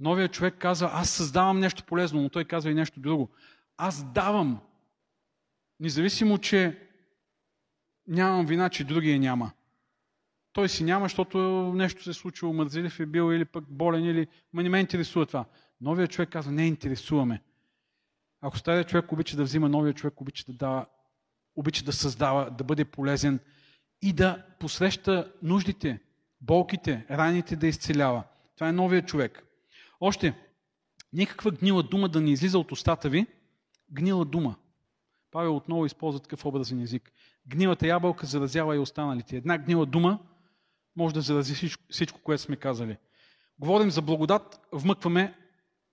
Новият 0.00 0.32
човек 0.32 0.54
казва, 0.58 0.90
аз 0.92 1.10
създавам 1.10 1.60
нещо 1.60 1.84
полезно, 1.84 2.22
но 2.22 2.28
той 2.28 2.44
казва 2.44 2.70
и 2.70 2.74
нещо 2.74 3.00
друго. 3.00 3.30
Аз 3.76 4.12
давам, 4.12 4.60
Независимо, 5.80 6.38
че 6.38 6.88
нямам 8.06 8.46
вина, 8.46 8.68
че 8.68 8.84
другия 8.84 9.18
няма. 9.18 9.52
Той 10.56 10.68
си 10.68 10.84
няма, 10.84 11.04
защото 11.04 11.38
нещо 11.74 12.02
се 12.02 12.10
е 12.10 12.12
случило, 12.12 12.52
мързелив 12.52 13.00
е 13.00 13.06
бил 13.06 13.32
или 13.32 13.44
пък 13.44 13.64
болен, 13.68 14.04
или... 14.04 14.26
Ма 14.52 14.62
не 14.62 14.68
ме 14.68 14.80
интересува 14.80 15.26
това. 15.26 15.44
Новият 15.80 16.10
човек 16.10 16.28
казва, 16.28 16.52
не 16.52 16.66
интересуваме. 16.66 17.42
Ако 18.40 18.58
старият 18.58 18.88
човек 18.88 19.12
обича 19.12 19.36
да 19.36 19.42
взима, 19.44 19.68
новият 19.68 19.96
човек 19.96 20.20
обича 20.20 20.44
да 20.48 20.52
дава, 20.52 20.86
обича 21.56 21.84
да 21.84 21.92
създава, 21.92 22.50
да 22.50 22.64
бъде 22.64 22.84
полезен 22.84 23.40
и 24.02 24.12
да 24.12 24.46
посреща 24.60 25.32
нуждите, 25.42 26.00
болките, 26.40 27.06
раните 27.10 27.56
да 27.56 27.66
изцелява. 27.66 28.22
Това 28.54 28.68
е 28.68 28.72
новият 28.72 29.08
човек. 29.08 29.42
Още, 30.00 30.34
никаква 31.12 31.50
гнила 31.50 31.82
дума 31.82 32.08
да 32.08 32.20
не 32.20 32.30
излиза 32.30 32.58
от 32.58 32.72
устата 32.72 33.08
ви, 33.08 33.26
гнила 33.92 34.24
дума. 34.24 34.56
Павел 35.30 35.56
отново 35.56 35.86
използва 35.86 36.20
такъв 36.20 36.46
образен 36.46 36.80
език. 36.80 37.12
Гнилата 37.46 37.86
ябълка 37.86 38.26
заразява 38.26 38.76
и 38.76 38.78
останалите. 38.78 39.36
Една 39.36 39.58
гнила 39.58 39.86
дума 39.86 40.18
може 40.96 41.14
да 41.14 41.20
зарази 41.20 41.54
всичко, 41.54 41.82
всичко 41.90 42.20
което 42.22 42.42
сме 42.42 42.56
казали. 42.56 42.96
Говорим 43.58 43.90
за 43.90 44.02
благодат, 44.02 44.60
вмъкваме 44.72 45.34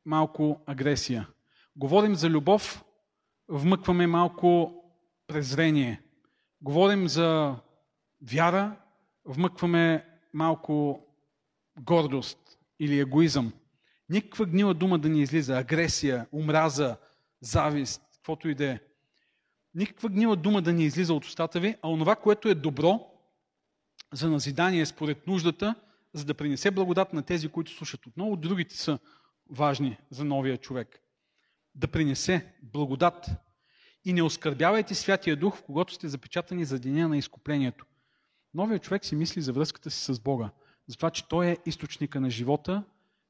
малко 0.06 0.62
агресия. 0.66 1.28
Говорим 1.76 2.16
за 2.16 2.30
любов, 2.30 2.84
вмъкваме 3.48 4.08
малко 4.08 4.74
презрение. 5.28 6.02
Говорим 6.62 7.08
за 7.08 7.56
вяра, 8.22 8.76
вмъкваме 9.26 10.06
малко 10.34 11.08
гордост 11.80 12.40
или 12.80 13.00
егоизъм. 13.00 13.54
Никаква 14.10 14.46
гнила 14.46 14.74
дума 14.74 15.00
да 15.00 15.10
ни 15.10 15.22
излиза. 15.22 15.58
Агресия, 15.58 16.28
омраза, 16.34 16.98
завист, 17.42 18.02
каквото 18.14 18.50
и 18.50 18.56
да 18.56 18.66
е 18.66 18.80
никаква 19.76 20.10
гнила 20.10 20.36
дума 20.36 20.62
да 20.62 20.74
не 20.74 20.84
излиза 20.84 21.14
от 21.14 21.26
устата 21.26 21.60
ви, 21.60 21.76
а 21.82 21.90
онова, 21.90 22.16
което 22.16 22.50
е 22.50 22.56
добро 22.56 23.13
за 24.14 24.30
назидание 24.30 24.86
според 24.86 25.28
нуждата, 25.28 25.76
за 26.14 26.26
да 26.26 26.34
принесе 26.34 26.72
благодат 26.72 27.14
на 27.14 27.24
тези, 27.24 27.50
които 27.50 27.72
слушат. 27.72 28.06
Отново 28.08 28.36
другите 28.36 28.78
са 28.78 29.00
важни 29.50 29.98
за 30.10 30.26
новия 30.26 30.58
човек. 30.58 31.00
Да 31.76 31.88
принесе 31.88 32.54
благодат. 32.62 33.30
И 34.06 34.14
не 34.14 34.24
оскърбявайте 34.24 34.96
Святия 34.96 35.36
Дух, 35.36 35.58
в 35.58 35.64
когото 35.64 35.94
сте 35.94 36.08
запечатани 36.08 36.66
за 36.66 36.80
деня 36.80 37.08
на 37.08 37.18
изкуплението. 37.18 37.86
Новият 38.54 38.84
човек 38.84 39.06
си 39.06 39.16
мисли 39.16 39.42
за 39.42 39.54
връзката 39.54 39.92
си 39.92 40.14
с 40.14 40.20
Бога. 40.20 40.50
За 40.88 40.96
това, 40.96 41.10
че 41.10 41.28
Той 41.28 41.48
е 41.48 41.58
източника 41.66 42.22
на 42.22 42.30
живота, 42.30 42.84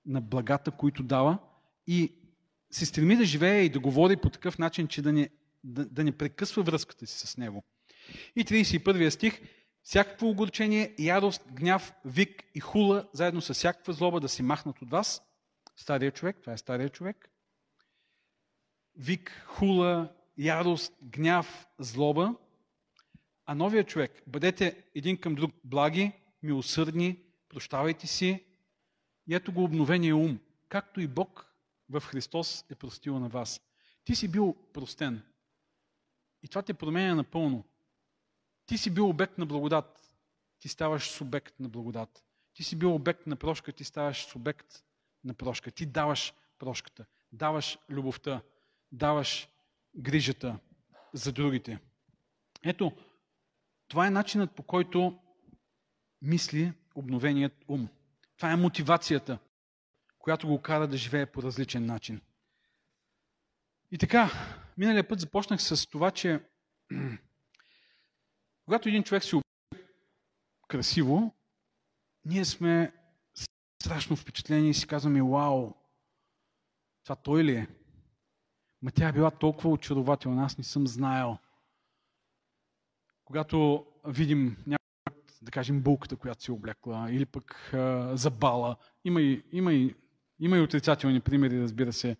на 0.05 0.21
благата, 0.21 0.71
които 0.71 1.03
дава 1.03 1.37
и 1.87 2.13
се 2.71 2.85
стреми 2.85 3.15
да 3.15 3.25
живее 3.25 3.61
и 3.61 3.69
да 3.69 3.79
говори 3.79 4.15
по 4.15 4.29
такъв 4.29 4.57
начин, 4.57 4.87
че 4.87 5.01
да 5.01 5.13
не, 5.13 5.29
да, 5.63 5.85
да 5.85 6.03
не 6.03 6.11
прекъсва 6.11 6.63
връзката 6.63 7.07
си 7.07 7.27
с 7.27 7.37
Него. 7.37 7.63
И 8.35 8.45
31 8.45 9.09
стих. 9.09 9.41
Всякакво 9.83 10.29
огорчение, 10.29 10.95
ярост, 10.99 11.41
гняв, 11.51 11.93
вик 12.05 12.43
и 12.55 12.59
хула, 12.59 13.09
заедно 13.13 13.41
с 13.41 13.53
всякаква 13.53 13.93
злоба 13.93 14.19
да 14.19 14.29
си 14.29 14.43
махнат 14.43 14.81
от 14.81 14.89
вас. 14.89 15.21
Стария 15.75 16.11
човек, 16.11 16.37
това 16.41 16.53
е 16.53 16.57
стария 16.57 16.89
човек. 16.89 17.29
Вик, 18.95 19.43
хула, 19.45 20.13
ярост, 20.37 20.93
гняв, 21.01 21.67
злоба. 21.79 22.35
А 23.45 23.55
новия 23.55 23.83
човек, 23.83 24.23
бъдете 24.27 24.83
един 24.95 25.17
към 25.17 25.35
друг 25.35 25.51
благи, 25.63 26.11
милосърдни, 26.43 27.19
прощавайте 27.49 28.07
си. 28.07 28.45
И 29.27 29.35
ето 29.35 29.53
го 29.53 29.63
обновения 29.63 30.15
ум, 30.15 30.39
както 30.69 31.01
и 31.01 31.07
Бог 31.07 31.53
в 31.89 32.01
Христос 32.01 32.65
е 32.69 32.75
простил 32.75 33.19
на 33.19 33.29
вас. 33.29 33.61
Ти 34.03 34.15
си 34.15 34.27
бил 34.27 34.55
простен. 34.73 35.23
И 36.43 36.47
това 36.47 36.61
те 36.61 36.73
променя 36.73 37.15
напълно. 37.15 37.63
Ти 38.65 38.77
си 38.77 38.93
бил 38.93 39.09
обект 39.09 39.37
на 39.37 39.45
благодат. 39.45 39.99
Ти 40.59 40.69
ставаш 40.69 41.09
субект 41.09 41.59
на 41.59 41.69
благодат. 41.69 42.23
Ти 42.53 42.63
си 42.63 42.75
бил 42.75 42.95
обект 42.95 43.27
на 43.27 43.35
прошка, 43.35 43.71
ти 43.71 43.83
ставаш 43.83 44.25
субект 44.25 44.83
на 45.23 45.33
прошка. 45.33 45.71
Ти 45.71 45.85
даваш 45.85 46.33
прошката, 46.59 47.05
даваш 47.31 47.77
любовта, 47.89 48.41
даваш 48.91 49.49
грижата 49.95 50.59
за 51.13 51.31
другите. 51.31 51.79
Ето, 52.63 52.91
това 53.87 54.07
е 54.07 54.11
начинът 54.11 54.55
по 54.55 54.63
който 54.63 55.19
мисли 56.21 56.73
обновеният 56.95 57.53
ум. 57.67 57.89
Това 58.37 58.51
е 58.51 58.55
мотивацията, 58.55 59.39
която 60.19 60.47
го 60.47 60.61
кара 60.61 60.87
да 60.87 60.97
живее 60.97 61.25
по 61.25 61.43
различен 61.43 61.85
начин. 61.85 62.21
И 63.91 63.97
така, 63.97 64.31
миналия 64.77 65.07
път 65.07 65.19
започнах 65.19 65.61
с 65.61 65.87
това, 65.87 66.11
че 66.11 66.39
когато 68.65 68.89
един 68.89 69.03
човек 69.03 69.23
се 69.23 69.35
облича 69.35 69.87
красиво, 70.67 71.35
ние 72.25 72.45
сме 72.45 72.93
страшно 73.81 74.15
впечатлени 74.15 74.69
и 74.69 74.73
си 74.73 74.87
казваме, 74.87 75.21
вау, 75.21 75.73
това 77.03 77.15
той 77.15 77.43
ли 77.43 77.55
е? 77.55 77.67
Ма 78.81 78.91
тя 78.91 79.07
е 79.07 79.13
била 79.13 79.31
толкова 79.31 79.69
очарователна, 79.69 80.45
аз 80.45 80.57
не 80.57 80.63
съм 80.63 80.87
знаел. 80.87 81.37
Когато 83.25 83.85
видим 84.05 84.57
някаква, 84.67 85.21
да 85.41 85.51
кажем, 85.51 85.81
булката, 85.81 86.15
която 86.15 86.43
си 86.43 86.51
облекла, 86.51 87.07
или 87.11 87.25
пък 87.25 87.73
а, 87.73 88.17
забала, 88.17 88.75
има 89.05 89.21
и, 89.21 89.43
има, 89.51 89.73
и, 89.73 89.95
има 90.39 90.57
и 90.57 90.61
отрицателни 90.61 91.19
примери, 91.19 91.61
разбира 91.61 91.93
се, 91.93 92.17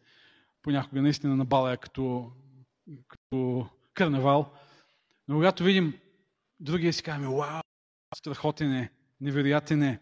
понякога 0.62 1.02
наистина 1.02 1.36
на 1.36 1.46
бала 1.46 1.74
е 1.74 1.78
като, 1.78 2.32
като 3.08 3.70
карнавал. 3.94 4.54
Но 5.28 5.36
когато 5.36 5.64
видим 5.64 6.00
другия 6.64 6.94
си 6.94 7.04
казваме, 7.04 7.36
вау, 7.36 7.62
страхотен 8.16 8.74
е, 8.74 8.92
невероятен 9.22 9.84
е. 9.84 10.00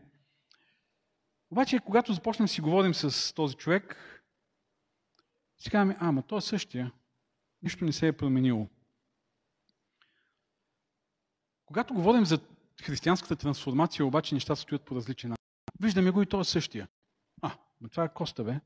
Обаче, 1.51 1.79
когато 1.79 2.13
започнем 2.13 2.47
си 2.47 2.61
говорим 2.61 2.93
с 2.93 3.33
този 3.33 3.55
човек, 3.55 3.97
си 5.59 5.69
казваме, 5.69 5.97
а, 5.99 6.07
ама 6.07 6.23
той 6.23 6.37
е 6.37 6.41
същия. 6.41 6.91
Нищо 7.61 7.85
не 7.85 7.91
се 7.91 8.07
е 8.07 8.17
променило. 8.17 8.67
Когато 11.65 11.93
говорим 11.93 12.25
за 12.25 12.39
християнската 12.83 13.35
трансформация, 13.35 14.05
обаче 14.05 14.35
нещата 14.35 14.61
стоят 14.61 14.85
по 14.85 14.95
различен 14.95 15.29
начин. 15.29 15.45
Виждаме 15.81 16.11
го 16.11 16.21
и 16.21 16.25
той 16.25 16.41
е 16.41 16.43
същия. 16.43 16.87
А, 17.41 17.57
но 17.81 17.89
това 17.89 18.03
е 18.03 18.13
Коста, 18.13 18.43
бе. 18.43 18.59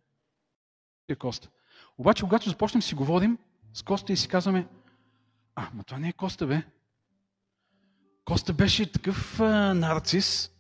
Е 1.08 1.16
Коста. 1.16 1.50
Обаче, 1.98 2.24
когато 2.24 2.50
започнем 2.50 2.82
си 2.82 2.96
говорим 2.96 3.38
с 3.74 3.84
Коста 3.84 4.14
и 4.14 4.18
си 4.18 4.28
казваме, 4.28 4.68
а, 5.56 5.70
ма 5.74 5.84
това 5.84 6.00
не 6.00 6.10
е 6.10 6.14
Коста, 6.14 6.48
бе. 6.48 6.64
Коста 8.26 8.54
беше 8.54 8.92
такъв 8.92 9.40
а, 9.40 9.74
нарцис. 9.74 10.52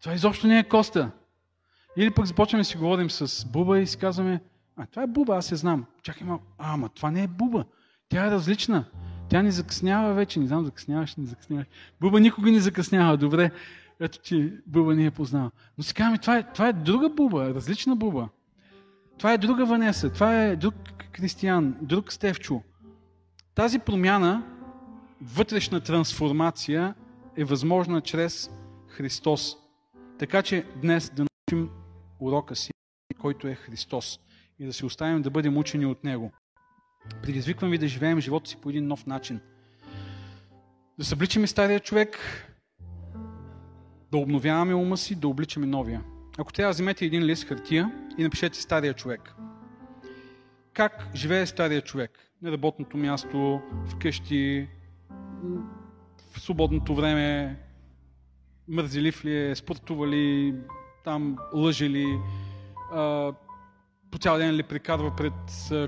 Това 0.00 0.14
изобщо 0.14 0.46
не 0.46 0.58
е 0.58 0.68
Коста. 0.68 1.10
Или 1.96 2.10
пък 2.10 2.26
започваме 2.26 2.60
да 2.60 2.64
си 2.64 2.76
говорим 2.76 3.10
с 3.10 3.46
Буба 3.46 3.80
и 3.80 3.86
си 3.86 3.96
казваме, 3.96 4.40
а, 4.76 4.86
това 4.86 5.02
е 5.02 5.06
Буба, 5.06 5.36
аз 5.36 5.50
я 5.50 5.56
знам. 5.56 5.84
Чакай 6.02 6.26
ма, 6.26 6.38
а, 6.58 6.74
ама 6.74 6.88
това 6.88 7.10
не 7.10 7.22
е 7.22 7.28
Буба. 7.28 7.64
Тя 8.08 8.26
е 8.26 8.30
различна. 8.30 8.84
Тя 9.28 9.42
ни 9.42 9.50
закъснява 9.50 10.14
вече. 10.14 10.40
Не 10.40 10.46
знам, 10.46 10.64
закъсняваш, 10.64 11.16
не 11.16 11.26
закъсняваш. 11.26 11.66
Буба 12.00 12.20
никога 12.20 12.50
не 12.50 12.60
закъснява. 12.60 13.16
Добре, 13.16 13.50
ето, 14.00 14.18
че 14.22 14.52
Буба 14.66 14.94
не 14.94 15.04
е 15.04 15.10
познава. 15.10 15.50
Но 15.78 15.84
си 15.84 15.94
казваме, 15.94 16.18
това 16.18 16.36
е, 16.36 16.52
това 16.52 16.68
е 16.68 16.72
друга 16.72 17.08
Буба, 17.08 17.54
различна 17.54 17.96
Буба. 17.96 18.28
Това 19.18 19.32
е 19.32 19.38
друга 19.38 19.66
Ванеса, 19.66 20.12
това 20.12 20.44
е 20.44 20.56
друг 20.56 20.74
Кристиян, 21.12 21.76
друг 21.82 22.12
Стевчо. 22.12 22.62
Тази 23.54 23.78
промяна, 23.78 24.42
вътрешна 25.22 25.80
трансформация 25.80 26.94
е 27.36 27.44
възможна 27.44 28.00
чрез 28.00 28.50
Христос. 28.88 29.56
Така 30.18 30.42
че 30.42 30.66
днес 30.82 31.10
да 31.10 31.26
научим 31.26 31.70
урока 32.20 32.56
си, 32.56 32.70
който 33.20 33.48
е 33.48 33.54
Христос 33.54 34.20
и 34.58 34.66
да 34.66 34.72
се 34.72 34.86
оставим 34.86 35.22
да 35.22 35.30
бъдем 35.30 35.56
учени 35.56 35.86
от 35.86 36.04
Него. 36.04 36.32
Предизвиквам 37.22 37.70
ви 37.70 37.78
да 37.78 37.88
живеем 37.88 38.20
живота 38.20 38.50
си 38.50 38.56
по 38.56 38.70
един 38.70 38.86
нов 38.86 39.06
начин. 39.06 39.40
Да 40.98 41.04
събличаме 41.04 41.46
стария 41.46 41.80
човек, 41.80 42.18
да 44.10 44.18
обновяваме 44.18 44.74
ума 44.74 44.96
си, 44.96 45.14
да 45.14 45.28
обличаме 45.28 45.66
новия. 45.66 46.02
Ако 46.38 46.52
трябва, 46.52 46.72
вземете 46.72 47.04
един 47.04 47.22
лист 47.22 47.44
хартия 47.44 47.92
и 48.18 48.22
напишете 48.22 48.60
стария 48.60 48.94
човек. 48.94 49.34
Как 50.72 51.08
живее 51.14 51.46
стария 51.46 51.82
човек? 51.82 52.10
На 52.42 52.52
работното 52.52 52.96
място, 52.96 53.60
вкъщи, 53.88 54.68
в 56.32 56.40
свободното 56.40 56.94
време, 56.94 57.56
мързелив 58.68 59.24
ли 59.24 59.50
е, 59.50 59.54
спортува 59.54 60.08
ли, 60.08 60.54
там 61.04 61.36
лъже 61.54 61.90
ли, 61.90 62.18
по 64.10 64.18
цял 64.20 64.38
ден 64.38 64.54
ли 64.54 64.62
прикарва 64.62 65.16
пред 65.16 65.32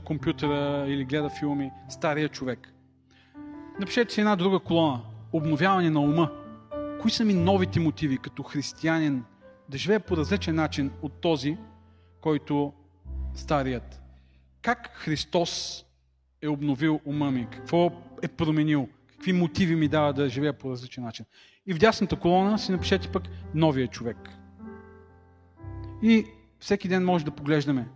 компютъра 0.04 0.84
или 0.88 1.04
гледа 1.04 1.30
филми. 1.30 1.70
Стария 1.88 2.28
човек. 2.28 2.72
Напишете 3.80 4.14
си 4.14 4.20
една 4.20 4.36
друга 4.36 4.58
колона. 4.58 5.00
Обновяване 5.32 5.90
на 5.90 6.00
ума. 6.00 6.30
Кои 7.00 7.10
са 7.10 7.24
ми 7.24 7.34
новите 7.34 7.80
мотиви 7.80 8.18
като 8.18 8.42
християнин 8.42 9.24
да 9.68 9.78
живея 9.78 10.00
по 10.00 10.16
различен 10.16 10.54
начин 10.54 10.90
от 11.02 11.12
този, 11.20 11.56
който 12.20 12.72
старият? 13.34 14.02
Как 14.62 14.90
Христос 14.94 15.84
е 16.42 16.48
обновил 16.48 17.00
ума 17.04 17.30
ми? 17.30 17.48
Какво 17.50 17.92
е 18.22 18.28
променил? 18.28 18.88
Какви 19.20 19.32
мотиви 19.32 19.76
ми 19.76 19.88
дава 19.88 20.12
да 20.12 20.28
живея 20.28 20.52
по 20.52 20.70
различен 20.70 21.04
начин? 21.04 21.26
И 21.66 21.74
в 21.74 21.78
дясната 21.78 22.16
колона 22.16 22.58
си 22.58 22.72
напишете 22.72 23.08
пък 23.08 23.22
новия 23.54 23.88
човек. 23.88 24.16
И 26.02 26.26
всеки 26.58 26.88
ден 26.88 27.04
може 27.04 27.24
да 27.24 27.30
поглеждаме. 27.30 27.88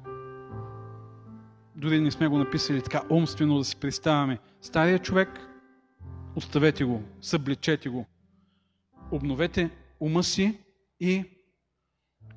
Дори 1.77 2.01
не 2.01 2.11
сме 2.11 2.29
го 2.29 2.39
написали 2.39 2.83
така 2.83 3.03
умствено 3.11 3.59
да 3.59 3.65
си 3.65 3.77
представяме. 3.77 4.39
Стария 4.61 4.99
човек, 4.99 5.29
оставете 6.37 6.85
го, 6.85 7.03
съблечете 7.21 7.89
го. 7.89 8.07
Обновете 9.11 9.71
ума 10.01 10.23
си 10.23 10.59
и 11.01 11.25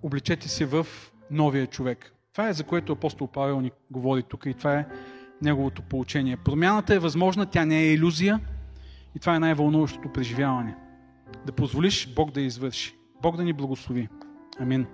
облечете 0.04 0.50
се 0.50 0.66
в 0.66 0.88
новия 1.32 1.68
човек. 1.68 2.14
Това 2.34 2.50
е 2.50 2.54
за 2.54 2.64
което 2.64 2.94
апостол 2.94 3.28
Павел 3.28 3.62
ни 3.62 3.72
говори 3.92 4.24
тук 4.24 4.46
и 4.46 4.54
това 4.54 4.74
е 4.76 4.88
неговото 5.42 5.82
получение. 5.82 6.38
Промяната 6.38 6.96
е 6.96 7.00
възможна, 7.00 7.46
тя 7.46 7.66
не 7.66 7.80
е 7.80 7.94
иллюзия 7.94 8.40
и 9.18 9.20
това 9.20 9.36
е 9.36 9.40
най-вълнуващото 9.40 10.10
преживяване. 10.10 10.76
Да 11.46 11.52
позволиш 11.52 12.14
Бог 12.16 12.32
да 12.32 12.42
извърши. 12.42 12.98
Бог 13.22 13.38
да 13.38 13.44
ни 13.44 13.54
благослови. 13.54 14.08
Амин. 14.60 14.86